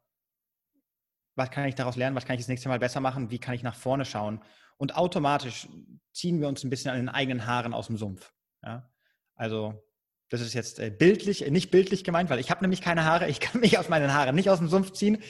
Was 1.36 1.52
kann 1.52 1.66
ich 1.66 1.76
daraus 1.76 1.96
lernen? 1.96 2.16
Was 2.16 2.26
kann 2.26 2.36
ich 2.36 2.42
das 2.42 2.50
nächste 2.50 2.68
Mal 2.68 2.80
besser 2.80 3.00
machen? 3.00 3.32
Wie 3.32 3.40
kann 3.40 3.56
ich 3.56 3.64
nach 3.64 3.76
vorne 3.76 4.04
schauen? 4.06 4.42
Und 4.78 4.96
automatisch 4.98 5.68
ziehen 6.14 6.42
wir 6.42 6.48
uns 6.48 6.64
ein 6.64 6.70
bisschen 6.70 6.92
an 6.92 6.98
den 6.98 7.10
eigenen 7.10 7.46
Haaren 7.46 7.74
aus 7.74 7.88
dem 7.88 7.98
Sumpf. 7.98 8.34
Ja? 8.64 8.90
Also, 9.36 9.86
das 10.30 10.42
ist 10.42 10.54
jetzt 10.54 10.80
äh, 10.80 10.90
bildlich, 10.90 11.46
äh, 11.46 11.52
nicht 11.52 11.72
bildlich 11.72 12.04
gemeint, 12.04 12.30
weil 12.30 12.40
ich 12.40 12.52
habe 12.52 12.62
nämlich 12.62 12.82
keine 12.82 13.06
Haare. 13.06 13.30
Ich 13.30 13.40
kann 13.40 13.62
mich 13.62 13.78
aus 13.78 13.90
meinen 13.90 14.14
Haaren 14.14 14.36
nicht 14.36 14.50
aus 14.50 14.60
dem 14.60 14.68
Sumpf 14.68 14.92
ziehen. 14.92 15.22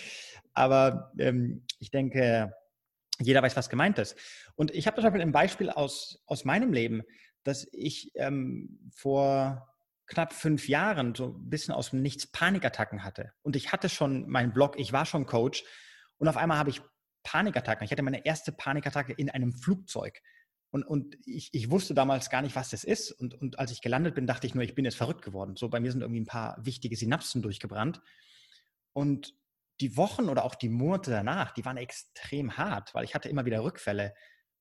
Aber 0.54 1.12
ähm, 1.20 1.66
ich 1.80 1.92
denke, 1.92 2.54
jeder 3.22 3.42
weiß, 3.42 3.56
was 3.56 3.70
gemeint 3.70 4.00
ist. 4.00 4.18
Und 4.56 4.72
ich 4.72 4.88
habe 4.88 4.96
zum 4.96 5.06
Beispiel 5.06 5.22
ein 5.22 5.32
Beispiel 5.32 5.70
aus, 5.70 6.24
aus 6.26 6.46
meinem 6.46 6.74
Leben, 6.74 7.04
dass 7.44 7.68
ich 7.72 8.12
ähm, 8.16 8.92
vor 8.94 9.68
knapp 10.08 10.34
fünf 10.34 10.68
Jahren 10.68 11.16
so 11.16 11.38
ein 11.38 11.50
bisschen 11.50 11.74
aus 11.74 11.92
dem 11.92 12.02
Nichts 12.02 12.28
Panikattacken 12.28 13.04
hatte. 13.04 13.32
Und 13.42 13.56
ich 13.56 13.72
hatte 13.72 13.90
schon 13.90 14.28
meinen 14.28 14.54
Blog, 14.54 14.80
ich 14.80 14.92
war 14.92 15.06
schon 15.06 15.26
Coach 15.26 15.64
und 16.18 16.28
auf 16.28 16.38
einmal 16.38 16.58
habe 16.58 16.70
ich 16.70 16.82
Panikattacken. 17.24 17.86
Ich 17.86 17.92
hatte 17.92 18.02
meine 18.02 18.26
erste 18.26 18.52
Panikattacke 18.52 19.14
in 19.14 19.30
einem 19.30 19.54
Flugzeug. 19.54 20.22
Und, 20.72 20.84
und 20.84 21.18
ich, 21.26 21.50
ich 21.52 21.72
wusste 21.72 21.94
damals 21.94 22.30
gar 22.30 22.42
nicht, 22.42 22.56
was 22.56 22.70
das 22.70 22.84
ist. 22.84 23.12
Und, 23.12 23.34
und 23.36 23.60
als 23.60 23.72
ich 23.72 23.82
gelandet 23.82 24.16
bin, 24.16 24.28
dachte 24.28 24.46
ich 24.48 24.54
nur, 24.54 24.64
ich 24.64 24.76
bin 24.76 24.86
jetzt 24.86 24.98
verrückt 24.98 25.24
geworden. 25.24 25.56
So 25.56 25.70
bei 25.70 25.80
mir 25.80 25.92
sind 25.92 26.02
irgendwie 26.02 26.22
ein 26.22 26.28
paar 26.28 26.58
wichtige 26.64 26.96
Synapsen 26.96 27.42
durchgebrannt. 27.42 28.02
Und 28.94 29.34
die 29.82 29.96
Wochen 29.96 30.30
oder 30.30 30.44
auch 30.44 30.56
die 30.56 30.70
Monate 30.70 31.12
danach, 31.12 31.52
die 31.52 31.66
waren 31.66 31.78
extrem 31.78 32.58
hart, 32.58 32.94
weil 32.94 33.06
ich 33.06 33.16
hatte 33.16 33.30
immer 33.30 33.46
wieder 33.46 33.64
Rückfälle 33.64 34.14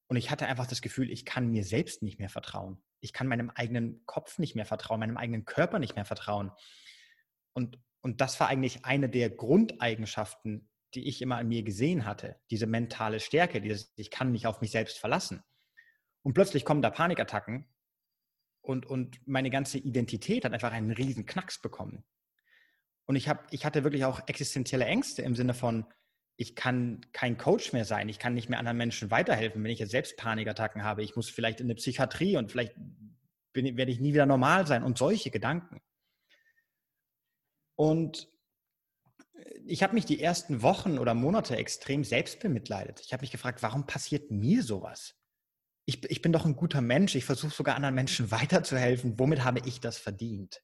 und 0.08 0.16
ich 0.16 0.30
hatte 0.30 0.46
einfach 0.46 0.66
das 0.66 0.80
Gefühl, 0.80 1.10
ich 1.10 1.24
kann 1.24 1.50
mir 1.50 1.64
selbst 1.64 2.02
nicht 2.02 2.18
mehr 2.18 2.28
vertrauen. 2.28 2.82
Ich 3.00 3.12
kann 3.12 3.26
meinem 3.26 3.50
eigenen 3.50 4.04
Kopf 4.06 4.38
nicht 4.38 4.54
mehr 4.54 4.66
vertrauen, 4.66 5.00
meinem 5.00 5.16
eigenen 5.16 5.44
Körper 5.44 5.78
nicht 5.78 5.96
mehr 5.96 6.04
vertrauen. 6.04 6.50
Und, 7.52 7.78
und 8.00 8.20
das 8.20 8.38
war 8.40 8.48
eigentlich 8.48 8.84
eine 8.84 9.08
der 9.08 9.30
Grundeigenschaften, 9.30 10.68
die 10.94 11.06
ich 11.06 11.20
immer 11.20 11.36
an 11.36 11.48
mir 11.48 11.62
gesehen 11.62 12.06
hatte. 12.06 12.40
Diese 12.50 12.66
mentale 12.66 13.20
Stärke, 13.20 13.60
dieses, 13.60 13.92
ich 13.96 14.10
kann 14.10 14.32
mich 14.32 14.46
auf 14.46 14.60
mich 14.60 14.70
selbst 14.70 14.98
verlassen. 14.98 15.42
Und 16.22 16.34
plötzlich 16.34 16.64
kommen 16.64 16.82
da 16.82 16.90
Panikattacken 16.90 17.68
und, 18.62 18.86
und 18.86 19.26
meine 19.26 19.50
ganze 19.50 19.78
Identität 19.78 20.44
hat 20.44 20.52
einfach 20.52 20.72
einen 20.72 20.90
riesen 20.90 21.26
Knacks 21.26 21.60
bekommen. 21.60 22.04
Und 23.08 23.16
ich, 23.16 23.26
hab, 23.26 23.50
ich 23.52 23.64
hatte 23.64 23.84
wirklich 23.84 24.04
auch 24.04 24.20
existenzielle 24.28 24.84
Ängste 24.84 25.22
im 25.22 25.34
Sinne 25.34 25.54
von, 25.54 25.86
ich 26.36 26.54
kann 26.54 27.00
kein 27.12 27.38
Coach 27.38 27.72
mehr 27.72 27.86
sein, 27.86 28.10
ich 28.10 28.18
kann 28.18 28.34
nicht 28.34 28.50
mehr 28.50 28.58
anderen 28.58 28.76
Menschen 28.76 29.10
weiterhelfen, 29.10 29.64
wenn 29.64 29.70
ich 29.70 29.78
jetzt 29.78 29.92
selbst 29.92 30.18
Panikattacken 30.18 30.84
habe. 30.84 31.02
Ich 31.02 31.16
muss 31.16 31.30
vielleicht 31.30 31.60
in 31.60 31.66
eine 31.66 31.74
Psychiatrie 31.74 32.36
und 32.36 32.50
vielleicht 32.50 32.74
bin, 33.54 33.78
werde 33.78 33.90
ich 33.90 33.98
nie 33.98 34.12
wieder 34.12 34.26
normal 34.26 34.66
sein 34.66 34.82
und 34.82 34.98
solche 34.98 35.30
Gedanken. 35.30 35.80
Und 37.76 38.28
ich 39.64 39.82
habe 39.82 39.94
mich 39.94 40.04
die 40.04 40.20
ersten 40.20 40.60
Wochen 40.60 40.98
oder 40.98 41.14
Monate 41.14 41.56
extrem 41.56 42.04
selbst 42.04 42.40
bemitleidet. 42.40 43.00
Ich 43.00 43.14
habe 43.14 43.22
mich 43.22 43.30
gefragt, 43.30 43.62
warum 43.62 43.86
passiert 43.86 44.30
mir 44.30 44.62
sowas? 44.62 45.14
Ich, 45.86 46.04
ich 46.10 46.20
bin 46.20 46.32
doch 46.32 46.44
ein 46.44 46.56
guter 46.56 46.82
Mensch, 46.82 47.14
ich 47.14 47.24
versuche 47.24 47.54
sogar 47.54 47.74
anderen 47.74 47.94
Menschen 47.94 48.30
weiterzuhelfen. 48.30 49.18
Womit 49.18 49.44
habe 49.44 49.60
ich 49.64 49.80
das 49.80 49.96
verdient? 49.96 50.62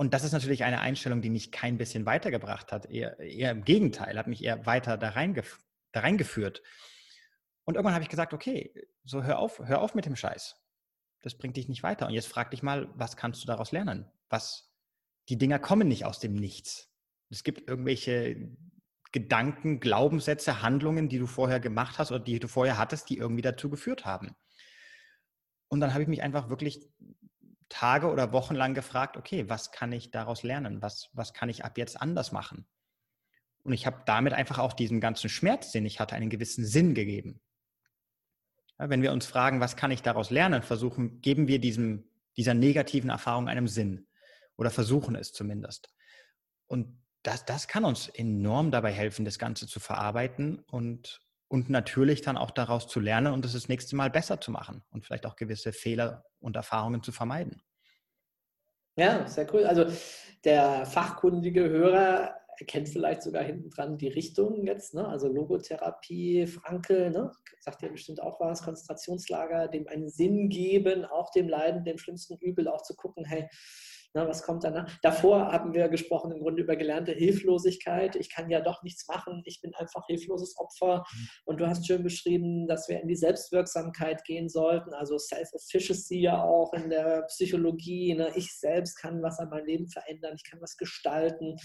Und 0.00 0.14
das 0.14 0.22
ist 0.22 0.30
natürlich 0.30 0.62
eine 0.62 0.80
Einstellung, 0.80 1.22
die 1.22 1.28
mich 1.28 1.50
kein 1.50 1.76
bisschen 1.76 2.06
weitergebracht 2.06 2.70
hat. 2.70 2.86
Eher, 2.86 3.18
eher 3.18 3.50
im 3.50 3.64
Gegenteil, 3.64 4.16
hat 4.16 4.28
mich 4.28 4.44
eher 4.44 4.64
weiter 4.64 4.96
da, 4.96 5.08
reingef 5.08 5.58
da 5.90 6.00
reingeführt. 6.00 6.62
Und 7.64 7.74
irgendwann 7.74 7.94
habe 7.94 8.04
ich 8.04 8.08
gesagt, 8.08 8.32
okay, 8.32 8.72
so 9.02 9.24
hör 9.24 9.40
auf, 9.40 9.58
hör 9.58 9.82
auf 9.82 9.96
mit 9.96 10.06
dem 10.06 10.14
Scheiß. 10.14 10.54
Das 11.20 11.36
bringt 11.36 11.56
dich 11.56 11.68
nicht 11.68 11.82
weiter. 11.82 12.06
Und 12.06 12.14
jetzt 12.14 12.28
frag 12.28 12.52
dich 12.52 12.62
mal, 12.62 12.88
was 12.94 13.16
kannst 13.16 13.42
du 13.42 13.48
daraus 13.48 13.72
lernen? 13.72 14.08
Was, 14.28 14.72
die 15.28 15.36
Dinger 15.36 15.58
kommen 15.58 15.88
nicht 15.88 16.04
aus 16.04 16.20
dem 16.20 16.34
Nichts. 16.34 16.94
Es 17.28 17.42
gibt 17.42 17.68
irgendwelche 17.68 18.56
Gedanken, 19.10 19.80
Glaubenssätze, 19.80 20.62
Handlungen, 20.62 21.08
die 21.08 21.18
du 21.18 21.26
vorher 21.26 21.58
gemacht 21.58 21.98
hast 21.98 22.12
oder 22.12 22.20
die 22.20 22.38
du 22.38 22.46
vorher 22.46 22.78
hattest, 22.78 23.10
die 23.10 23.18
irgendwie 23.18 23.42
dazu 23.42 23.68
geführt 23.68 24.04
haben. 24.04 24.36
Und 25.66 25.80
dann 25.80 25.92
habe 25.92 26.04
ich 26.04 26.08
mich 26.08 26.22
einfach 26.22 26.50
wirklich 26.50 26.88
Tage 27.68 28.10
oder 28.10 28.32
Wochen 28.32 28.54
lang 28.54 28.74
gefragt, 28.74 29.16
okay, 29.16 29.48
was 29.48 29.72
kann 29.72 29.92
ich 29.92 30.10
daraus 30.10 30.42
lernen? 30.42 30.82
Was, 30.82 31.10
was 31.12 31.32
kann 31.32 31.48
ich 31.48 31.64
ab 31.64 31.78
jetzt 31.78 32.00
anders 32.00 32.32
machen? 32.32 32.66
Und 33.62 33.72
ich 33.72 33.86
habe 33.86 34.02
damit 34.06 34.32
einfach 34.32 34.58
auch 34.58 34.72
diesem 34.72 35.00
ganzen 35.00 35.28
Schmerz, 35.28 35.72
den 35.72 35.84
ich 35.84 36.00
hatte, 36.00 36.14
einen 36.14 36.30
gewissen 36.30 36.64
Sinn 36.64 36.94
gegeben. 36.94 37.40
Ja, 38.78 38.88
wenn 38.88 39.02
wir 39.02 39.12
uns 39.12 39.26
fragen, 39.26 39.60
was 39.60 39.76
kann 39.76 39.90
ich 39.90 40.02
daraus 40.02 40.30
lernen, 40.30 40.62
versuchen, 40.62 41.20
geben 41.20 41.48
wir 41.48 41.58
diesem, 41.58 42.08
dieser 42.36 42.54
negativen 42.54 43.10
Erfahrung 43.10 43.48
einen 43.48 43.66
Sinn 43.66 44.06
oder 44.56 44.70
versuchen 44.70 45.16
es 45.16 45.32
zumindest. 45.32 45.92
Und 46.66 47.02
das, 47.22 47.44
das 47.44 47.68
kann 47.68 47.84
uns 47.84 48.08
enorm 48.08 48.70
dabei 48.70 48.92
helfen, 48.92 49.24
das 49.24 49.38
Ganze 49.38 49.66
zu 49.66 49.80
verarbeiten 49.80 50.60
und, 50.70 51.20
und 51.48 51.70
natürlich 51.70 52.20
dann 52.20 52.36
auch 52.36 52.50
daraus 52.50 52.88
zu 52.88 53.00
lernen 53.00 53.32
und 53.32 53.44
es 53.44 53.54
das 53.54 53.68
nächste 53.68 53.96
Mal 53.96 54.10
besser 54.10 54.40
zu 54.40 54.50
machen 54.50 54.82
und 54.90 55.04
vielleicht 55.04 55.26
auch 55.26 55.36
gewisse 55.36 55.72
Fehler 55.72 56.24
und 56.40 56.56
Erfahrungen 56.56 57.02
zu 57.02 57.10
vermeiden. 57.10 57.62
Ja, 58.96 59.26
sehr 59.26 59.52
cool. 59.54 59.64
Also 59.64 59.86
der 60.44 60.84
fachkundige 60.84 61.68
Hörer 61.68 62.34
erkennt 62.58 62.88
vielleicht 62.88 63.22
sogar 63.22 63.44
hinten 63.44 63.70
dran 63.70 63.96
die 63.96 64.08
Richtung 64.08 64.66
jetzt, 64.66 64.94
ne? 64.94 65.06
also 65.06 65.28
Logotherapie, 65.28 66.46
Frankel, 66.46 67.10
ne? 67.10 67.30
sagt 67.60 67.82
ja 67.82 67.88
bestimmt 67.88 68.20
auch 68.20 68.40
was, 68.40 68.62
Konzentrationslager, 68.62 69.68
dem 69.68 69.86
einen 69.88 70.08
Sinn 70.08 70.48
geben, 70.48 71.04
auch 71.04 71.30
dem 71.30 71.48
Leiden, 71.48 71.84
dem 71.84 71.98
schlimmsten 71.98 72.36
Übel, 72.38 72.68
auch 72.68 72.82
zu 72.82 72.96
gucken, 72.96 73.24
hey, 73.24 73.48
na, 74.14 74.26
was 74.26 74.42
kommt 74.42 74.64
danach? 74.64 74.90
Davor 75.02 75.52
haben 75.52 75.74
wir 75.74 75.88
gesprochen 75.88 76.32
im 76.32 76.40
Grunde 76.40 76.62
über 76.62 76.76
gelernte 76.76 77.12
Hilflosigkeit. 77.12 78.16
Ich 78.16 78.30
kann 78.30 78.48
ja 78.48 78.60
doch 78.60 78.82
nichts 78.82 79.06
machen. 79.06 79.42
Ich 79.44 79.60
bin 79.60 79.74
einfach 79.74 80.06
hilfloses 80.06 80.56
Opfer. 80.56 81.04
Mhm. 81.12 81.28
Und 81.44 81.60
du 81.60 81.66
hast 81.66 81.86
schön 81.86 82.02
beschrieben, 82.02 82.66
dass 82.66 82.88
wir 82.88 83.00
in 83.00 83.08
die 83.08 83.16
Selbstwirksamkeit 83.16 84.24
gehen 84.24 84.48
sollten. 84.48 84.94
Also 84.94 85.18
Self-Efficacy 85.18 86.20
ja 86.20 86.42
auch 86.42 86.72
in 86.72 86.88
der 86.88 87.22
Psychologie. 87.28 88.14
Ne? 88.14 88.32
Ich 88.34 88.58
selbst 88.58 88.96
kann 88.96 89.22
was 89.22 89.38
an 89.38 89.50
meinem 89.50 89.66
Leben 89.66 89.88
verändern. 89.88 90.34
Ich 90.36 90.50
kann 90.50 90.60
was 90.62 90.78
gestalten, 90.78 91.56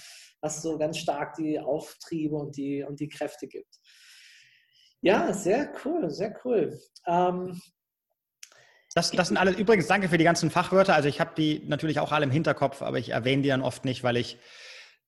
was 0.41 0.61
so 0.61 0.77
ganz 0.77 0.97
stark 0.97 1.35
die 1.35 1.59
Auftriebe 1.59 2.35
und 2.35 2.57
die, 2.57 2.83
und 2.83 2.99
die 2.99 3.09
Kräfte 3.09 3.47
gibt. 3.47 3.79
Ja, 5.01 5.33
sehr 5.33 5.71
cool, 5.83 6.09
sehr 6.09 6.33
cool. 6.45 6.79
Ähm, 7.07 7.59
das, 8.93 9.11
das 9.11 9.29
sind 9.29 9.37
alles, 9.37 9.57
übrigens 9.57 9.87
danke 9.87 10.09
für 10.09 10.17
die 10.17 10.23
ganzen 10.23 10.51
Fachwörter. 10.51 10.95
Also 10.95 11.09
ich 11.09 11.19
habe 11.19 11.31
die 11.35 11.63
natürlich 11.65 11.99
auch 11.99 12.11
alle 12.11 12.25
im 12.25 12.31
Hinterkopf, 12.31 12.81
aber 12.81 12.97
ich 12.99 13.09
erwähne 13.09 13.41
die 13.41 13.49
dann 13.49 13.61
oft 13.61 13.85
nicht, 13.85 14.03
weil 14.03 14.17
ich 14.17 14.37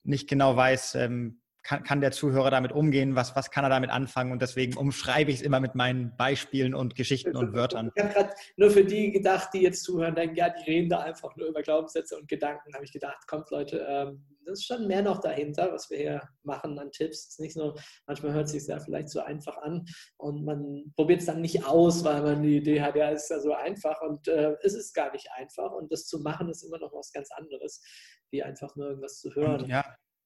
nicht 0.04 0.28
genau 0.28 0.56
weiß, 0.56 0.96
ähm, 0.96 1.42
kann, 1.66 1.84
kann 1.84 2.00
der 2.00 2.12
Zuhörer 2.12 2.52
damit 2.52 2.72
umgehen, 2.72 3.16
was, 3.16 3.36
was 3.36 3.50
kann 3.50 3.64
er 3.64 3.70
damit 3.70 3.90
anfangen 3.90 4.32
und 4.32 4.42
deswegen 4.42 4.78
umschreibe 4.78 5.32
ich 5.32 5.38
es 5.38 5.42
immer 5.42 5.60
mit 5.60 5.74
meinen 5.74 6.16
Beispielen 6.16 6.76
und 6.76 6.96
Geschichten 6.96 7.36
und 7.36 7.54
Wörtern. 7.54 7.92
Ich 7.96 8.04
habe 8.04 8.14
gerade 8.14 8.34
nur 8.56 8.70
für 8.70 8.86
die 8.86 9.12
gedacht, 9.12 9.50
die 9.54 9.62
jetzt 9.62 9.84
zuhören, 9.84 10.14
denken, 10.14 10.36
ja, 10.36 10.50
die 10.50 10.64
reden 10.70 10.90
da 10.90 11.00
einfach 11.00 11.36
nur 11.36 11.48
über 11.48 11.64
Glaubenssätze 11.64 12.18
und 12.18 12.28
Gedanken, 12.28 12.74
habe 12.74 12.86
ich 12.86 12.92
gedacht, 12.92 13.28
kommt 13.28 13.50
Leute, 13.50 13.86
ähm, 13.90 14.24
das 14.46 14.60
ist 14.60 14.66
schon 14.68 14.86
mehr 14.86 15.02
noch 15.02 15.20
dahinter, 15.20 15.72
was 15.72 15.90
wir 15.90 15.98
hier 15.98 16.22
machen 16.44 16.78
an 16.78 16.92
Tipps. 16.92 17.20
Es 17.20 17.30
ist 17.30 17.40
nicht 17.40 17.58
nur, 17.58 17.74
manchmal 18.06 18.34
hört 18.34 18.46
es 18.46 18.52
sich 18.52 18.68
ja 18.68 18.80
vielleicht 18.80 19.10
so 19.10 19.22
einfach 19.22 19.58
an 19.58 19.86
und 20.18 20.46
man 20.46 20.94
probiert 20.96 21.22
es 21.22 21.26
dann 21.26 21.42
nicht 21.42 21.66
aus, 21.66 22.04
weil 22.04 22.22
man 22.22 22.44
die 22.44 22.58
Idee 22.58 22.80
hat, 22.80 22.96
ja, 22.96 23.10
es 23.10 23.24
ist 23.24 23.30
ja 23.30 23.40
so 23.40 23.54
einfach 23.54 24.00
und 24.02 24.28
äh, 24.28 24.56
es 24.62 24.76
ist 24.76 24.94
gar 24.94 25.12
nicht 25.12 25.32
einfach 25.32 25.72
und 25.72 25.92
das 25.92 26.06
zu 26.06 26.20
machen 26.20 26.48
ist 26.50 26.62
immer 26.62 26.78
noch 26.78 26.94
was 26.94 27.12
ganz 27.12 27.32
anderes, 27.32 27.82
wie 28.30 28.44
einfach 28.44 28.76
nur 28.76 28.90
irgendwas 28.90 29.20
zu 29.20 29.34
hören. 29.34 29.64
Und, 29.64 29.70
ja, 29.70 29.84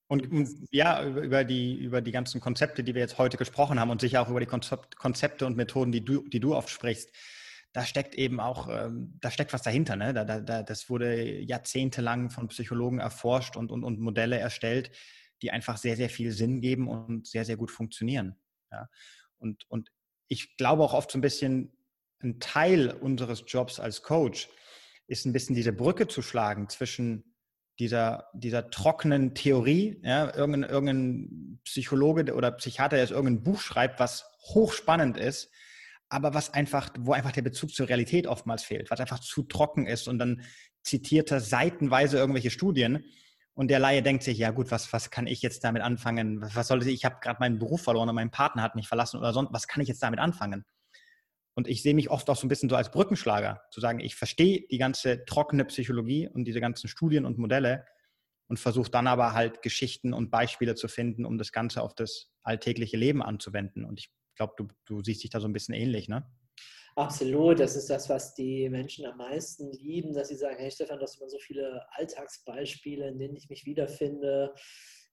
und, 0.10 0.32
und, 0.32 0.68
ja, 0.72 1.06
über, 1.06 1.44
die, 1.44 1.78
über 1.78 2.02
die 2.02 2.12
ganzen 2.12 2.42
Konzepte, 2.42 2.84
die 2.84 2.96
wir 2.96 3.02
jetzt 3.02 3.20
heute 3.20 3.38
gesprochen 3.38 3.80
haben 3.80 3.92
und 3.92 4.02
sicher 4.02 4.24
auch 4.24 4.30
über 4.30 4.40
die 4.40 4.48
Konzept, 4.48 4.96
Konzepte 4.96 5.46
und 5.46 5.56
Methoden, 5.56 5.92
die 5.92 6.04
du, 6.04 6.28
die 6.28 6.40
du 6.40 6.56
oft 6.56 6.70
sprichst, 6.70 7.12
da 7.74 7.86
steckt 7.86 8.16
eben 8.16 8.40
auch, 8.40 8.68
ähm, 8.70 9.20
da 9.22 9.30
steckt 9.30 9.54
was 9.54 9.62
dahinter. 9.62 9.96
Ne? 9.96 10.16
Da, 10.16 10.26
da, 10.26 10.64
das 10.64 10.90
wurde 10.90 11.40
jahrzehntelang 11.40 12.32
von 12.32 12.48
Psychologen 12.48 12.98
erforscht 12.98 13.56
und, 13.56 13.72
und, 13.72 13.84
und 13.84 14.00
Modelle 14.00 14.40
erstellt, 14.40 14.90
die 15.44 15.52
einfach 15.52 15.78
sehr, 15.78 15.96
sehr 15.96 16.10
viel 16.10 16.32
Sinn 16.32 16.60
geben 16.60 16.88
und 16.88 17.28
sehr, 17.28 17.46
sehr 17.46 17.56
gut 17.56 17.70
funktionieren. 17.70 18.36
Ja? 18.72 18.90
Und, 19.38 19.70
und 19.70 19.92
ich 20.28 20.58
glaube 20.58 20.82
auch 20.82 20.96
oft 20.96 21.12
so 21.12 21.20
ein 21.20 21.22
bisschen, 21.22 21.72
ein 22.24 22.40
Teil 22.40 22.90
unseres 22.90 23.44
Jobs 23.46 23.80
als 23.80 24.02
Coach 24.02 24.50
ist 25.06 25.26
ein 25.26 25.34
bisschen 25.34 25.56
diese 25.56 25.72
Brücke 25.72 26.08
zu 26.08 26.24
schlagen 26.24 26.68
zwischen 26.68 27.29
dieser, 27.80 28.30
dieser 28.34 28.70
trockenen 28.70 29.34
Theorie, 29.34 30.00
ja, 30.04 30.36
irgendein, 30.36 30.70
irgendein 30.70 31.60
Psychologe 31.64 32.34
oder 32.34 32.52
Psychiater, 32.52 32.98
der 32.98 33.00
jetzt 33.00 33.12
irgendein 33.12 33.44
Buch 33.44 33.62
schreibt, 33.62 34.00
was 34.00 34.26
hochspannend 34.54 35.18
ist, 35.18 35.50
aber 36.10 36.34
was 36.34 36.54
einfach, 36.54 36.90
wo 37.00 37.14
einfach 37.14 37.32
der 37.32 37.42
Bezug 37.42 37.72
zur 37.72 37.88
Realität 37.88 38.28
oftmals 38.28 38.64
fehlt, 38.64 38.92
was 38.92 39.00
einfach 39.00 39.20
zu 39.20 39.44
trocken 39.44 39.88
ist 39.88 40.08
und 40.08 40.20
dann 40.20 40.42
zitiert 40.84 41.32
er 41.32 41.40
seitenweise 41.40 42.18
irgendwelche 42.18 42.52
Studien 42.52 43.06
und 43.54 43.70
der 43.70 43.80
Laie 43.80 44.02
denkt 44.02 44.24
sich, 44.24 44.38
ja 44.38 44.52
gut, 44.52 44.72
was, 44.72 44.92
was 44.92 45.10
kann 45.10 45.28
ich 45.28 45.42
jetzt 45.42 45.64
damit 45.64 45.82
anfangen? 45.82 46.42
Was 46.54 46.68
soll 46.68 46.82
ich, 46.82 46.94
ich 46.94 47.06
habe 47.06 47.18
gerade 47.22 47.40
meinen 47.40 47.60
Beruf 47.60 47.82
verloren 47.82 48.10
und 48.10 48.16
mein 48.16 48.32
Partner 48.32 48.62
hat 48.62 48.76
mich 48.76 48.88
verlassen 48.88 49.18
oder 49.18 49.34
sonst, 49.34 49.54
was 49.54 49.68
kann 49.68 49.82
ich 49.82 49.88
jetzt 49.88 50.04
damit 50.04 50.20
anfangen? 50.20 50.66
Und 51.60 51.68
ich 51.68 51.84
sehe 51.84 51.94
mich 51.94 52.10
oft 52.10 52.30
auch 52.30 52.38
so 52.38 52.46
ein 52.46 52.48
bisschen 52.48 52.70
so 52.70 52.78
als 52.78 52.90
Brückenschlager, 52.90 53.62
zu 53.70 53.82
sagen, 53.82 54.00
ich 54.00 54.16
verstehe 54.16 54.66
die 54.72 54.78
ganze 54.78 55.26
trockene 55.26 55.66
Psychologie 55.66 56.30
und 56.30 56.46
diese 56.46 56.62
ganzen 56.62 56.88
Studien 56.88 57.26
und 57.26 57.38
Modelle 57.38 57.86
und 58.48 58.62
versuche 58.62 58.90
dann 58.90 59.08
aber 59.08 59.34
halt 59.34 59.62
Geschichten 59.62 60.14
und 60.14 60.32
Beispiele 60.32 60.76
zu 60.76 60.88
finden, 60.88 61.26
um 61.26 61.38
das 61.38 61.52
Ganze 61.52 61.82
auf 61.82 61.94
das 61.94 62.32
alltägliche 62.44 62.96
Leben 62.96 63.22
anzuwenden. 63.22 63.84
Und 63.84 64.00
ich 64.00 64.10
glaube, 64.38 64.54
du, 64.56 64.68
du 64.86 65.04
siehst 65.04 65.22
dich 65.22 65.32
da 65.32 65.42
so 65.42 65.50
ein 65.50 65.52
bisschen 65.52 65.76
ähnlich, 65.76 66.08
ne? 66.08 66.26
Absolut, 66.96 67.60
das 67.60 67.76
ist 67.76 67.90
das, 67.90 68.08
was 68.08 68.34
die 68.36 68.70
Menschen 68.70 69.06
am 69.06 69.18
meisten 69.18 69.70
lieben, 69.74 70.14
dass 70.14 70.30
sie 70.30 70.38
sagen, 70.38 70.56
hey 70.60 70.72
Stefan, 70.72 70.98
du 70.98 71.04
hast 71.04 71.20
immer 71.20 71.30
so 71.30 71.40
viele 71.40 71.86
Alltagsbeispiele, 71.92 73.06
in 73.10 73.20
denen 73.20 73.36
ich 73.36 73.50
mich 73.50 73.66
wiederfinde 73.66 74.54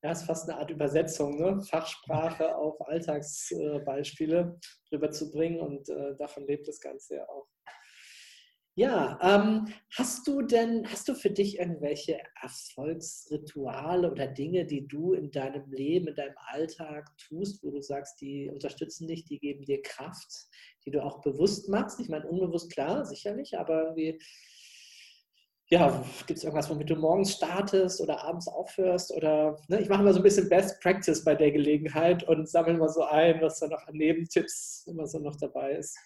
ja, 0.06 0.12
ist 0.12 0.22
fast 0.22 0.48
eine 0.48 0.60
Art 0.60 0.70
Übersetzung, 0.70 1.36
ne? 1.36 1.60
Fachsprache 1.62 2.56
auf 2.56 2.80
Alltagsbeispiele 2.86 4.56
drüber 4.88 5.10
zu 5.10 5.32
bringen 5.32 5.58
und 5.58 5.88
äh, 5.88 6.14
davon 6.16 6.46
lebt 6.46 6.68
das 6.68 6.80
Ganze 6.80 7.16
ja 7.16 7.28
auch. 7.28 7.48
Ja, 8.76 9.18
ähm, 9.20 9.72
hast 9.96 10.28
du 10.28 10.42
denn, 10.42 10.86
hast 10.86 11.08
du 11.08 11.14
für 11.14 11.30
dich 11.30 11.58
irgendwelche 11.58 12.20
Erfolgsrituale 12.40 14.12
oder 14.12 14.28
Dinge, 14.28 14.64
die 14.66 14.86
du 14.86 15.14
in 15.14 15.32
deinem 15.32 15.72
Leben, 15.72 16.08
in 16.08 16.14
deinem 16.14 16.36
Alltag 16.52 17.10
tust, 17.16 17.64
wo 17.64 17.70
du 17.70 17.80
sagst, 17.80 18.20
die 18.20 18.48
unterstützen 18.52 19.08
dich, 19.08 19.24
die 19.24 19.40
geben 19.40 19.64
dir 19.64 19.82
Kraft, 19.82 20.30
die 20.84 20.90
du 20.90 21.02
auch 21.02 21.20
bewusst 21.22 21.68
machst? 21.68 21.98
Ich 21.98 22.10
meine, 22.10 22.28
unbewusst 22.28 22.70
klar, 22.70 23.04
sicherlich, 23.06 23.58
aber 23.58 23.84
irgendwie 23.84 24.20
ja, 25.68 26.04
gibt 26.26 26.38
es 26.38 26.44
irgendwas, 26.44 26.70
womit 26.70 26.90
du 26.90 26.96
morgens 26.96 27.32
startest 27.32 28.00
oder 28.00 28.22
abends 28.22 28.46
aufhörst? 28.46 29.12
Oder 29.12 29.58
ne? 29.68 29.80
ich 29.80 29.88
mache 29.88 30.02
immer 30.02 30.12
so 30.12 30.20
ein 30.20 30.22
bisschen 30.22 30.48
Best 30.48 30.80
Practice 30.80 31.24
bei 31.24 31.34
der 31.34 31.50
Gelegenheit 31.50 32.22
und 32.24 32.48
sammle 32.48 32.74
mal 32.74 32.88
so 32.88 33.02
ein, 33.04 33.40
was 33.40 33.58
da 33.58 33.66
noch 33.66 33.86
an 33.86 33.96
Nebentipps 33.96 34.84
immer 34.86 35.06
so 35.06 35.18
noch 35.18 35.36
dabei 35.36 35.72
ist. 35.72 35.98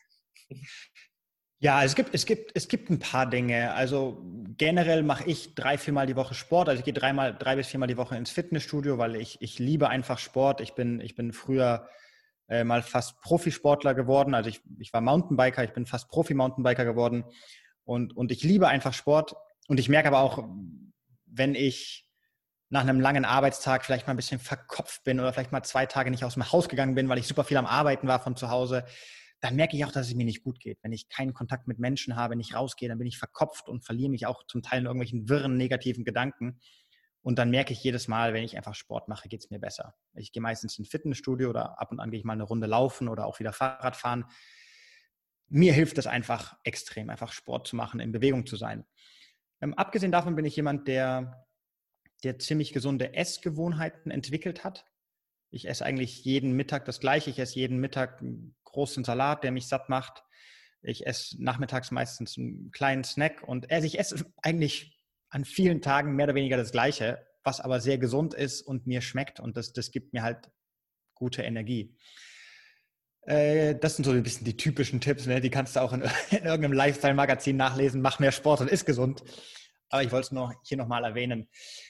Ja, 1.63 1.85
es 1.85 1.95
gibt, 1.95 2.15
es, 2.15 2.25
gibt, 2.25 2.53
es 2.55 2.69
gibt 2.69 2.89
ein 2.89 3.01
paar 3.01 3.29
Dinge. 3.29 3.75
Also 3.75 4.25
generell 4.57 5.03
mache 5.03 5.29
ich 5.29 5.55
drei, 5.55 5.77
viermal 5.77 6.07
die 6.07 6.17
Woche 6.17 6.33
Sport. 6.33 6.71
Also 6.71 6.79
ich 6.79 6.87
gehe 6.87 6.95
dreimal, 6.95 7.37
drei 7.37 7.57
bis 7.57 7.67
viermal 7.67 7.87
die 7.87 7.99
Woche 7.99 8.17
ins 8.17 8.31
Fitnessstudio, 8.31 8.97
weil 8.97 9.15
ich, 9.17 9.43
ich 9.43 9.59
liebe 9.59 9.91
einfach 9.91 10.19
Sport. 10.19 10.63
Ich 10.63 10.73
bin, 10.73 11.03
ich 11.03 11.15
bin 11.15 11.35
früher 11.35 11.87
äh, 12.49 12.65
mal 12.65 12.81
fast 12.81 13.21
Profisportler 13.21 13.93
geworden. 13.93 14.35
Also 14.35 14.49
ich, 14.49 14.63
ich 14.79 14.95
war 14.95 15.03
Mountainbiker, 15.03 15.63
ich 15.63 15.75
bin 15.75 15.85
fast 15.85 16.09
Profi-Mountainbiker 16.09 16.87
geworden. 16.87 17.25
Und, 17.85 18.17
und 18.17 18.33
ich 18.33 18.43
liebe 18.43 18.67
einfach 18.67 18.95
Sport. 18.95 19.37
Und 19.71 19.79
ich 19.79 19.89
merke 19.89 20.09
aber 20.09 20.18
auch, 20.18 20.49
wenn 21.27 21.55
ich 21.55 22.05
nach 22.71 22.81
einem 22.81 22.99
langen 22.99 23.25
Arbeitstag 23.25 23.85
vielleicht 23.85 24.09
mal 24.09 24.14
ein 24.14 24.16
bisschen 24.16 24.41
verkopft 24.41 25.05
bin 25.05 25.21
oder 25.21 25.33
vielleicht 25.33 25.53
mal 25.53 25.62
zwei 25.62 25.87
Tage 25.87 26.11
nicht 26.11 26.25
aus 26.25 26.35
dem 26.35 26.51
Haus 26.51 26.68
gegangen 26.68 26.97
bin, 26.97 27.09
weil 27.09 27.18
ich 27.18 27.29
super 27.29 27.45
viel 27.45 27.57
am 27.57 27.66
Arbeiten 27.66 28.09
war 28.09 28.18
von 28.18 28.35
zu 28.35 28.51
Hause, 28.51 28.85
dann 29.39 29.55
merke 29.55 29.77
ich 29.77 29.85
auch, 29.85 29.93
dass 29.93 30.09
es 30.09 30.14
mir 30.16 30.25
nicht 30.25 30.43
gut 30.43 30.59
geht. 30.59 30.81
Wenn 30.83 30.91
ich 30.91 31.09
keinen 31.09 31.35
Kontakt 31.35 31.68
mit 31.68 31.79
Menschen 31.79 32.16
habe, 32.16 32.35
nicht 32.35 32.53
rausgehe, 32.53 32.89
dann 32.89 32.99
bin 32.99 33.07
ich 33.07 33.16
verkopft 33.16 33.68
und 33.68 33.85
verliere 33.85 34.11
mich 34.11 34.27
auch 34.27 34.43
zum 34.49 34.61
Teil 34.61 34.81
in 34.81 34.87
irgendwelchen 34.87 35.29
wirren, 35.29 35.57
negativen 35.57 36.05
Gedanken. 36.05 36.59
Und 37.23 37.39
dann 37.39 37.51
merke 37.51 37.73
ich 37.73 37.81
jedes 37.85 38.09
Mal, 38.09 38.35
wenn 38.35 38.43
ich 38.43 38.57
einfach 38.57 38.75
Sport 38.75 39.07
mache, 39.07 39.29
geht 39.29 39.45
es 39.45 39.51
mir 39.51 39.61
besser. 39.61 39.95
Ich 40.16 40.33
gehe 40.33 40.43
meistens 40.43 40.77
ins 40.81 40.89
Fitnessstudio 40.89 41.49
oder 41.49 41.81
ab 41.81 41.93
und 41.93 42.01
an 42.01 42.11
gehe 42.11 42.18
ich 42.18 42.25
mal 42.25 42.33
eine 42.33 42.43
Runde 42.43 42.66
laufen 42.66 43.07
oder 43.07 43.25
auch 43.25 43.39
wieder 43.39 43.53
Fahrrad 43.53 43.95
fahren. 43.95 44.25
Mir 45.49 45.73
hilft 45.73 45.97
es 45.99 46.09
einfach 46.09 46.57
extrem, 46.64 47.09
einfach 47.09 47.31
Sport 47.31 47.68
zu 47.68 47.77
machen, 47.77 48.01
in 48.01 48.11
Bewegung 48.11 48.47
zu 48.47 48.57
sein. 48.57 48.85
Ähm, 49.61 49.75
abgesehen 49.75 50.13
davon 50.13 50.37
bin 50.37 50.45
ich 50.45 50.57
jemand, 50.57 50.89
der, 50.89 51.47
der 52.25 52.39
ziemlich 52.39 52.73
gesunde 52.73 53.15
Essgewohnheiten 53.15 54.11
entwickelt 54.11 54.65
hat. 54.65 54.87
Ich 55.51 55.69
esse 55.69 55.85
eigentlich 55.85 56.25
jeden 56.25 56.53
Mittag 56.53 56.85
das 56.85 57.01
Gleiche. 57.01 57.31
Ich 57.31 57.39
esse 57.39 57.57
jeden 57.57 57.79
Mittag 57.79 58.21
einen 58.21 58.57
großen 58.65 59.05
Salat, 59.05 59.43
der 59.45 59.51
mich 59.51 59.67
satt 59.67 59.89
macht. 59.89 60.23
Ich 60.83 61.07
esse 61.07 61.43
nachmittags 61.43 61.91
meistens 61.91 62.39
einen 62.39 62.71
kleinen 62.71 63.05
Snack 63.05 63.43
und 63.47 63.71
also 63.71 63.87
ich 63.87 63.99
esse 63.99 64.25
eigentlich 64.43 64.99
an 65.29 65.45
vielen 65.45 65.83
Tagen 65.83 66.17
mehr 66.17 66.25
oder 66.25 66.35
weniger 66.35 66.57
das 66.57 66.73
Gleiche, 66.73 67.27
was 67.45 67.61
aber 67.61 67.81
sehr 67.81 67.99
gesund 67.99 68.33
ist 68.33 68.63
und 68.63 68.87
mir 68.87 69.03
schmeckt 69.03 69.41
und 69.41 69.57
das, 69.57 69.73
das 69.73 69.91
gibt 69.91 70.13
mir 70.15 70.23
halt 70.23 70.51
gute 71.15 71.43
Energie. 71.43 71.97
Äh, 73.23 73.75
das 73.77 73.97
sind 73.97 74.05
so 74.05 74.12
ein 74.12 74.23
bisschen 74.23 74.45
die 74.45 74.57
typischen 74.57 75.01
Tipps, 75.01 75.27
ne? 75.27 75.41
die 75.41 75.51
kannst 75.51 75.77
du 75.77 75.81
auch 75.81 75.93
in, 75.93 76.03
in 76.31 76.45
irgendeinem 76.45 76.73
Lifestyle-Magazin 76.73 77.57
nachlesen. 77.57 78.01
Mach 78.01 78.18
mehr 78.18 78.33
Sport 78.33 78.61
und 78.61 78.71
ist 78.71 78.87
gesund. 78.87 79.23
Aber 79.91 80.03
ich 80.05 80.12
wollte 80.12 80.27
es 80.27 80.33
noch, 80.33 80.53
hier 80.62 80.77
nochmal 80.77 81.05
erwähnen. 81.05 81.49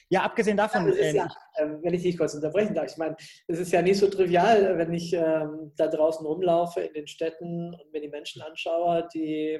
Ja, 0.09 0.23
abgesehen 0.23 0.57
davon. 0.57 0.87
Ja, 0.87 0.95
ähm, 0.95 1.15
ja, 1.15 1.29
ähm, 1.57 1.79
wenn 1.83 1.93
ich 1.93 2.01
dich 2.01 2.17
kurz 2.17 2.33
unterbrechen 2.33 2.73
darf, 2.73 2.91
ich 2.91 2.97
meine, 2.97 3.15
es 3.47 3.59
ist 3.59 3.71
ja 3.71 3.81
nicht 3.81 3.99
so 3.99 4.07
trivial, 4.07 4.77
wenn 4.77 4.91
ich 4.91 5.13
ähm, 5.13 5.71
da 5.77 5.87
draußen 5.87 6.25
rumlaufe 6.25 6.81
in 6.81 6.93
den 6.93 7.07
Städten 7.07 7.75
und 7.75 7.91
mir 7.93 8.01
die 8.01 8.09
Menschen 8.09 8.41
anschaue, 8.41 9.07
die. 9.13 9.59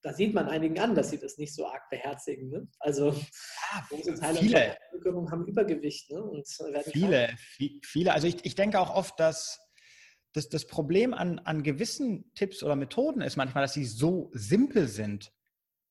Da 0.00 0.12
sieht 0.12 0.34
man 0.34 0.48
einigen 0.48 0.78
an, 0.78 0.94
dass 0.94 1.10
sie 1.10 1.18
das 1.18 1.38
nicht 1.38 1.54
so 1.54 1.66
arg 1.66 1.88
beherzigen. 1.88 2.50
Ne? 2.50 2.68
Also 2.78 3.08
ja, 3.08 3.86
große 3.88 4.14
Teile 4.16 4.38
viele. 4.38 4.52
der 4.52 4.78
Bevölkerung 4.92 5.30
haben 5.30 5.46
Übergewicht. 5.46 6.10
Ne? 6.10 6.22
Und 6.22 6.46
viele, 6.92 7.30
viele. 7.82 8.12
Also 8.12 8.26
ich, 8.26 8.44
ich 8.44 8.54
denke 8.54 8.78
auch 8.78 8.94
oft, 8.94 9.18
dass 9.18 9.58
das, 10.34 10.48
das 10.48 10.66
Problem 10.66 11.14
an, 11.14 11.38
an 11.38 11.62
gewissen 11.62 12.30
Tipps 12.34 12.62
oder 12.62 12.76
Methoden 12.76 13.22
ist 13.22 13.36
manchmal, 13.36 13.62
dass 13.64 13.72
sie 13.72 13.84
so 13.84 14.30
simpel 14.34 14.88
sind, 14.88 15.32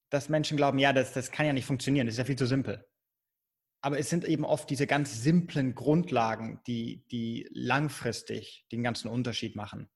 dass 0.09 0.29
Menschen 0.29 0.57
glauben, 0.57 0.77
ja, 0.77 0.93
das, 0.93 1.13
das 1.13 1.31
kann 1.31 1.45
ja 1.45 1.53
nicht 1.53 1.65
funktionieren, 1.65 2.05
das 2.05 2.15
ist 2.15 2.19
ja 2.19 2.25
viel 2.25 2.37
zu 2.37 2.45
simpel. 2.45 2.85
Aber 3.81 3.97
es 3.97 4.09
sind 4.09 4.25
eben 4.25 4.45
oft 4.45 4.69
diese 4.69 4.85
ganz 4.85 5.23
simplen 5.23 5.75
Grundlagen, 5.75 6.61
die, 6.67 7.05
die 7.07 7.49
langfristig 7.51 8.65
den 8.71 8.83
ganzen 8.83 9.07
Unterschied 9.07 9.55
machen. 9.55 9.89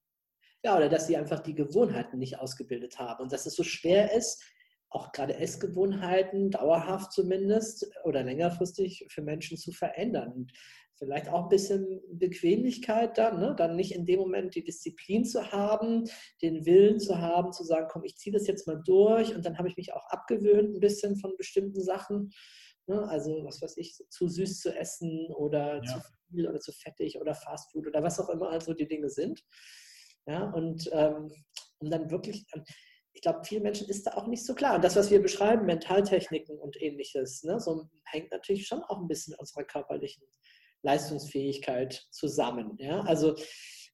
Ja, 0.63 0.75
oder 0.75 0.89
dass 0.89 1.07
sie 1.07 1.17
einfach 1.17 1.41
die 1.41 1.53
Gewohnheiten 1.53 2.17
nicht 2.17 2.39
ausgebildet 2.39 2.99
haben 2.99 3.23
und 3.23 3.31
dass 3.31 3.45
es 3.45 3.55
so 3.55 3.63
schwer 3.63 4.13
ist, 4.13 4.43
auch 4.89 5.11
gerade 5.11 5.35
Essgewohnheiten 5.35 6.51
dauerhaft 6.51 7.11
zumindest 7.11 7.85
oder 8.03 8.23
längerfristig 8.23 9.05
für 9.09 9.21
Menschen 9.21 9.57
zu 9.57 9.73
verändern. 9.73 10.31
Und 10.31 10.53
vielleicht 10.97 11.29
auch 11.29 11.43
ein 11.43 11.49
bisschen 11.49 12.01
Bequemlichkeit 12.11 13.17
dann, 13.17 13.39
ne? 13.39 13.55
dann 13.57 13.75
nicht 13.75 13.93
in 13.93 14.05
dem 14.05 14.19
Moment 14.19 14.55
die 14.55 14.63
Disziplin 14.63 15.25
zu 15.25 15.51
haben, 15.51 16.05
den 16.41 16.65
Willen 16.65 16.99
zu 16.99 17.19
haben, 17.19 17.51
zu 17.53 17.63
sagen, 17.63 17.87
komm, 17.89 18.03
ich 18.03 18.17
ziehe 18.17 18.33
das 18.33 18.47
jetzt 18.47 18.67
mal 18.67 18.81
durch 18.83 19.35
und 19.35 19.45
dann 19.45 19.57
habe 19.57 19.67
ich 19.67 19.77
mich 19.77 19.93
auch 19.93 20.05
abgewöhnt 20.07 20.75
ein 20.75 20.79
bisschen 20.79 21.15
von 21.17 21.35
bestimmten 21.37 21.81
Sachen. 21.81 22.31
Ne? 22.87 23.07
Also 23.09 23.43
was 23.43 23.61
weiß 23.61 23.77
ich, 23.77 23.97
zu 24.09 24.27
süß 24.27 24.59
zu 24.59 24.75
essen 24.75 25.27
oder 25.35 25.75
ja. 25.75 25.83
zu 25.83 25.99
viel 26.29 26.47
oder 26.47 26.59
zu 26.59 26.71
fettig 26.71 27.19
oder 27.19 27.35
Fastfood 27.35 27.87
oder 27.87 28.01
was 28.01 28.19
auch 28.19 28.29
immer 28.29 28.49
also 28.49 28.73
die 28.73 28.87
Dinge 28.87 29.09
sind. 29.09 29.43
Ja, 30.25 30.49
und 30.51 30.89
ähm, 30.91 31.31
um 31.79 31.89
dann 31.89 32.11
wirklich, 32.11 32.45
ich 33.13 33.21
glaube, 33.21 33.45
vielen 33.45 33.63
Menschen 33.63 33.87
ist 33.87 34.05
da 34.05 34.15
auch 34.15 34.27
nicht 34.27 34.45
so 34.45 34.55
klar. 34.55 34.75
Und 34.75 34.83
das, 34.83 34.95
was 34.95 35.09
wir 35.09 35.21
beschreiben, 35.21 35.65
Mentaltechniken 35.65 36.57
und 36.57 36.81
ähnliches, 36.81 37.43
ne, 37.43 37.59
so 37.59 37.87
hängt 38.03 38.31
natürlich 38.31 38.67
schon 38.67 38.83
auch 38.83 38.99
ein 38.99 39.07
bisschen 39.07 39.35
unserer 39.35 39.63
körperlichen 39.63 40.23
Leistungsfähigkeit 40.87 42.07
zusammen. 42.11 42.77
Ja? 42.79 43.01
Also 43.01 43.35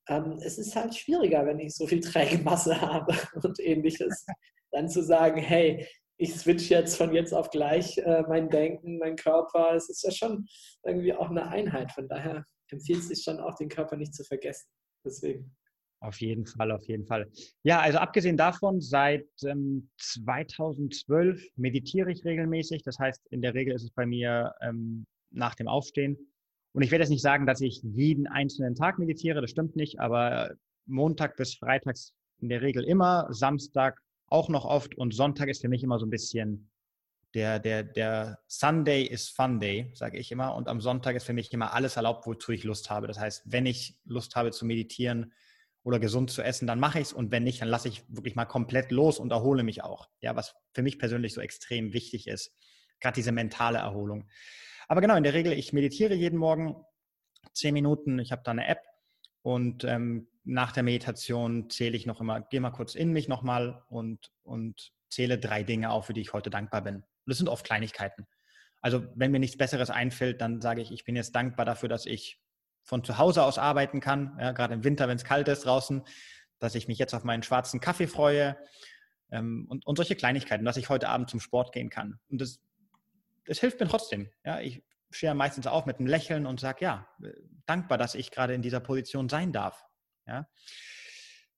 ähm, 0.07 0.39
es 0.43 0.57
ist 0.57 0.75
halt 0.75 0.95
schwieriger, 0.95 1.45
wenn 1.45 1.59
ich 1.59 1.75
so 1.75 1.87
viel 1.87 1.99
träge 1.99 2.37
Masse 2.43 2.79
habe 2.81 3.15
und 3.41 3.59
ähnliches, 3.59 4.25
dann 4.71 4.89
zu 4.89 5.03
sagen, 5.03 5.41
hey, 5.41 5.85
ich 6.17 6.35
switch 6.35 6.69
jetzt 6.69 6.95
von 6.95 7.13
jetzt 7.13 7.33
auf 7.33 7.49
gleich 7.49 7.97
äh, 7.97 8.23
mein 8.29 8.49
Denken, 8.49 8.99
mein 8.99 9.15
Körper. 9.15 9.75
Es 9.75 9.89
ist 9.89 10.03
ja 10.03 10.11
schon 10.11 10.45
irgendwie 10.83 11.13
auch 11.13 11.29
eine 11.29 11.47
Einheit. 11.47 11.91
Von 11.91 12.07
daher 12.07 12.45
empfiehlt 12.69 12.99
es 12.99 13.07
sich 13.07 13.23
schon 13.23 13.39
auch, 13.39 13.55
den 13.55 13.69
Körper 13.69 13.97
nicht 13.97 14.13
zu 14.13 14.23
vergessen. 14.23 14.67
Deswegen. 15.05 15.55
Auf 16.01 16.19
jeden 16.19 16.45
Fall, 16.45 16.71
auf 16.71 16.83
jeden 16.87 17.05
Fall. 17.05 17.31
Ja, 17.63 17.79
also 17.79 17.97
abgesehen 17.97 18.37
davon, 18.37 18.81
seit 18.81 19.25
ähm, 19.45 19.89
2012 19.97 21.41
meditiere 21.55 22.11
ich 22.11 22.23
regelmäßig. 22.25 22.83
Das 22.83 22.99
heißt, 22.99 23.25
in 23.31 23.41
der 23.41 23.53
Regel 23.53 23.73
ist 23.73 23.83
es 23.83 23.91
bei 23.91 24.05
mir 24.05 24.53
ähm, 24.61 25.05
nach 25.31 25.55
dem 25.55 25.67
Aufstehen 25.67 26.17
und 26.73 26.81
ich 26.81 26.91
werde 26.91 27.03
jetzt 27.03 27.11
nicht 27.11 27.21
sagen, 27.21 27.45
dass 27.45 27.61
ich 27.61 27.81
jeden 27.83 28.27
einzelnen 28.27 28.75
Tag 28.75 28.99
meditiere, 28.99 29.41
das 29.41 29.51
stimmt 29.51 29.75
nicht, 29.75 29.99
aber 29.99 30.51
Montag 30.85 31.37
bis 31.37 31.55
Freitags 31.55 32.13
in 32.39 32.49
der 32.49 32.61
Regel 32.61 32.83
immer, 32.83 33.27
Samstag 33.31 33.99
auch 34.27 34.49
noch 34.49 34.65
oft 34.65 34.95
und 34.97 35.13
Sonntag 35.13 35.47
ist 35.49 35.61
für 35.61 35.69
mich 35.69 35.83
immer 35.83 35.99
so 35.99 36.05
ein 36.05 36.09
bisschen 36.09 36.69
der, 37.33 37.59
der, 37.59 37.83
der 37.83 38.39
Sunday 38.47 39.03
is 39.03 39.29
Fun 39.29 39.59
Day, 39.59 39.91
sage 39.93 40.17
ich 40.17 40.31
immer. 40.31 40.55
Und 40.55 40.67
am 40.67 40.81
Sonntag 40.81 41.15
ist 41.15 41.25
für 41.25 41.33
mich 41.33 41.51
immer 41.51 41.73
alles 41.73 41.95
erlaubt, 41.95 42.27
wozu 42.27 42.51
ich 42.51 42.63
Lust 42.63 42.89
habe. 42.89 43.07
Das 43.07 43.19
heißt, 43.19 43.43
wenn 43.45 43.65
ich 43.65 43.97
Lust 44.05 44.35
habe 44.35 44.51
zu 44.51 44.65
meditieren 44.65 45.33
oder 45.83 45.99
gesund 45.99 46.29
zu 46.29 46.41
essen, 46.41 46.67
dann 46.67 46.79
mache 46.79 46.99
ich 46.99 47.07
es. 47.07 47.13
Und 47.13 47.31
wenn 47.31 47.43
nicht, 47.43 47.61
dann 47.61 47.69
lasse 47.69 47.87
ich 47.87 48.03
wirklich 48.07 48.35
mal 48.35 48.45
komplett 48.45 48.91
los 48.91 49.19
und 49.19 49.31
erhole 49.31 49.63
mich 49.63 49.83
auch. 49.83 50.09
Ja, 50.21 50.35
was 50.35 50.55
für 50.73 50.83
mich 50.83 50.99
persönlich 50.99 51.33
so 51.33 51.41
extrem 51.41 51.93
wichtig 51.93 52.27
ist. 52.27 52.55
Gerade 52.99 53.15
diese 53.15 53.31
mentale 53.31 53.79
Erholung. 53.79 54.29
Aber 54.87 55.01
genau, 55.01 55.15
in 55.15 55.23
der 55.23 55.33
Regel, 55.33 55.53
ich 55.53 55.73
meditiere 55.73 56.13
jeden 56.13 56.37
Morgen 56.37 56.75
zehn 57.53 57.73
Minuten. 57.73 58.19
Ich 58.19 58.31
habe 58.31 58.41
da 58.43 58.51
eine 58.51 58.67
App 58.67 58.81
und 59.41 59.83
ähm, 59.83 60.27
nach 60.43 60.71
der 60.71 60.83
Meditation 60.83 61.69
zähle 61.69 61.95
ich 61.95 62.05
noch 62.05 62.19
immer, 62.21 62.41
gehe 62.41 62.61
mal 62.61 62.71
kurz 62.71 62.95
in 62.95 63.11
mich 63.11 63.27
nochmal 63.27 63.83
und, 63.89 64.31
und 64.43 64.91
zähle 65.09 65.37
drei 65.37 65.63
Dinge 65.63 65.91
auf, 65.91 66.07
für 66.07 66.13
die 66.13 66.21
ich 66.21 66.33
heute 66.33 66.49
dankbar 66.49 66.81
bin. 66.81 66.95
Und 66.95 67.05
das 67.25 67.37
sind 67.37 67.49
oft 67.49 67.65
Kleinigkeiten. 67.65 68.27
Also 68.81 69.05
wenn 69.15 69.31
mir 69.31 69.39
nichts 69.39 69.57
Besseres 69.57 69.89
einfällt, 69.89 70.41
dann 70.41 70.61
sage 70.61 70.81
ich, 70.81 70.91
ich 70.91 71.05
bin 71.05 71.15
jetzt 71.15 71.33
dankbar 71.35 71.65
dafür, 71.65 71.87
dass 71.87 72.05
ich 72.05 72.41
von 72.83 73.03
zu 73.03 73.17
Hause 73.17 73.43
aus 73.43 73.57
arbeiten 73.57 74.01
kann, 74.01 74.37
ja, 74.39 74.51
gerade 74.51 74.73
im 74.73 74.83
Winter, 74.83 75.07
wenn 75.07 75.15
es 75.15 75.23
kalt 75.23 75.47
ist 75.47 75.65
draußen, 75.65 76.03
dass 76.59 76.75
ich 76.75 76.89
mich 76.89 76.97
jetzt 76.97 77.13
auf 77.13 77.23
meinen 77.23 77.43
schwarzen 77.43 77.79
Kaffee 77.79 78.07
freue 78.07 78.57
ähm, 79.31 79.65
und, 79.69 79.85
und 79.85 79.95
solche 79.95 80.15
Kleinigkeiten, 80.15 80.65
dass 80.65 80.75
ich 80.75 80.89
heute 80.89 81.07
Abend 81.07 81.29
zum 81.29 81.39
Sport 81.39 81.71
gehen 81.71 81.89
kann. 81.89 82.19
Und 82.29 82.41
das 82.41 82.59
es 83.45 83.59
hilft 83.59 83.79
mir 83.79 83.87
trotzdem. 83.87 84.29
Ja, 84.45 84.59
ich 84.59 84.83
stehe 85.11 85.33
meistens 85.33 85.67
auf 85.67 85.85
mit 85.85 85.99
einem 85.99 86.07
Lächeln 86.07 86.45
und 86.45 86.59
sage, 86.59 86.85
ja, 86.85 87.07
äh, 87.23 87.31
dankbar, 87.65 87.97
dass 87.97 88.15
ich 88.15 88.31
gerade 88.31 88.53
in 88.53 88.61
dieser 88.61 88.79
Position 88.79 89.29
sein 89.29 89.51
darf. 89.51 89.85
Ja, 90.27 90.47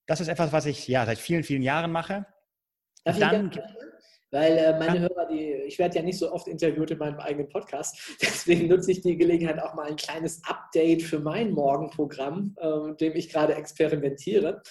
das 0.07 0.21
ist 0.21 0.27
etwas, 0.27 0.51
was 0.51 0.65
ich 0.65 0.87
ja 0.87 1.05
seit 1.05 1.19
vielen, 1.19 1.43
vielen 1.43 1.61
Jahren 1.61 1.91
mache. 1.91 2.25
Darf 3.03 3.19
dann, 3.19 3.51
weil 4.31 4.57
äh, 4.57 4.77
meine. 4.77 4.99
Hörer, 4.99 5.27
die, 5.27 5.53
ich 5.65 5.79
werde 5.79 5.95
ja 5.95 6.01
nicht 6.01 6.17
so 6.17 6.31
oft 6.31 6.47
interviewt 6.47 6.91
in 6.91 6.97
meinem 6.97 7.19
eigenen 7.19 7.47
Podcast, 7.47 7.97
deswegen 8.21 8.67
nutze 8.67 8.91
ich 8.91 9.01
die 9.01 9.17
Gelegenheit 9.17 9.59
auch 9.59 9.75
mal 9.75 9.87
ein 9.87 9.95
kleines 9.95 10.41
Update 10.45 11.03
für 11.03 11.19
mein 11.19 11.51
Morgenprogramm, 11.51 12.55
äh, 12.59 12.77
mit 12.89 13.01
dem 13.01 13.15
ich 13.15 13.29
gerade 13.29 13.55
experimentiere. 13.55 14.61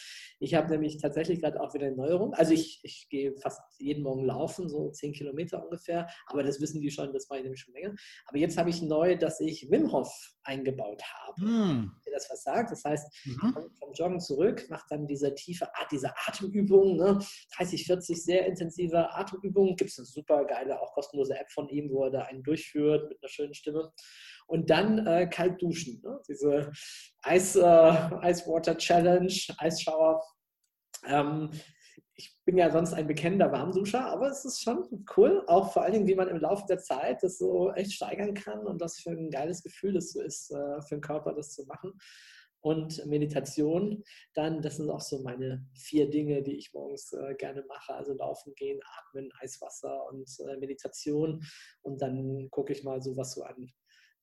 Ich 0.41 0.55
habe 0.55 0.71
nämlich 0.71 0.99
tatsächlich 0.99 1.41
gerade 1.41 1.61
auch 1.61 1.75
wieder 1.75 1.87
eine 1.87 1.97
Neuerung. 1.97 2.35
Also 2.35 2.53
ich, 2.53 2.81
ich 2.83 3.09
gehe 3.09 3.37
fast 3.37 3.61
jeden 3.79 4.03
Morgen 4.03 4.25
laufen, 4.25 4.69
so 4.69 4.91
zehn 4.91 5.13
Kilometer 5.13 5.63
ungefähr. 5.65 6.09
Aber 6.27 6.43
das 6.43 6.61
wissen 6.61 6.81
die 6.81 6.91
schon, 6.91 7.13
das 7.13 7.29
war 7.31 7.37
ich 7.37 7.43
nämlich 7.43 7.61
schon 7.61 7.75
länger. 7.75 7.95
Aber 8.27 8.39
jetzt 8.39 8.59
habe 8.59 8.71
ich 8.71 8.83
neu, 8.83 9.17
dass 9.17 9.41
ich 9.41 9.71
Wim 9.71 9.93
Hof 9.93 10.13
eingebaut 10.43 11.03
habe. 11.03 11.41
Hm. 11.41 11.93
Das 12.13 12.31
was 12.31 12.45
sagt. 12.45 12.71
Das 12.71 12.85
heißt, 12.85 13.27
mhm. 13.27 13.71
vom 13.79 13.93
Joggen 13.93 14.21
zurück, 14.21 14.67
macht 14.71 14.87
dann 14.91 15.07
diese 15.07 15.35
tiefe 15.35 15.67
Art, 15.75 15.91
diese 15.91 16.13
Atemübung, 16.27 16.97
ne? 16.97 17.19
30, 17.57 17.87
40 17.87 18.23
sehr 18.23 18.47
intensive 18.47 19.13
Atemübungen. 19.13 19.75
Gibt 19.75 19.91
es 19.91 19.99
eine 19.99 20.07
super 20.07 20.45
geile, 20.45 20.81
auch 20.81 20.93
kostenlose 20.95 21.37
App 21.37 21.51
von 21.51 21.69
ihm, 21.69 21.91
wo 21.91 22.05
er 22.05 22.11
da 22.11 22.23
einen 22.23 22.43
durchführt 22.43 23.09
mit 23.09 23.19
einer 23.21 23.29
schönen 23.29 23.55
Stimme 23.55 23.93
und 24.47 24.71
dann 24.71 25.07
äh, 25.07 25.27
kalt 25.27 25.61
duschen. 25.61 26.01
Ne? 26.03 26.21
Diese 26.29 26.71
Eis, 27.23 27.57
äh, 27.57 28.31
Ice 28.31 28.45
Challenge, 28.77 29.35
Eisschauer. 29.59 30.23
Ähm, 31.07 31.51
ich 32.17 32.37
bin 32.45 32.57
ja 32.57 32.71
sonst 32.71 32.93
ein 32.93 33.07
bekennender 33.07 33.51
Warmduscher, 33.51 34.07
aber 34.07 34.29
es 34.29 34.45
ist 34.45 34.63
schon 34.63 35.05
cool, 35.17 35.43
auch 35.49 35.73
vor 35.73 35.83
allen 35.83 35.95
Dingen, 35.95 36.07
wie 36.07 36.15
man 36.15 36.29
im 36.29 36.39
Laufe 36.39 36.65
der 36.69 36.79
Zeit 36.79 37.23
das 37.23 37.39
so 37.39 37.73
echt 37.73 37.93
steigern 37.93 38.35
kann 38.35 38.67
und 38.67 38.81
was 38.81 39.01
für 39.01 39.11
ein 39.11 39.31
geiles 39.31 39.63
Gefühl 39.63 39.95
das 39.95 40.13
so 40.13 40.21
ist, 40.23 40.51
äh, 40.53 40.81
für 40.83 40.97
den 40.97 41.01
Körper 41.01 41.35
das 41.35 41.53
zu 41.53 41.65
machen. 41.67 41.93
Und 42.61 43.05
Meditation, 43.05 44.03
dann, 44.33 44.63
das 44.63 44.79
sind 44.79 44.89
auch 44.89 45.03
so 45.03 45.23
meine 45.23 45.67
vier 45.75 46.09
Dinge, 46.09 46.43
die 46.43 46.57
ich 46.57 46.73
morgens 46.73 47.13
äh, 47.13 47.35
gerne 47.35 47.63
mache. 47.69 47.93
Also 47.93 48.15
laufen 48.15 48.55
gehen, 48.55 48.81
atmen, 49.01 49.31
Eiswasser 49.41 50.07
und 50.11 50.31
äh, 50.49 50.57
Meditation. 50.57 51.45
Und 51.83 52.01
dann 52.01 52.49
gucke 52.51 52.73
ich 52.73 52.83
mal 52.83 53.03
so, 53.03 53.19
was 53.19 53.35
so 53.35 53.43
an 53.43 53.71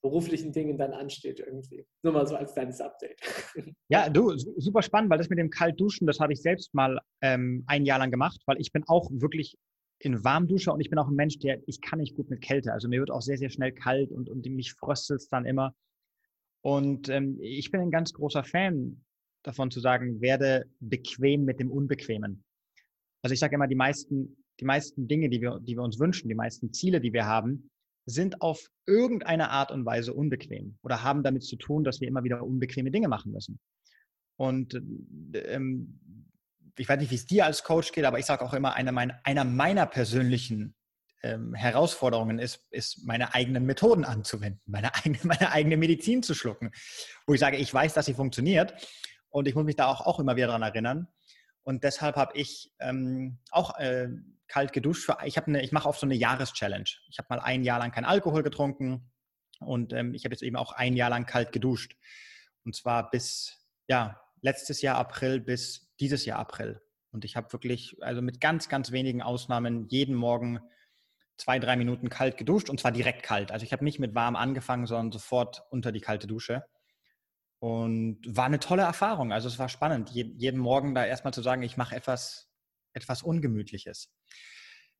beruflichen 0.02 0.52
Dingen 0.52 0.78
dann 0.78 0.93
ansteht 0.93 1.39
irgendwie. 1.39 1.86
Nur 2.04 2.14
mal 2.14 2.28
so 2.28 2.36
als 2.36 2.54
kleines 2.54 2.82
Update. 2.82 3.20
Ja, 3.89 4.10
du, 4.10 4.38
super 4.38 4.82
spannend, 4.82 5.10
weil 5.10 5.18
das 5.18 5.28
mit 5.28 5.38
dem 5.38 5.49
Kaltduschen, 5.49 6.08
das 6.08 6.22
habe 6.22 6.32
ich 6.32 6.41
selbst 6.41 6.74
mal 6.74 7.02
ähm, 7.22 7.66
ein 7.68 7.86
Jahr 7.86 7.99
lang 7.99 8.10
gemacht, 8.10 8.41
weil 8.45 8.60
ich 8.62 8.72
bin 8.72 8.86
auch 8.88 9.10
wirklich 9.12 9.58
in 9.99 10.24
Warmduscher 10.24 10.74
und 10.74 10.80
ich 10.80 10.89
bin 10.89 10.97
auch 10.97 11.10
ein 11.10 11.16
Mensch, 11.16 11.38
der, 11.39 11.62
ich 11.68 11.82
kann 11.82 11.99
nicht 11.99 12.16
gut 12.16 12.30
mit 12.30 12.41
Kälte. 12.41 12.72
Also 12.72 12.88
mir 12.88 13.02
wird 13.02 13.12
auch 13.12 13.22
sehr, 13.22 13.38
sehr 13.38 13.49
schnell 13.49 13.74
kalt 13.74 14.12
und, 14.12 14.30
und 14.30 14.45
mich 14.45 14.74
fröstelt 14.74 15.20
es 15.20 15.28
dann 15.28 15.45
immer. 15.45 15.76
Und 16.62 17.10
ähm, 17.10 17.38
ich 17.41 17.70
bin 17.70 17.82
ein 17.82 17.91
ganz 17.91 18.14
großer 18.14 18.43
Fan 18.43 19.04
davon 19.43 19.72
zu 19.72 19.80
sagen, 19.80 20.22
werde 20.22 20.66
bequem 20.80 21.43
mit 21.43 21.60
dem 21.60 21.72
Unbequemen. 21.72 22.43
Also 23.24 23.34
ich 23.34 23.39
sage 23.39 23.56
immer, 23.56 23.68
die 23.68 23.76
meisten, 23.76 24.38
die 24.60 24.66
meisten 24.66 25.08
Dinge, 25.08 25.30
die 25.30 25.41
wir, 25.41 25.60
die 25.60 25.76
wir 25.76 25.84
uns 25.84 25.99
wünschen, 25.99 26.30
die 26.30 26.36
meisten 26.36 26.74
Ziele, 26.74 27.02
die 27.02 27.14
wir 27.14 27.26
haben, 27.26 27.71
sind 28.06 28.41
auf 28.41 28.70
irgendeine 28.86 29.49
Art 29.49 29.72
und 29.72 29.86
Weise 29.86 30.14
unbequem 30.14 30.78
oder 30.82 31.04
haben 31.04 31.24
damit 31.24 31.43
zu 31.43 31.56
tun, 31.56 31.84
dass 31.84 32.02
wir 32.02 32.08
immer 32.08 32.24
wieder 32.24 32.43
unbequeme 32.43 32.91
Dinge 32.91 33.08
machen 33.08 33.32
müssen. 33.32 33.60
Und 34.38 34.82
ähm, 35.34 35.99
ich 36.78 36.89
weiß 36.89 36.99
nicht, 36.99 37.12
wie 37.12 37.16
es 37.16 37.26
dir 37.26 37.45
als 37.45 37.64
Coach 37.64 37.91
geht, 37.91 38.06
aber 38.06 38.20
ich 38.20 38.26
sage 38.26 38.43
auch 38.43 38.54
immer, 38.54 38.74
eine 38.74 38.91
meiner, 38.91 39.20
einer 39.24 39.43
meiner 39.43 39.86
persönlichen 39.86 40.76
ähm, 41.24 41.54
Herausforderungen 41.54 42.39
ist, 42.39 42.66
ist, 42.72 43.06
meine 43.06 43.34
eigenen 43.34 43.66
Methoden 43.66 44.04
anzuwenden, 44.04 44.62
meine 44.66 44.93
eigene, 45.06 45.20
meine 45.24 45.52
eigene 45.52 45.78
Medizin 45.78 46.24
zu 46.24 46.34
schlucken, 46.34 46.72
wo 47.28 47.34
ich 47.34 47.39
sage, 47.39 47.58
ich 47.58 47.74
weiß, 47.74 47.93
dass 47.93 48.08
sie 48.08 48.14
funktioniert 48.14 48.74
und 49.30 49.47
ich 49.47 49.56
muss 49.56 49.66
mich 49.66 49.76
da 49.76 49.88
auch, 49.88 50.02
auch 50.02 50.20
immer 50.20 50.36
wieder 50.36 50.47
daran 50.47 50.64
erinnern. 50.64 51.08
Und 51.64 51.84
deshalb 51.84 52.16
habe 52.16 52.38
ich 52.38 52.74
ähm, 52.80 53.39
auch 53.51 53.78
äh, 53.78 54.09
kalt 54.47 54.74
geduscht. 54.74 55.05
Für, 55.05 55.18
ich, 55.26 55.38
ich 55.38 55.72
mache 55.72 55.88
oft 55.88 55.99
so 55.99 56.05
eine 56.05 56.16
Jahreschallenge. 56.16 56.86
Ich 57.09 57.18
habe 57.18 57.28
mal 57.30 57.39
ein 57.39 57.64
Jahr 57.64 57.80
lang 57.80 57.91
kein 57.91 58.05
Alkohol 58.05 58.43
getrunken 58.43 59.12
und 59.59 59.93
ähm, 59.93 60.14
ich 60.14 60.26
habe 60.26 60.34
jetzt 60.34 60.43
eben 60.43 60.55
auch 60.55 60.74
ein 60.74 60.95
Jahr 60.95 61.09
lang 61.09 61.26
kalt 61.26 61.51
geduscht. 61.51 61.95
Und 62.66 62.76
zwar 62.76 63.09
bis, 63.09 63.59
ja, 63.88 64.20
letztes 64.41 64.82
Jahr 64.82 64.97
April 64.97 65.39
bis 65.39 65.91
dieses 65.99 66.26
Jahr 66.26 66.39
April. 66.39 66.82
Und 67.12 67.26
ich 67.26 67.36
habe 67.36 67.51
wirklich, 67.53 67.97
also 68.01 68.22
mit 68.22 68.41
ganz, 68.41 68.70
ganz 68.70 68.91
wenigen 68.91 69.22
Ausnahmen, 69.22 69.88
jeden 69.89 70.16
Morgen 70.16 70.59
zwei, 71.38 71.59
drei 71.59 71.76
Minuten 71.76 72.09
kalt 72.09 72.38
geduscht 72.38 72.70
und 72.70 72.80
zwar 72.80 72.91
direkt 72.91 73.24
kalt. 73.24 73.51
Also 73.51 73.66
ich 73.66 73.74
habe 73.74 73.84
nicht 73.84 73.99
mit 73.99 74.16
warm 74.16 74.36
angefangen, 74.36 74.86
sondern 74.86 75.12
sofort 75.12 75.64
unter 75.70 75.91
die 75.91 76.01
kalte 76.01 76.28
Dusche. 76.28 76.64
Und 77.62 78.20
war 78.26 78.45
eine 78.45 78.59
tolle 78.59 78.82
Erfahrung. 78.82 79.32
Also 79.32 79.47
es 79.47 79.59
war 79.59 79.70
spannend, 79.70 80.09
jeden 80.09 80.59
Morgen 80.59 80.95
da 80.95 81.05
erstmal 81.05 81.32
zu 81.32 81.43
sagen, 81.43 81.62
ich 81.62 81.78
mache 81.78 81.95
etwas, 81.95 82.49
etwas 82.93 83.22
Ungemütliches. 83.22 84.12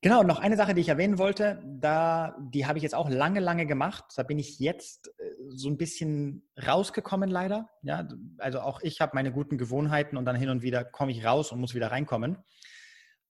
Genau, 0.04 0.22
noch 0.22 0.38
eine 0.38 0.58
Sache, 0.58 0.76
die 0.76 0.82
ich 0.82 0.90
erwähnen 0.90 1.18
wollte, 1.18 1.64
da, 1.66 2.36
die 2.40 2.68
habe 2.68 2.78
ich 2.78 2.84
jetzt 2.84 2.94
auch 2.94 3.10
lange, 3.10 3.40
lange 3.40 3.66
gemacht. 3.66 4.06
Da 4.16 4.22
bin 4.22 4.38
ich 4.38 4.60
jetzt 4.60 5.08
äh, 5.18 5.32
so 5.50 5.70
ein 5.70 5.78
bisschen 5.78 6.48
rausgekommen, 6.56 7.32
leider. 7.32 7.68
Ja, 7.82 8.08
also 8.38 8.62
auch 8.62 8.82
ich 8.82 9.02
habe 9.02 9.16
meine 9.16 9.32
guten 9.32 9.58
Gewohnheiten 9.58 10.16
und 10.16 10.26
dann 10.26 10.36
hin 10.36 10.50
und 10.50 10.62
wieder 10.62 10.86
komme 10.86 11.12
ich 11.12 11.26
raus 11.26 11.52
und 11.52 11.60
muss 11.60 11.74
wieder 11.74 11.90
reinkommen. 11.90 12.38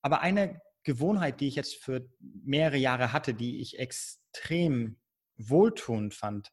Aber 0.02 0.20
eine 0.20 0.60
Gewohnheit, 0.84 1.40
die 1.40 1.48
ich 1.48 1.56
jetzt 1.56 1.76
für 1.76 2.06
mehrere 2.20 2.78
Jahre 2.78 3.14
hatte, 3.14 3.34
die 3.34 3.62
ich 3.62 3.80
extrem 3.80 4.98
wohltuend 5.38 6.14
fand, 6.14 6.52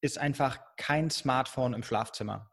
ist 0.00 0.18
einfach 0.18 0.60
kein 0.76 1.10
Smartphone 1.10 1.74
im 1.74 1.82
Schlafzimmer. 1.82 2.50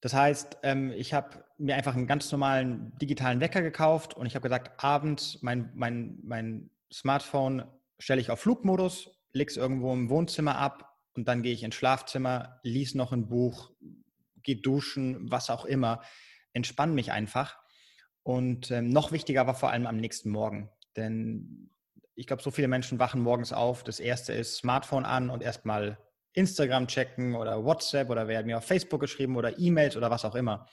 Das 0.00 0.14
heißt, 0.14 0.58
ähm, 0.62 0.92
ich 0.92 1.12
habe 1.12 1.44
mir 1.58 1.74
einfach 1.74 1.96
einen 1.96 2.06
ganz 2.06 2.30
normalen 2.30 2.96
digitalen 2.98 3.40
Wecker 3.40 3.62
gekauft 3.62 4.14
und 4.14 4.26
ich 4.26 4.36
habe 4.36 4.48
gesagt, 4.48 4.82
abends 4.82 5.42
mein, 5.42 5.72
mein, 5.74 6.18
mein 6.22 6.70
Smartphone 6.92 7.64
stelle 7.98 8.20
ich 8.20 8.30
auf 8.30 8.40
Flugmodus, 8.40 9.10
lege 9.32 9.50
es 9.50 9.56
irgendwo 9.56 9.92
im 9.92 10.08
Wohnzimmer 10.08 10.56
ab 10.56 10.96
und 11.14 11.26
dann 11.26 11.42
gehe 11.42 11.52
ich 11.52 11.64
ins 11.64 11.74
Schlafzimmer, 11.74 12.60
lies 12.62 12.94
noch 12.94 13.12
ein 13.12 13.28
Buch, 13.28 13.72
gehe 14.42 14.56
duschen, 14.56 15.30
was 15.30 15.50
auch 15.50 15.64
immer, 15.64 16.00
entspanne 16.52 16.92
mich 16.92 17.10
einfach. 17.10 17.58
Und 18.22 18.70
ähm, 18.70 18.90
noch 18.90 19.10
wichtiger 19.10 19.46
war 19.46 19.54
vor 19.54 19.70
allem 19.70 19.86
am 19.86 19.96
nächsten 19.96 20.30
Morgen. 20.30 20.70
Denn 20.96 21.70
ich 22.18 22.26
glaube, 22.26 22.42
so 22.42 22.50
viele 22.50 22.66
Menschen 22.66 22.98
wachen 22.98 23.20
morgens 23.20 23.52
auf. 23.52 23.84
Das 23.84 24.00
erste 24.00 24.32
ist 24.32 24.56
Smartphone 24.56 25.04
an 25.04 25.30
und 25.30 25.40
erstmal 25.40 25.98
Instagram 26.32 26.88
checken 26.88 27.36
oder 27.36 27.64
WhatsApp 27.64 28.10
oder 28.10 28.26
werden 28.26 28.48
mir 28.48 28.58
auf 28.58 28.64
Facebook 28.64 29.00
geschrieben 29.00 29.36
oder 29.36 29.56
E-Mails 29.56 29.96
oder 29.96 30.10
was 30.10 30.24
auch 30.24 30.34
immer. 30.34 30.66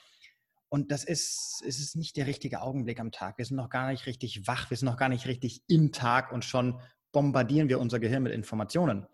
Und 0.68 0.90
das 0.90 1.04
ist, 1.04 1.62
ist 1.64 1.78
es 1.78 1.94
nicht 1.94 2.16
der 2.16 2.26
richtige 2.26 2.62
Augenblick 2.62 2.98
am 2.98 3.12
Tag. 3.12 3.38
Wir 3.38 3.44
sind 3.44 3.56
noch 3.56 3.70
gar 3.70 3.88
nicht 3.92 4.06
richtig 4.06 4.48
wach, 4.48 4.70
wir 4.70 4.76
sind 4.76 4.86
noch 4.86 4.96
gar 4.96 5.08
nicht 5.08 5.26
richtig 5.26 5.62
im 5.68 5.92
Tag 5.92 6.32
und 6.32 6.44
schon 6.44 6.80
bombardieren 7.12 7.68
wir 7.68 7.78
unser 7.78 8.00
Gehirn 8.00 8.24
mit 8.24 8.32
Informationen. 8.32 9.06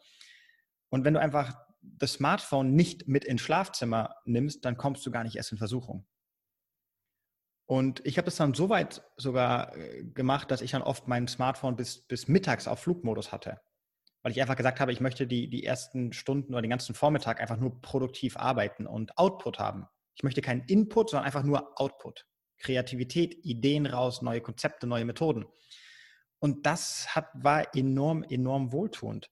Und 0.89 1.05
wenn 1.05 1.13
du 1.13 1.21
einfach 1.21 1.55
das 1.83 2.15
Smartphone 2.15 2.75
nicht 2.75 3.09
mit 3.09 3.27
ins 3.27 3.43
Schlafzimmer 3.43 4.17
nimmst, 4.25 4.65
dann 4.65 4.79
kommst 4.79 5.05
du 5.05 5.11
gar 5.11 5.23
nicht 5.23 5.37
erst 5.37 5.53
in 5.53 5.59
Versuchung. 5.59 6.07
Und 7.67 8.05
ich 8.05 8.19
habe 8.19 8.27
das 8.27 8.37
dann 8.37 8.55
so 8.55 8.69
weit 8.69 9.03
sogar 9.17 9.77
äh, 9.77 10.05
gemacht, 10.05 10.51
dass 10.51 10.63
ich 10.63 10.73
dann 10.73 10.83
oft 10.83 11.09
mein 11.09 11.29
Smartphone 11.29 11.77
bis, 11.77 12.01
bis 12.07 12.29
mittags 12.29 12.69
auf 12.69 12.81
Flugmodus 12.81 13.33
hatte 13.33 13.61
weil 14.23 14.33
ich 14.33 14.41
einfach 14.41 14.57
gesagt 14.57 14.81
habe, 14.81 14.93
ich 14.93 15.01
möchte 15.01 15.27
die, 15.27 15.51
die 15.51 15.65
ersten 15.65 16.13
Stunden 16.13 16.55
oder 16.55 16.63
den 16.63 16.71
ganzen 16.71 16.95
Vormittag 16.95 17.41
einfach 17.41 17.57
nur 17.57 17.81
produktiv 17.81 18.37
arbeiten 18.37 18.87
und 18.87 19.19
Output 19.19 19.59
haben. 19.59 19.87
Ich 20.15 20.23
möchte 20.23 20.43
keinen 20.43 20.63
Input, 20.67 21.11
sondern 21.11 21.27
einfach 21.27 21.43
nur 21.43 21.81
Output. 21.81 22.27
Kreativität, 22.59 23.45
Ideen 23.45 23.87
raus, 23.87 24.23
neue 24.23 24.41
Konzepte, 24.41 24.87
neue 24.87 25.05
Methoden. 25.05 25.47
Und 26.39 26.67
das 26.67 27.15
hat, 27.15 27.29
war 27.35 27.75
enorm, 27.75 28.23
enorm 28.23 28.73
wohltuend. 28.73 29.31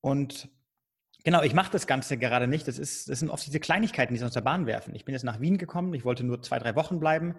Und 0.00 0.48
genau, 1.24 1.42
ich 1.42 1.54
mache 1.54 1.72
das 1.72 1.86
Ganze 1.86 2.16
gerade 2.16 2.46
nicht. 2.46 2.68
Das, 2.68 2.78
ist, 2.78 3.08
das 3.08 3.18
sind 3.18 3.30
oft 3.30 3.44
diese 3.44 3.60
Kleinigkeiten, 3.60 4.14
die 4.14 4.18
sie 4.20 4.26
aus 4.26 4.32
der 4.32 4.42
Bahn 4.42 4.66
werfen. 4.66 4.94
Ich 4.94 5.04
bin 5.04 5.14
jetzt 5.14 5.24
nach 5.24 5.40
Wien 5.40 5.58
gekommen, 5.58 5.92
ich 5.94 6.04
wollte 6.04 6.24
nur 6.24 6.42
zwei, 6.42 6.58
drei 6.58 6.76
Wochen 6.76 7.00
bleiben, 7.00 7.34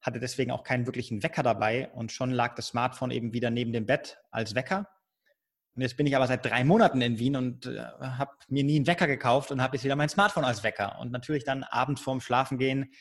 hatte 0.00 0.20
deswegen 0.20 0.50
auch 0.50 0.62
keinen 0.62 0.86
wirklichen 0.86 1.22
Wecker 1.22 1.42
dabei 1.42 1.90
und 1.94 2.12
schon 2.12 2.30
lag 2.30 2.54
das 2.54 2.68
Smartphone 2.68 3.10
eben 3.10 3.32
wieder 3.32 3.50
neben 3.50 3.72
dem 3.72 3.86
Bett 3.86 4.18
als 4.30 4.54
Wecker. 4.54 4.88
Und 5.74 5.80
jetzt 5.80 5.96
bin 5.96 6.06
ich 6.06 6.14
aber 6.14 6.26
seit 6.26 6.44
drei 6.44 6.64
Monaten 6.64 7.00
in 7.00 7.18
Wien 7.18 7.34
und 7.34 7.66
äh, 7.66 7.78
habe 7.78 8.32
mir 8.48 8.62
nie 8.62 8.76
einen 8.76 8.86
Wecker 8.86 9.06
gekauft 9.06 9.50
und 9.50 9.62
habe 9.62 9.76
jetzt 9.76 9.84
wieder 9.84 9.96
mein 9.96 10.10
Smartphone 10.10 10.44
als 10.44 10.62
Wecker. 10.62 10.98
Und 11.00 11.12
natürlich 11.12 11.44
dann 11.44 11.62
abends 11.64 12.02
vorm 12.02 12.20
Schlafengehen 12.20 12.92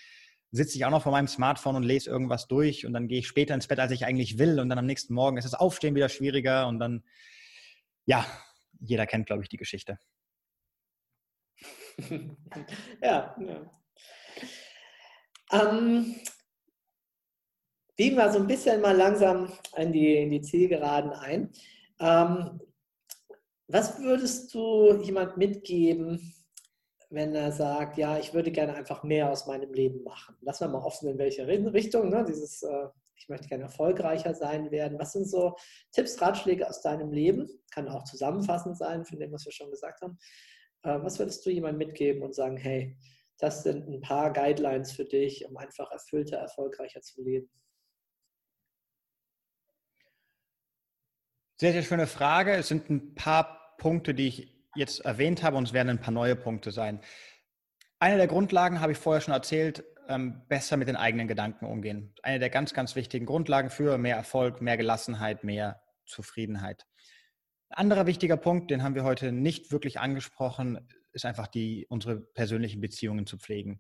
sitze 0.52 0.78
ich 0.78 0.86
auch 0.86 0.90
noch 0.90 1.04
vor 1.04 1.12
meinem 1.12 1.28
Smartphone 1.28 1.76
und 1.76 1.84
lese 1.84 2.10
irgendwas 2.10 2.48
durch 2.48 2.86
und 2.86 2.94
dann 2.94 3.08
gehe 3.08 3.20
ich 3.20 3.28
später 3.28 3.54
ins 3.54 3.68
Bett, 3.68 3.80
als 3.80 3.92
ich 3.92 4.06
eigentlich 4.06 4.38
will. 4.38 4.60
Und 4.60 4.70
dann 4.70 4.78
am 4.78 4.86
nächsten 4.86 5.14
Morgen 5.14 5.38
ist 5.38 5.46
das 5.46 5.54
Aufstehen 5.54 5.96
wieder 5.96 6.10
schwieriger 6.10 6.68
und 6.68 6.80
dann, 6.80 7.04
ja, 8.06 8.26
jeder 8.80 9.06
kennt, 9.06 9.28
glaube 9.28 9.44
ich, 9.44 9.50
die 9.50 9.58
Geschichte. 9.58 9.98
ja, 13.02 13.36
ja. 13.40 13.72
Ähm, 15.52 16.16
biegen 17.96 18.18
wir 18.18 18.32
so 18.32 18.40
ein 18.40 18.48
bisschen 18.48 18.82
mal 18.82 18.96
langsam 18.96 19.52
in 19.76 19.92
die, 19.92 20.16
in 20.16 20.32
die 20.32 20.42
Zielgeraden 20.42 21.12
ein. 21.12 21.52
Ähm, 22.00 22.60
was 23.68 24.00
würdest 24.00 24.54
du 24.54 25.02
jemand 25.02 25.38
mitgeben, 25.38 26.34
wenn 27.10 27.36
er 27.36 27.52
sagt, 27.52 27.98
ja, 27.98 28.18
ich 28.18 28.34
würde 28.34 28.52
gerne 28.52 28.74
einfach 28.74 29.04
mehr 29.04 29.30
aus 29.30 29.46
meinem 29.48 29.74
Leben 29.74 30.04
machen? 30.04 30.36
Lass 30.42 30.62
wir 30.62 30.68
mal 30.68 30.84
offen, 30.84 31.10
in 31.10 31.18
welche 31.18 31.48
Richtung, 31.48 32.10
ne? 32.10 32.26
dieses, 32.28 32.64
äh, 32.64 32.88
ich 33.16 33.30
möchte 33.30 33.48
gerne 33.48 33.66
erfolgreicher 33.66 34.34
sein 34.34 34.72
werden. 34.72 34.98
Was 35.00 35.14
sind 35.14 35.30
so 35.30 35.56
Tipps, 35.92 36.20
Ratschläge 36.22 36.68
aus 36.68 36.82
deinem 36.82 37.12
Leben? 37.12 37.48
Kann 37.72 37.88
auch 37.88 38.04
zusammenfassend 38.04 38.78
sein, 38.78 39.06
von 39.06 39.20
dem, 39.20 39.32
was 39.32 39.46
wir 39.46 39.52
schon 39.52 39.70
gesagt 39.70 40.02
haben. 40.02 40.18
Äh, 40.84 41.02
was 41.02 41.20
würdest 41.20 41.46
du 41.46 41.50
jemandem 41.50 41.88
mitgeben 41.88 42.24
und 42.24 42.34
sagen, 42.34 42.58
hey, 42.58 42.98
das 43.38 43.64
sind 43.64 43.88
ein 43.88 44.02
paar 44.02 44.34
Guidelines 44.34 44.92
für 44.92 45.06
dich, 45.06 45.46
um 45.48 45.58
einfach 45.58 45.92
erfüllter, 45.92 46.38
erfolgreicher 46.38 47.02
zu 47.02 47.24
leben? 47.24 47.50
Sehr, 51.60 51.74
sehr 51.74 51.84
schöne 51.84 52.08
Frage. 52.08 52.54
Es 52.54 52.68
sind 52.68 52.90
ein 52.90 53.14
paar 53.14 53.76
Punkte, 53.78 54.14
die 54.14 54.28
ich 54.28 54.62
jetzt 54.76 55.02
erwähnt 55.02 55.44
habe 55.44 55.58
und 55.58 55.68
es 55.68 55.74
werden 55.74 55.90
ein 55.90 56.02
paar 56.02 56.14
neue 56.14 56.36
Punkte 56.36 56.72
sein. 56.72 57.02
Eine 58.00 58.18
der 58.18 58.28
Grundlagen 58.28 58.80
habe 58.80 58.94
ich 58.94 58.98
vorher 58.98 59.22
schon 59.22 59.34
erzählt, 59.34 59.84
ähm, 60.08 60.42
besser 60.48 60.78
mit 60.78 60.88
den 60.88 60.96
eigenen 60.96 61.28
Gedanken 61.28 61.66
umgehen. 61.66 62.16
Eine 62.24 62.40
der 62.40 62.50
ganz, 62.50 62.74
ganz 62.74 62.96
wichtigen 62.96 63.26
Grundlagen 63.26 63.70
für 63.70 63.98
mehr 63.98 64.16
Erfolg, 64.16 64.62
mehr 64.62 64.78
Gelassenheit, 64.78 65.44
mehr 65.44 65.82
Zufriedenheit. 66.06 66.88
Ein 67.72 67.86
anderer 67.86 68.06
wichtiger 68.06 68.36
Punkt, 68.36 68.70
den 68.70 68.84
haben 68.84 68.96
wir 68.96 69.06
heute 69.06 69.32
nicht 69.32 69.72
wirklich 69.72 69.98
angesprochen, 69.98 70.86
ist 71.14 71.26
einfach 71.26 71.48
die, 71.48 71.86
unsere 71.88 72.20
persönlichen 72.20 72.82
Beziehungen 72.82 73.26
zu 73.26 73.38
pflegen. 73.38 73.80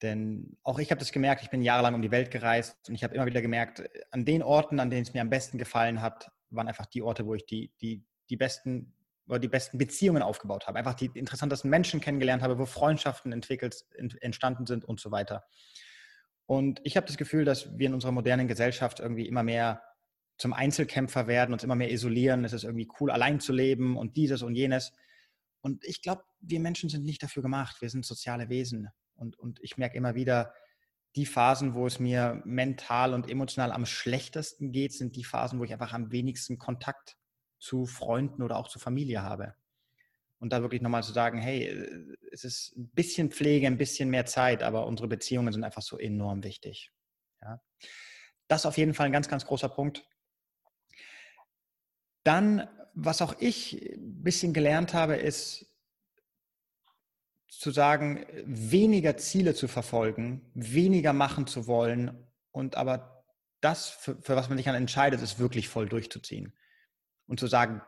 Denn 0.00 0.56
auch 0.62 0.78
ich 0.78 0.90
habe 0.90 1.00
das 1.00 1.12
gemerkt, 1.12 1.42
ich 1.42 1.50
bin 1.50 1.60
jahrelang 1.60 1.94
um 1.94 2.00
die 2.00 2.10
Welt 2.10 2.30
gereist 2.30 2.88
und 2.88 2.94
ich 2.94 3.04
habe 3.04 3.14
immer 3.14 3.26
wieder 3.26 3.42
gemerkt, 3.42 3.82
an 4.10 4.24
den 4.24 4.42
Orten, 4.42 4.80
an 4.80 4.88
denen 4.88 5.02
es 5.02 5.12
mir 5.12 5.20
am 5.20 5.28
besten 5.28 5.58
gefallen 5.58 6.00
hat, 6.00 6.30
waren 6.48 6.66
einfach 6.66 6.86
die 6.86 7.02
Orte, 7.02 7.26
wo 7.26 7.34
ich 7.34 7.44
die, 7.44 7.70
die, 7.82 8.06
die 8.30 8.38
besten 8.38 8.94
oder 9.28 9.38
die 9.38 9.48
besten 9.48 9.76
Beziehungen 9.76 10.22
aufgebaut 10.22 10.66
habe, 10.66 10.78
einfach 10.78 10.94
die 10.94 11.10
interessantesten 11.12 11.68
Menschen 11.68 12.00
kennengelernt 12.00 12.42
habe, 12.42 12.58
wo 12.58 12.64
Freundschaften 12.64 13.32
entwickelt, 13.32 13.84
entstanden 14.20 14.64
sind 14.64 14.86
und 14.86 14.98
so 14.98 15.10
weiter. 15.10 15.44
Und 16.46 16.80
ich 16.84 16.96
habe 16.96 17.06
das 17.06 17.18
Gefühl, 17.18 17.44
dass 17.44 17.78
wir 17.78 17.86
in 17.86 17.94
unserer 17.94 18.12
modernen 18.12 18.48
Gesellschaft 18.48 18.98
irgendwie 18.98 19.28
immer 19.28 19.42
mehr 19.42 19.82
zum 20.40 20.54
Einzelkämpfer 20.54 21.26
werden, 21.26 21.52
uns 21.52 21.64
immer 21.64 21.74
mehr 21.74 21.92
isolieren. 21.92 22.46
Es 22.46 22.54
ist 22.54 22.64
irgendwie 22.64 22.88
cool, 22.98 23.10
allein 23.10 23.40
zu 23.40 23.52
leben 23.52 23.98
und 23.98 24.16
dieses 24.16 24.40
und 24.40 24.54
jenes. 24.54 24.94
Und 25.60 25.84
ich 25.84 26.00
glaube, 26.00 26.24
wir 26.40 26.60
Menschen 26.60 26.88
sind 26.88 27.04
nicht 27.04 27.22
dafür 27.22 27.42
gemacht. 27.42 27.82
Wir 27.82 27.90
sind 27.90 28.06
soziale 28.06 28.48
Wesen. 28.48 28.88
Und, 29.16 29.38
und 29.38 29.60
ich 29.62 29.76
merke 29.76 29.98
immer 29.98 30.14
wieder, 30.14 30.54
die 31.14 31.26
Phasen, 31.26 31.74
wo 31.74 31.86
es 31.86 31.98
mir 31.98 32.40
mental 32.46 33.12
und 33.12 33.28
emotional 33.28 33.70
am 33.70 33.84
schlechtesten 33.84 34.72
geht, 34.72 34.94
sind 34.94 35.14
die 35.14 35.24
Phasen, 35.24 35.58
wo 35.58 35.64
ich 35.64 35.74
einfach 35.74 35.92
am 35.92 36.10
wenigsten 36.10 36.58
Kontakt 36.58 37.18
zu 37.58 37.84
Freunden 37.84 38.42
oder 38.42 38.56
auch 38.56 38.68
zur 38.68 38.80
Familie 38.80 39.22
habe. 39.22 39.54
Und 40.38 40.54
da 40.54 40.62
wirklich 40.62 40.80
nochmal 40.80 41.02
zu 41.02 41.12
sagen, 41.12 41.38
hey, 41.38 41.64
äh, 41.64 42.16
es 42.32 42.44
ist 42.44 42.74
ein 42.78 42.88
bisschen 42.94 43.30
Pflege, 43.30 43.66
ein 43.66 43.76
bisschen 43.76 44.08
mehr 44.08 44.24
Zeit, 44.24 44.62
aber 44.62 44.86
unsere 44.86 45.06
Beziehungen 45.06 45.52
sind 45.52 45.64
einfach 45.64 45.82
so 45.82 45.98
enorm 45.98 46.44
wichtig. 46.44 46.92
Ja. 47.42 47.60
Das 48.48 48.62
ist 48.62 48.66
auf 48.66 48.78
jeden 48.78 48.94
Fall 48.94 49.04
ein 49.04 49.12
ganz, 49.12 49.28
ganz 49.28 49.44
großer 49.44 49.68
Punkt. 49.68 50.08
Dann, 52.24 52.68
was 52.94 53.22
auch 53.22 53.34
ich 53.38 53.94
ein 53.94 54.22
bisschen 54.22 54.52
gelernt 54.52 54.94
habe, 54.94 55.16
ist 55.16 55.66
zu 57.48 57.70
sagen, 57.70 58.24
weniger 58.44 59.16
Ziele 59.16 59.54
zu 59.54 59.68
verfolgen, 59.68 60.50
weniger 60.54 61.12
machen 61.12 61.46
zu 61.46 61.66
wollen 61.66 62.26
und 62.52 62.76
aber 62.76 63.24
das, 63.60 63.90
für, 63.90 64.16
für 64.22 64.36
was 64.36 64.48
man 64.48 64.56
sich 64.56 64.66
dann 64.66 64.74
entscheidet, 64.74 65.20
ist 65.20 65.38
wirklich 65.38 65.68
voll 65.68 65.88
durchzuziehen 65.88 66.52
und 67.26 67.38
zu 67.38 67.46
sagen, 67.46 67.82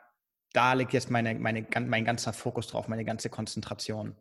da 0.53 0.75
liegt 0.75 0.93
jetzt 0.93 1.11
meine, 1.11 1.35
meine, 1.35 1.67
mein 1.81 2.05
ganzer 2.05 2.33
Fokus 2.33 2.67
drauf, 2.67 2.89
meine 2.89 3.05
ganze 3.05 3.31
Konzentration. 3.31 4.17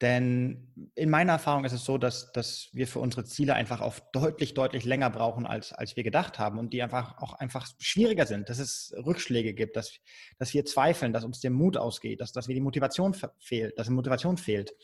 Denn 0.00 0.90
in 0.94 1.10
meiner 1.10 1.32
Erfahrung 1.32 1.66
ist 1.66 1.72
es 1.72 1.84
so, 1.84 1.98
dass, 1.98 2.32
dass 2.32 2.70
wir 2.72 2.86
für 2.86 3.00
unsere 3.00 3.24
Ziele 3.24 3.54
einfach 3.54 3.82
auf 3.82 4.02
deutlich, 4.12 4.54
deutlich 4.54 4.86
länger 4.86 5.10
brauchen, 5.10 5.44
als, 5.46 5.74
als 5.74 5.94
wir 5.94 6.04
gedacht 6.04 6.38
haben 6.38 6.58
und 6.58 6.72
die 6.72 6.82
einfach 6.82 7.18
auch 7.18 7.34
einfach 7.34 7.66
schwieriger 7.78 8.24
sind, 8.24 8.48
dass 8.48 8.58
es 8.58 8.94
Rückschläge 8.96 9.52
gibt, 9.52 9.76
dass, 9.76 9.98
dass 10.38 10.54
wir 10.54 10.64
zweifeln, 10.64 11.12
dass 11.12 11.24
uns 11.24 11.40
der 11.40 11.50
Mut 11.50 11.76
ausgeht, 11.76 12.22
dass, 12.22 12.32
dass 12.32 12.48
wir 12.48 12.54
die 12.54 12.62
Motivation 12.62 13.14
fehlt, 13.38 13.78
dass 13.78 13.90
Motivation 13.90 14.38
fehlt. 14.38 14.74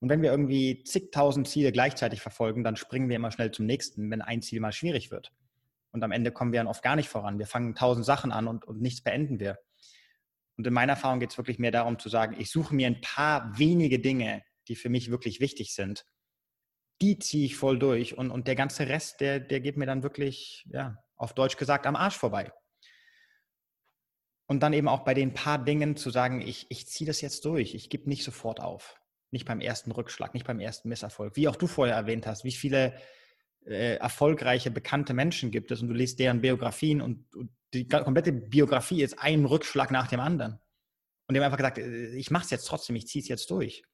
Und 0.00 0.10
wenn 0.10 0.20
wir 0.20 0.30
irgendwie 0.30 0.82
zigtausend 0.84 1.48
Ziele 1.48 1.72
gleichzeitig 1.72 2.20
verfolgen, 2.20 2.62
dann 2.62 2.76
springen 2.76 3.08
wir 3.08 3.16
immer 3.16 3.30
schnell 3.30 3.52
zum 3.52 3.64
nächsten, 3.64 4.10
wenn 4.10 4.20
ein 4.20 4.42
Ziel 4.42 4.60
mal 4.60 4.72
schwierig 4.72 5.10
wird. 5.10 5.32
Und 5.92 6.02
am 6.02 6.12
Ende 6.12 6.30
kommen 6.30 6.52
wir 6.52 6.60
dann 6.60 6.66
oft 6.66 6.82
gar 6.82 6.96
nicht 6.96 7.08
voran. 7.08 7.38
Wir 7.38 7.46
fangen 7.46 7.74
tausend 7.74 8.04
Sachen 8.04 8.32
an 8.32 8.48
und, 8.48 8.64
und 8.64 8.82
nichts 8.82 9.02
beenden 9.02 9.38
wir. 9.38 9.58
Und 10.56 10.66
in 10.66 10.72
meiner 10.72 10.92
Erfahrung 10.92 11.20
geht 11.20 11.30
es 11.30 11.38
wirklich 11.38 11.58
mehr 11.58 11.70
darum 11.70 11.98
zu 11.98 12.08
sagen, 12.08 12.36
ich 12.38 12.50
suche 12.50 12.74
mir 12.74 12.86
ein 12.86 13.00
paar 13.00 13.58
wenige 13.58 13.98
Dinge, 13.98 14.42
die 14.68 14.76
für 14.76 14.88
mich 14.88 15.10
wirklich 15.10 15.40
wichtig 15.40 15.74
sind. 15.74 16.04
Die 17.00 17.18
ziehe 17.18 17.46
ich 17.46 17.56
voll 17.56 17.78
durch 17.78 18.16
und, 18.16 18.30
und 18.30 18.46
der 18.46 18.54
ganze 18.54 18.88
Rest, 18.88 19.20
der, 19.20 19.40
der 19.40 19.60
geht 19.60 19.76
mir 19.76 19.86
dann 19.86 20.02
wirklich, 20.02 20.64
ja, 20.70 20.96
auf 21.16 21.34
Deutsch 21.34 21.56
gesagt, 21.56 21.86
am 21.86 21.96
Arsch 21.96 22.16
vorbei. 22.16 22.52
Und 24.46 24.60
dann 24.62 24.72
eben 24.72 24.88
auch 24.88 25.04
bei 25.04 25.14
den 25.14 25.32
paar 25.32 25.58
Dingen 25.64 25.96
zu 25.96 26.10
sagen, 26.10 26.40
ich, 26.42 26.66
ich 26.68 26.86
ziehe 26.86 27.06
das 27.06 27.20
jetzt 27.20 27.44
durch, 27.44 27.74
ich 27.74 27.88
gebe 27.88 28.08
nicht 28.08 28.24
sofort 28.24 28.60
auf. 28.60 28.98
Nicht 29.30 29.46
beim 29.46 29.60
ersten 29.60 29.92
Rückschlag, 29.92 30.34
nicht 30.34 30.46
beim 30.46 30.60
ersten 30.60 30.90
Misserfolg. 30.90 31.36
Wie 31.36 31.48
auch 31.48 31.56
du 31.56 31.66
vorher 31.66 31.96
erwähnt 31.96 32.26
hast, 32.26 32.44
wie 32.44 32.52
viele 32.52 32.94
äh, 33.66 33.96
erfolgreiche, 33.96 34.70
bekannte 34.70 35.14
Menschen 35.14 35.50
gibt 35.50 35.70
es 35.70 35.82
und 35.82 35.88
du 35.88 35.94
liest 35.94 36.18
deren 36.18 36.40
Biografien 36.40 37.00
und, 37.00 37.34
und 37.34 37.50
die 37.72 37.88
komplette 37.88 38.32
Biografie 38.32 39.02
ist 39.02 39.18
ein 39.18 39.44
Rückschlag 39.44 39.90
nach 39.90 40.08
dem 40.08 40.20
anderen. 40.20 40.58
Und 41.26 41.34
die 41.34 41.40
haben 41.40 41.44
einfach 41.44 41.58
gesagt, 41.58 41.78
äh, 41.78 42.14
ich 42.14 42.30
mache 42.30 42.44
es 42.44 42.50
jetzt 42.50 42.66
trotzdem, 42.66 42.96
ich 42.96 43.06
ziehe 43.06 43.22
es 43.22 43.28
jetzt 43.28 43.50
durch. 43.50 43.84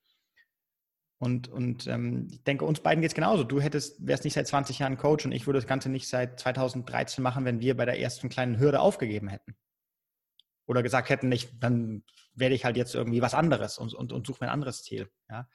Und, 1.21 1.49
und 1.49 1.87
ähm, 1.89 2.29
ich 2.31 2.45
denke, 2.45 2.65
uns 2.65 2.81
beiden 2.81 3.03
geht 3.03 3.11
es 3.11 3.15
genauso. 3.15 3.43
Du 3.43 3.61
hättest, 3.61 4.07
wärst 4.07 4.25
nicht 4.25 4.35
seit 4.35 4.47
20 4.47 4.79
Jahren 4.79 4.97
Coach 4.97 5.25
und 5.25 5.33
ich 5.33 5.47
würde 5.47 5.59
das 5.59 5.67
Ganze 5.67 5.89
nicht 5.89 6.09
seit 6.09 6.39
2013 6.39 7.23
machen, 7.23 7.45
wenn 7.45 7.61
wir 7.61 7.77
bei 7.77 7.85
der 7.85 7.99
ersten 7.99 8.29
kleinen 8.29 8.59
Hürde 8.59 8.81
aufgegeben 8.81 9.29
hätten. 9.29 9.57
Oder 10.67 10.83
gesagt 10.83 11.09
hätten, 11.09 11.33
ich, 11.33 11.59
dann 11.59 12.05
werde 12.35 12.55
ich 12.55 12.65
halt 12.65 12.77
jetzt 12.77 12.95
irgendwie 12.95 13.21
was 13.21 13.35
anderes 13.35 13.79
und, 13.79 13.95
und, 13.95 14.13
und 14.13 14.27
suche 14.27 14.45
mir 14.45 14.49
ein 14.49 14.55
anderes 14.55 14.83
Ziel. 14.83 15.11
Ja? 15.29 15.49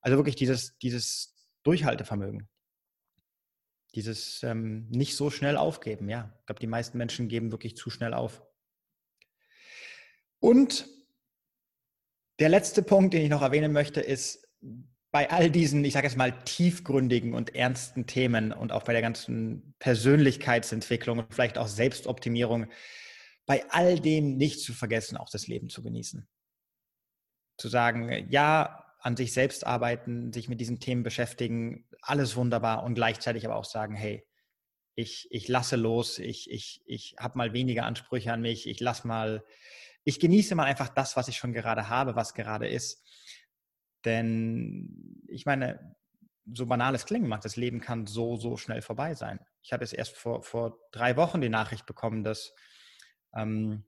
Also 0.00 0.16
wirklich 0.16 0.36
dieses, 0.36 0.78
dieses 0.78 1.34
Durchhaltevermögen 1.64 2.48
dieses 3.94 4.42
ähm, 4.42 4.88
nicht 4.90 5.16
so 5.16 5.30
schnell 5.30 5.56
aufgeben, 5.56 6.08
ja. 6.08 6.32
Ich 6.40 6.46
glaube, 6.46 6.60
die 6.60 6.66
meisten 6.66 6.98
Menschen 6.98 7.28
geben 7.28 7.52
wirklich 7.52 7.76
zu 7.76 7.90
schnell 7.90 8.14
auf. 8.14 8.42
Und 10.38 10.88
der 12.38 12.48
letzte 12.48 12.82
Punkt, 12.82 13.14
den 13.14 13.22
ich 13.22 13.28
noch 13.28 13.42
erwähnen 13.42 13.72
möchte, 13.72 14.00
ist 14.00 14.48
bei 15.10 15.28
all 15.30 15.50
diesen, 15.50 15.84
ich 15.84 15.92
sage 15.92 16.06
jetzt 16.06 16.16
mal, 16.16 16.32
tiefgründigen 16.44 17.34
und 17.34 17.54
ernsten 17.54 18.06
Themen 18.06 18.52
und 18.52 18.72
auch 18.72 18.84
bei 18.84 18.92
der 18.92 19.02
ganzen 19.02 19.74
Persönlichkeitsentwicklung 19.78 21.18
und 21.18 21.34
vielleicht 21.34 21.58
auch 21.58 21.66
Selbstoptimierung, 21.66 22.66
bei 23.44 23.68
all 23.70 23.98
dem 23.98 24.36
nicht 24.36 24.60
zu 24.60 24.72
vergessen, 24.72 25.16
auch 25.16 25.28
das 25.28 25.48
Leben 25.48 25.68
zu 25.68 25.82
genießen. 25.82 26.28
Zu 27.58 27.68
sagen, 27.68 28.28
ja, 28.30 28.89
an 29.00 29.16
sich 29.16 29.32
selbst 29.32 29.66
arbeiten, 29.66 30.32
sich 30.32 30.48
mit 30.48 30.60
diesen 30.60 30.78
Themen 30.78 31.02
beschäftigen, 31.02 31.86
alles 32.02 32.36
wunderbar 32.36 32.84
und 32.84 32.94
gleichzeitig 32.94 33.46
aber 33.46 33.56
auch 33.56 33.64
sagen, 33.64 33.94
hey, 33.94 34.26
ich, 34.94 35.28
ich 35.30 35.48
lasse 35.48 35.76
los, 35.76 36.18
ich, 36.18 36.50
ich, 36.50 36.82
ich 36.84 37.14
habe 37.18 37.38
mal 37.38 37.52
weniger 37.52 37.84
Ansprüche 37.84 38.32
an 38.32 38.42
mich, 38.42 38.68
ich 38.68 38.80
lasse 38.80 39.06
mal, 39.06 39.44
ich 40.04 40.20
genieße 40.20 40.54
mal 40.54 40.64
einfach 40.64 40.88
das, 40.88 41.16
was 41.16 41.28
ich 41.28 41.36
schon 41.36 41.52
gerade 41.52 41.88
habe, 41.88 42.16
was 42.16 42.34
gerade 42.34 42.68
ist. 42.68 43.02
Denn 44.04 45.22
ich 45.28 45.46
meine, 45.46 45.96
so 46.52 46.66
banal 46.66 46.94
es 46.94 47.06
klingen 47.06 47.28
mag, 47.28 47.40
das 47.40 47.56
Leben 47.56 47.80
kann 47.80 48.06
so, 48.06 48.36
so 48.36 48.56
schnell 48.56 48.82
vorbei 48.82 49.14
sein. 49.14 49.40
Ich 49.62 49.72
habe 49.72 49.84
jetzt 49.84 49.94
erst 49.94 50.16
vor, 50.16 50.42
vor 50.42 50.78
drei 50.90 51.16
Wochen 51.16 51.40
die 51.40 51.48
Nachricht 51.48 51.86
bekommen, 51.86 52.24
dass 52.24 52.54
ähm, 53.34 53.84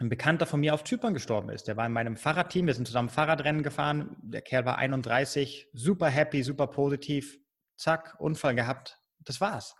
ein 0.00 0.08
Bekannter 0.08 0.46
von 0.46 0.60
mir 0.60 0.74
auf 0.74 0.84
Zypern 0.84 1.14
gestorben 1.14 1.50
ist. 1.50 1.68
Der 1.68 1.76
war 1.76 1.86
in 1.86 1.92
meinem 1.92 2.16
Fahrradteam, 2.16 2.66
wir 2.66 2.74
sind 2.74 2.86
zusammen 2.86 3.08
Fahrradrennen 3.08 3.62
gefahren. 3.62 4.16
Der 4.22 4.42
Kerl 4.42 4.64
war 4.64 4.78
31, 4.78 5.68
super 5.72 6.08
happy, 6.08 6.42
super 6.42 6.66
positiv. 6.66 7.38
Zack, 7.76 8.16
Unfall 8.18 8.54
gehabt. 8.54 8.98
Das 9.20 9.40
war's. 9.40 9.76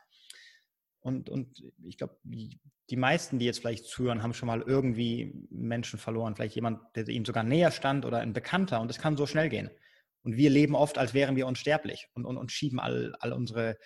Und, 1.00 1.28
und 1.28 1.62
ich 1.82 1.98
glaube, 1.98 2.16
die 2.24 2.96
meisten, 2.96 3.38
die 3.38 3.46
jetzt 3.46 3.60
vielleicht 3.60 3.86
zuhören, 3.86 4.22
haben 4.22 4.34
schon 4.34 4.46
mal 4.46 4.62
irgendwie 4.62 5.46
Menschen 5.50 5.98
verloren. 5.98 6.36
Vielleicht 6.36 6.54
jemand, 6.54 6.80
der 6.94 7.08
ihnen 7.08 7.24
sogar 7.24 7.42
näher 7.42 7.70
stand 7.70 8.04
oder 8.04 8.18
ein 8.18 8.32
Bekannter. 8.32 8.80
Und 8.80 8.88
das 8.88 8.98
kann 8.98 9.16
so 9.16 9.26
schnell 9.26 9.48
gehen. 9.48 9.70
Und 10.22 10.36
wir 10.36 10.50
leben 10.50 10.74
oft, 10.74 10.98
als 10.98 11.14
wären 11.14 11.34
wir 11.34 11.46
unsterblich 11.46 12.08
und, 12.14 12.24
und, 12.24 12.36
und 12.36 12.52
schieben 12.52 12.78
all, 12.78 13.14
all 13.18 13.32
unsere, 13.32 13.78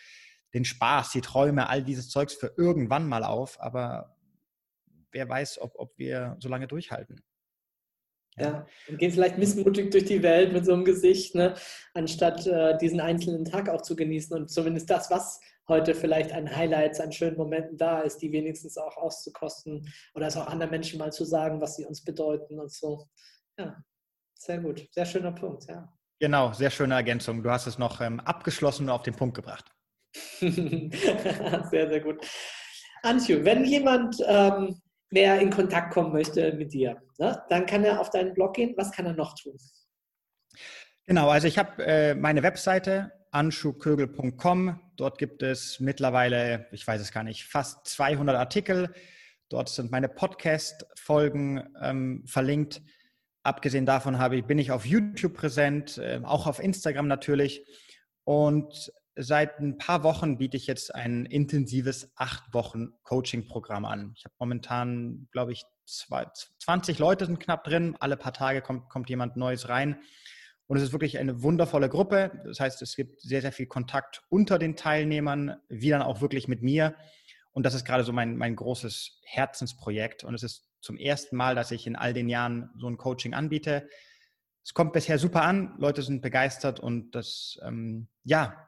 den 0.53 0.65
Spaß, 0.65 1.13
die 1.13 1.23
Träume, 1.23 1.69
all 1.69 1.83
dieses 1.83 2.11
Zeugs 2.11 2.35
für 2.35 2.53
irgendwann 2.57 3.09
mal 3.09 3.25
auf. 3.25 3.61
Aber 3.61 4.16
wer 5.17 5.29
weiß, 5.29 5.61
ob, 5.63 5.73
ob 5.77 5.99
wir 5.99 6.37
so 6.41 6.49
lange 6.49 6.69
durchhalten. 6.69 7.23
Ja, 8.39 8.67
und 8.87 8.99
gehen 8.99 9.11
vielleicht 9.11 9.39
missmutig 9.39 9.91
durch 9.91 10.05
die 10.05 10.23
Welt 10.23 10.53
mit 10.53 10.67
so 10.67 10.75
einem 10.75 10.85
Gesicht, 10.85 11.35
ne? 11.35 11.55
anstatt 11.95 12.47
äh, 12.47 12.77
diesen 12.77 13.01
einzelnen 13.01 13.47
Tag 13.47 13.71
auch 13.71 13.81
zu 13.81 13.97
genießen 13.97 14.37
und 14.37 14.51
zumindest 14.51 14.91
das, 14.91 15.11
was 15.11 15.41
heute 15.69 15.95
vielleicht 15.95 16.33
ein 16.33 16.55
Highlight, 16.55 17.01
an 17.01 17.13
schönen 17.13 17.39
Momenten 17.39 17.79
da 17.79 18.01
ist, 18.01 18.19
die 18.19 18.31
wenigstens 18.33 18.77
auch 18.77 18.99
auszukosten 18.99 19.91
oder 20.15 20.27
es 20.27 20.37
auch 20.37 20.49
anderen 20.49 20.71
Menschen 20.71 20.99
mal 20.99 21.13
zu 21.13 21.25
sagen, 21.25 21.63
was 21.63 21.77
sie 21.77 21.87
uns 21.87 22.05
bedeuten 22.05 22.61
und 22.61 22.71
so. 22.71 23.09
Ja, 23.59 23.83
sehr 24.35 24.59
gut, 24.59 24.87
sehr 24.91 25.07
schöner 25.07 25.33
Punkt, 25.33 25.65
ja. 25.67 25.91
Genau, 26.21 26.53
sehr 26.53 26.71
schöne 26.71 26.95
Ergänzung. 26.95 27.43
Du 27.43 27.51
hast 27.51 27.67
es 27.67 27.79
noch 27.79 28.03
ähm, 28.03 28.21
abgeschlossen 28.21 28.85
und 28.85 28.91
auf 28.91 29.03
den 29.03 29.15
Punkt 29.15 29.35
gebracht. 29.35 29.65
sehr, 30.41 30.91
sehr 31.71 32.01
gut. 32.01 32.27
Antje, 33.03 33.45
wenn 33.45 33.65
jemand 33.65 34.17
ähm, 34.27 34.81
mehr 35.11 35.41
in 35.41 35.51
Kontakt 35.51 35.93
kommen 35.93 36.13
möchte 36.13 36.53
mit 36.53 36.73
dir, 36.73 37.01
ne? 37.19 37.43
dann 37.49 37.67
kann 37.67 37.85
er 37.85 38.01
auf 38.01 38.11
deinen 38.11 38.35
Blog 38.35 38.55
gehen. 38.55 38.75
Was 38.77 38.93
kann 38.93 39.07
er 39.07 39.15
noch 39.15 39.35
tun? 39.35 39.57
Genau, 41.07 41.29
also 41.29 41.47
ich 41.47 41.59
habe 41.59 41.85
äh, 41.85 42.15
meine 42.15 42.43
Webseite 42.43 43.13
anschukögel.com. 43.31 44.81
Dort 44.97 45.19
gibt 45.19 45.43
es 45.43 45.79
mittlerweile, 45.79 46.67
ich 46.73 46.87
weiß 46.87 47.01
es 47.01 47.13
gar 47.13 47.23
nicht, 47.23 47.45
fast 47.45 47.87
200 47.87 48.35
Artikel. 48.35 48.93
Dort 49.49 49.69
sind 49.69 49.93
meine 49.93 50.09
Podcast-Folgen 50.09 51.63
ähm, 51.81 52.25
verlinkt. 52.27 52.83
Abgesehen 53.43 53.87
davon 53.87 54.19
habe 54.19 54.37
ich, 54.37 54.45
bin 54.45 54.59
ich 54.59 54.73
auf 54.73 54.85
YouTube 54.87 55.35
präsent, 55.35 55.99
äh, 55.99 56.21
auch 56.25 56.47
auf 56.47 56.59
Instagram 56.59 57.07
natürlich. 57.07 57.65
Und 58.25 58.91
seit 59.17 59.59
ein 59.59 59.79
paar 59.79 60.03
Wochen 60.03 60.39
biete 60.39 60.57
ich 60.57 60.67
jetzt 60.67 60.95
ein 60.95 61.27
intensives 61.27 62.13
acht 62.17 62.53
Wochen 62.53 62.91
Coaching-Programm 63.03 63.85
an. 63.85 64.13
Ich 64.17 64.25
habe 64.25 64.35
momentan, 64.39 65.29
glaube 65.33 65.53
ich, 65.53 65.65
zwei, 65.87 66.27
20 66.61 66.99
Leute 66.99 67.27
sind 67.27 67.41
knapp 67.41 67.65
drin. 67.65 67.97
Alle 67.99 68.17
paar 68.17 68.33
Tage 68.33 68.61
kommt, 68.61 68.89
kommt 68.91 69.09
jemand 69.09 69.37
Neues 69.37 69.69
rein. 69.69 70.01
Und 70.67 70.77
es 70.77 70.83
ist 70.83 70.93
wirklich 70.93 71.19
eine 71.19 71.43
wundervolle 71.43 71.89
Gruppe. 71.89 72.43
Das 72.45 72.61
heißt, 72.61 72.83
es 72.83 72.97
gibt 72.97 73.21
sehr, 73.21 73.41
sehr 73.41 73.53
viel 73.53 73.67
Kontakt 73.67 74.23
unter 74.29 74.59
den 74.59 74.77
Teilnehmern, 74.77 75.57
wie 75.69 75.91
dann 75.91 76.03
auch 76.03 76.21
wirklich 76.21 76.49
mit 76.49 76.63
mir. 76.63 76.97
Und 77.53 77.65
das 77.65 77.75
ist 77.75 77.87
gerade 77.87 78.05
so 78.05 78.13
mein, 78.13 78.37
mein 78.37 78.57
großes 78.57 79.21
Herzensprojekt. 79.25 80.25
Und 80.25 80.35
es 80.35 80.43
ist 80.43 80.69
zum 80.81 80.99
ersten 80.99 81.37
Mal, 81.37 81.55
dass 81.55 81.71
ich 81.71 81.87
in 81.87 81.97
all 81.97 82.13
den 82.13 82.29
Jahren 82.29 82.71
so 82.79 82.89
ein 82.89 82.99
Coaching 82.99 83.33
anbiete. 83.33 83.89
Es 84.63 84.75
kommt 84.75 84.93
bisher 84.93 85.19
super 85.19 85.43
an, 85.43 85.75
Leute 85.79 86.03
sind 86.03 86.23
begeistert 86.23 86.81
und 86.81 87.13
das, 87.13 87.57
ähm, 87.63 88.09
ja, 88.25 88.66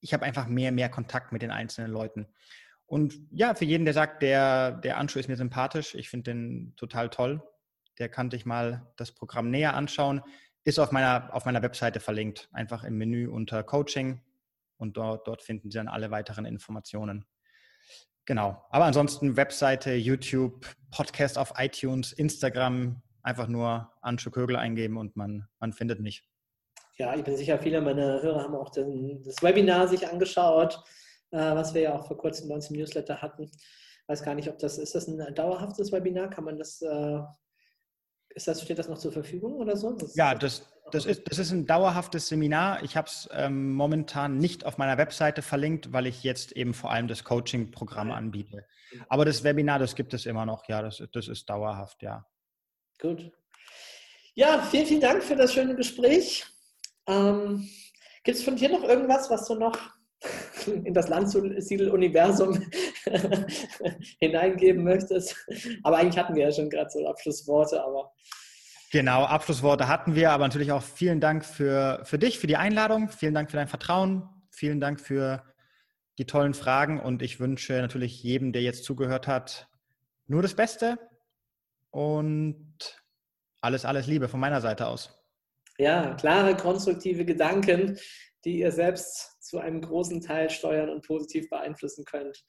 ich 0.00 0.12
habe 0.12 0.24
einfach 0.24 0.46
mehr, 0.46 0.72
mehr 0.72 0.88
Kontakt 0.88 1.32
mit 1.32 1.42
den 1.42 1.50
einzelnen 1.50 1.90
Leuten. 1.90 2.26
Und 2.86 3.14
ja, 3.30 3.54
für 3.54 3.64
jeden, 3.64 3.84
der 3.84 3.94
sagt, 3.94 4.22
der, 4.22 4.72
der 4.72 4.96
Anschuh 4.96 5.18
ist 5.18 5.28
mir 5.28 5.36
sympathisch, 5.36 5.94
ich 5.94 6.08
finde 6.08 6.32
den 6.32 6.74
total 6.76 7.10
toll, 7.10 7.42
der 7.98 8.08
kann 8.08 8.30
sich 8.30 8.46
mal 8.46 8.90
das 8.96 9.12
Programm 9.12 9.50
näher 9.50 9.74
anschauen. 9.74 10.22
Ist 10.64 10.78
auf 10.78 10.92
meiner, 10.92 11.34
auf 11.34 11.44
meiner 11.44 11.62
Webseite 11.62 12.00
verlinkt, 12.00 12.48
einfach 12.52 12.84
im 12.84 12.96
Menü 12.96 13.28
unter 13.28 13.62
Coaching 13.62 14.22
und 14.76 14.96
dort, 14.96 15.26
dort 15.26 15.42
finden 15.42 15.70
Sie 15.70 15.78
dann 15.78 15.88
alle 15.88 16.10
weiteren 16.10 16.44
Informationen. 16.44 17.24
Genau. 18.24 18.62
Aber 18.70 18.84
ansonsten 18.84 19.36
Webseite, 19.36 19.94
YouTube, 19.94 20.66
Podcast 20.90 21.38
auf 21.38 21.54
iTunes, 21.56 22.12
Instagram, 22.12 23.02
einfach 23.22 23.48
nur 23.48 23.90
Anschuh 24.02 24.30
Kögel 24.30 24.56
eingeben 24.56 24.96
und 24.96 25.16
man, 25.16 25.48
man 25.58 25.72
findet 25.72 26.00
mich. 26.00 26.27
Ja, 26.98 27.14
ich 27.14 27.22
bin 27.22 27.36
sicher, 27.36 27.58
viele 27.58 27.80
meiner 27.80 28.22
Hörer 28.22 28.42
haben 28.42 28.56
auch 28.56 28.70
den, 28.70 29.22
das 29.22 29.42
Webinar 29.42 29.86
sich 29.88 30.06
angeschaut 30.08 30.82
äh, 31.30 31.54
was 31.54 31.74
wir 31.74 31.82
ja 31.82 31.94
auch 31.94 32.06
vor 32.06 32.16
kurzem 32.16 32.48
bei 32.48 32.54
uns 32.54 32.70
im 32.70 32.76
Newsletter 32.76 33.20
hatten. 33.20 33.44
Ich 33.44 34.08
weiß 34.08 34.22
gar 34.22 34.34
nicht, 34.34 34.48
ob 34.48 34.58
das, 34.58 34.78
ist 34.78 34.94
das 34.94 35.06
ein 35.06 35.34
dauerhaftes 35.34 35.92
Webinar? 35.92 36.30
Kann 36.30 36.44
man 36.44 36.58
das, 36.58 36.80
äh, 36.82 37.20
ist 38.30 38.48
das, 38.48 38.62
steht 38.62 38.78
das 38.78 38.88
noch 38.88 38.98
zur 38.98 39.12
Verfügung 39.12 39.54
oder 39.54 39.76
so? 39.76 39.92
Das 39.92 40.14
ja, 40.14 40.34
das, 40.34 40.66
das, 40.90 41.04
ist, 41.04 41.30
das 41.30 41.38
ist 41.38 41.50
ein 41.50 41.66
dauerhaftes 41.66 42.28
Seminar. 42.28 42.82
Ich 42.82 42.96
habe 42.96 43.08
es 43.08 43.28
ähm, 43.32 43.74
momentan 43.74 44.38
nicht 44.38 44.64
auf 44.64 44.78
meiner 44.78 44.96
Webseite 44.96 45.42
verlinkt, 45.42 45.92
weil 45.92 46.06
ich 46.06 46.22
jetzt 46.22 46.52
eben 46.52 46.72
vor 46.72 46.90
allem 46.90 47.08
das 47.08 47.24
Coaching-Programm 47.24 48.10
anbiete. 48.10 48.64
Aber 49.08 49.26
das 49.26 49.44
Webinar, 49.44 49.78
das 49.78 49.94
gibt 49.94 50.14
es 50.14 50.24
immer 50.24 50.46
noch, 50.46 50.66
ja, 50.68 50.80
das, 50.80 51.02
das 51.12 51.28
ist 51.28 51.50
dauerhaft, 51.50 52.02
ja. 52.02 52.26
Gut. 52.98 53.30
Ja, 54.34 54.62
vielen, 54.62 54.86
vielen 54.86 55.00
Dank 55.00 55.22
für 55.22 55.36
das 55.36 55.52
schöne 55.52 55.74
Gespräch. 55.76 56.46
Ähm, 57.08 57.68
Gibt 58.24 58.36
es 58.36 58.44
von 58.44 58.56
dir 58.56 58.68
noch 58.68 58.84
irgendwas, 58.84 59.30
was 59.30 59.46
du 59.46 59.54
noch 59.54 59.78
in 60.66 60.94
das 60.94 61.08
Landsiedel-Universum 61.08 62.62
hineingeben 64.20 64.84
möchtest. 64.84 65.36
Aber 65.82 65.98
eigentlich 65.98 66.18
hatten 66.18 66.34
wir 66.34 66.44
ja 66.44 66.52
schon 66.52 66.70
gerade 66.70 66.90
so 66.90 67.06
Abschlussworte, 67.06 67.82
aber. 67.82 68.12
Genau, 68.90 69.24
Abschlussworte 69.24 69.86
hatten 69.88 70.14
wir, 70.14 70.30
aber 70.30 70.44
natürlich 70.44 70.72
auch 70.72 70.82
vielen 70.82 71.20
Dank 71.20 71.44
für, 71.44 72.00
für 72.04 72.18
dich, 72.18 72.38
für 72.38 72.46
die 72.46 72.56
Einladung, 72.56 73.08
vielen 73.08 73.34
Dank 73.34 73.50
für 73.50 73.58
dein 73.58 73.68
Vertrauen, 73.68 74.28
vielen 74.50 74.80
Dank 74.80 75.00
für 75.00 75.42
die 76.16 76.26
tollen 76.26 76.54
Fragen 76.54 76.98
und 76.98 77.22
ich 77.22 77.38
wünsche 77.38 77.74
natürlich 77.74 78.22
jedem, 78.22 78.52
der 78.52 78.62
jetzt 78.62 78.84
zugehört 78.84 79.26
hat, 79.28 79.68
nur 80.26 80.42
das 80.42 80.54
Beste 80.54 80.98
und 81.90 83.02
alles, 83.60 83.84
alles 83.84 84.06
Liebe 84.06 84.28
von 84.28 84.40
meiner 84.40 84.60
Seite 84.60 84.86
aus. 84.86 85.17
Ja, 85.78 86.14
klare, 86.14 86.56
konstruktive 86.56 87.24
Gedanken, 87.24 87.98
die 88.44 88.58
ihr 88.60 88.72
selbst 88.72 89.40
zu 89.40 89.58
einem 89.58 89.80
großen 89.80 90.20
Teil 90.20 90.50
steuern 90.50 90.90
und 90.90 91.06
positiv 91.06 91.48
beeinflussen 91.48 92.04
könnt. 92.04 92.44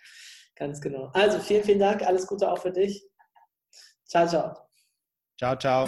Ganz 0.55 0.81
genau. 0.81 1.09
Also 1.13 1.39
vielen, 1.39 1.63
vielen 1.63 1.79
Dank. 1.79 2.01
Alles 2.01 2.27
Gute 2.27 2.51
auch 2.51 2.59
für 2.59 2.71
dich. 2.71 3.01
Ciao, 4.05 4.27
ciao. 4.27 4.57
Ciao, 5.37 5.55
ciao. 5.55 5.87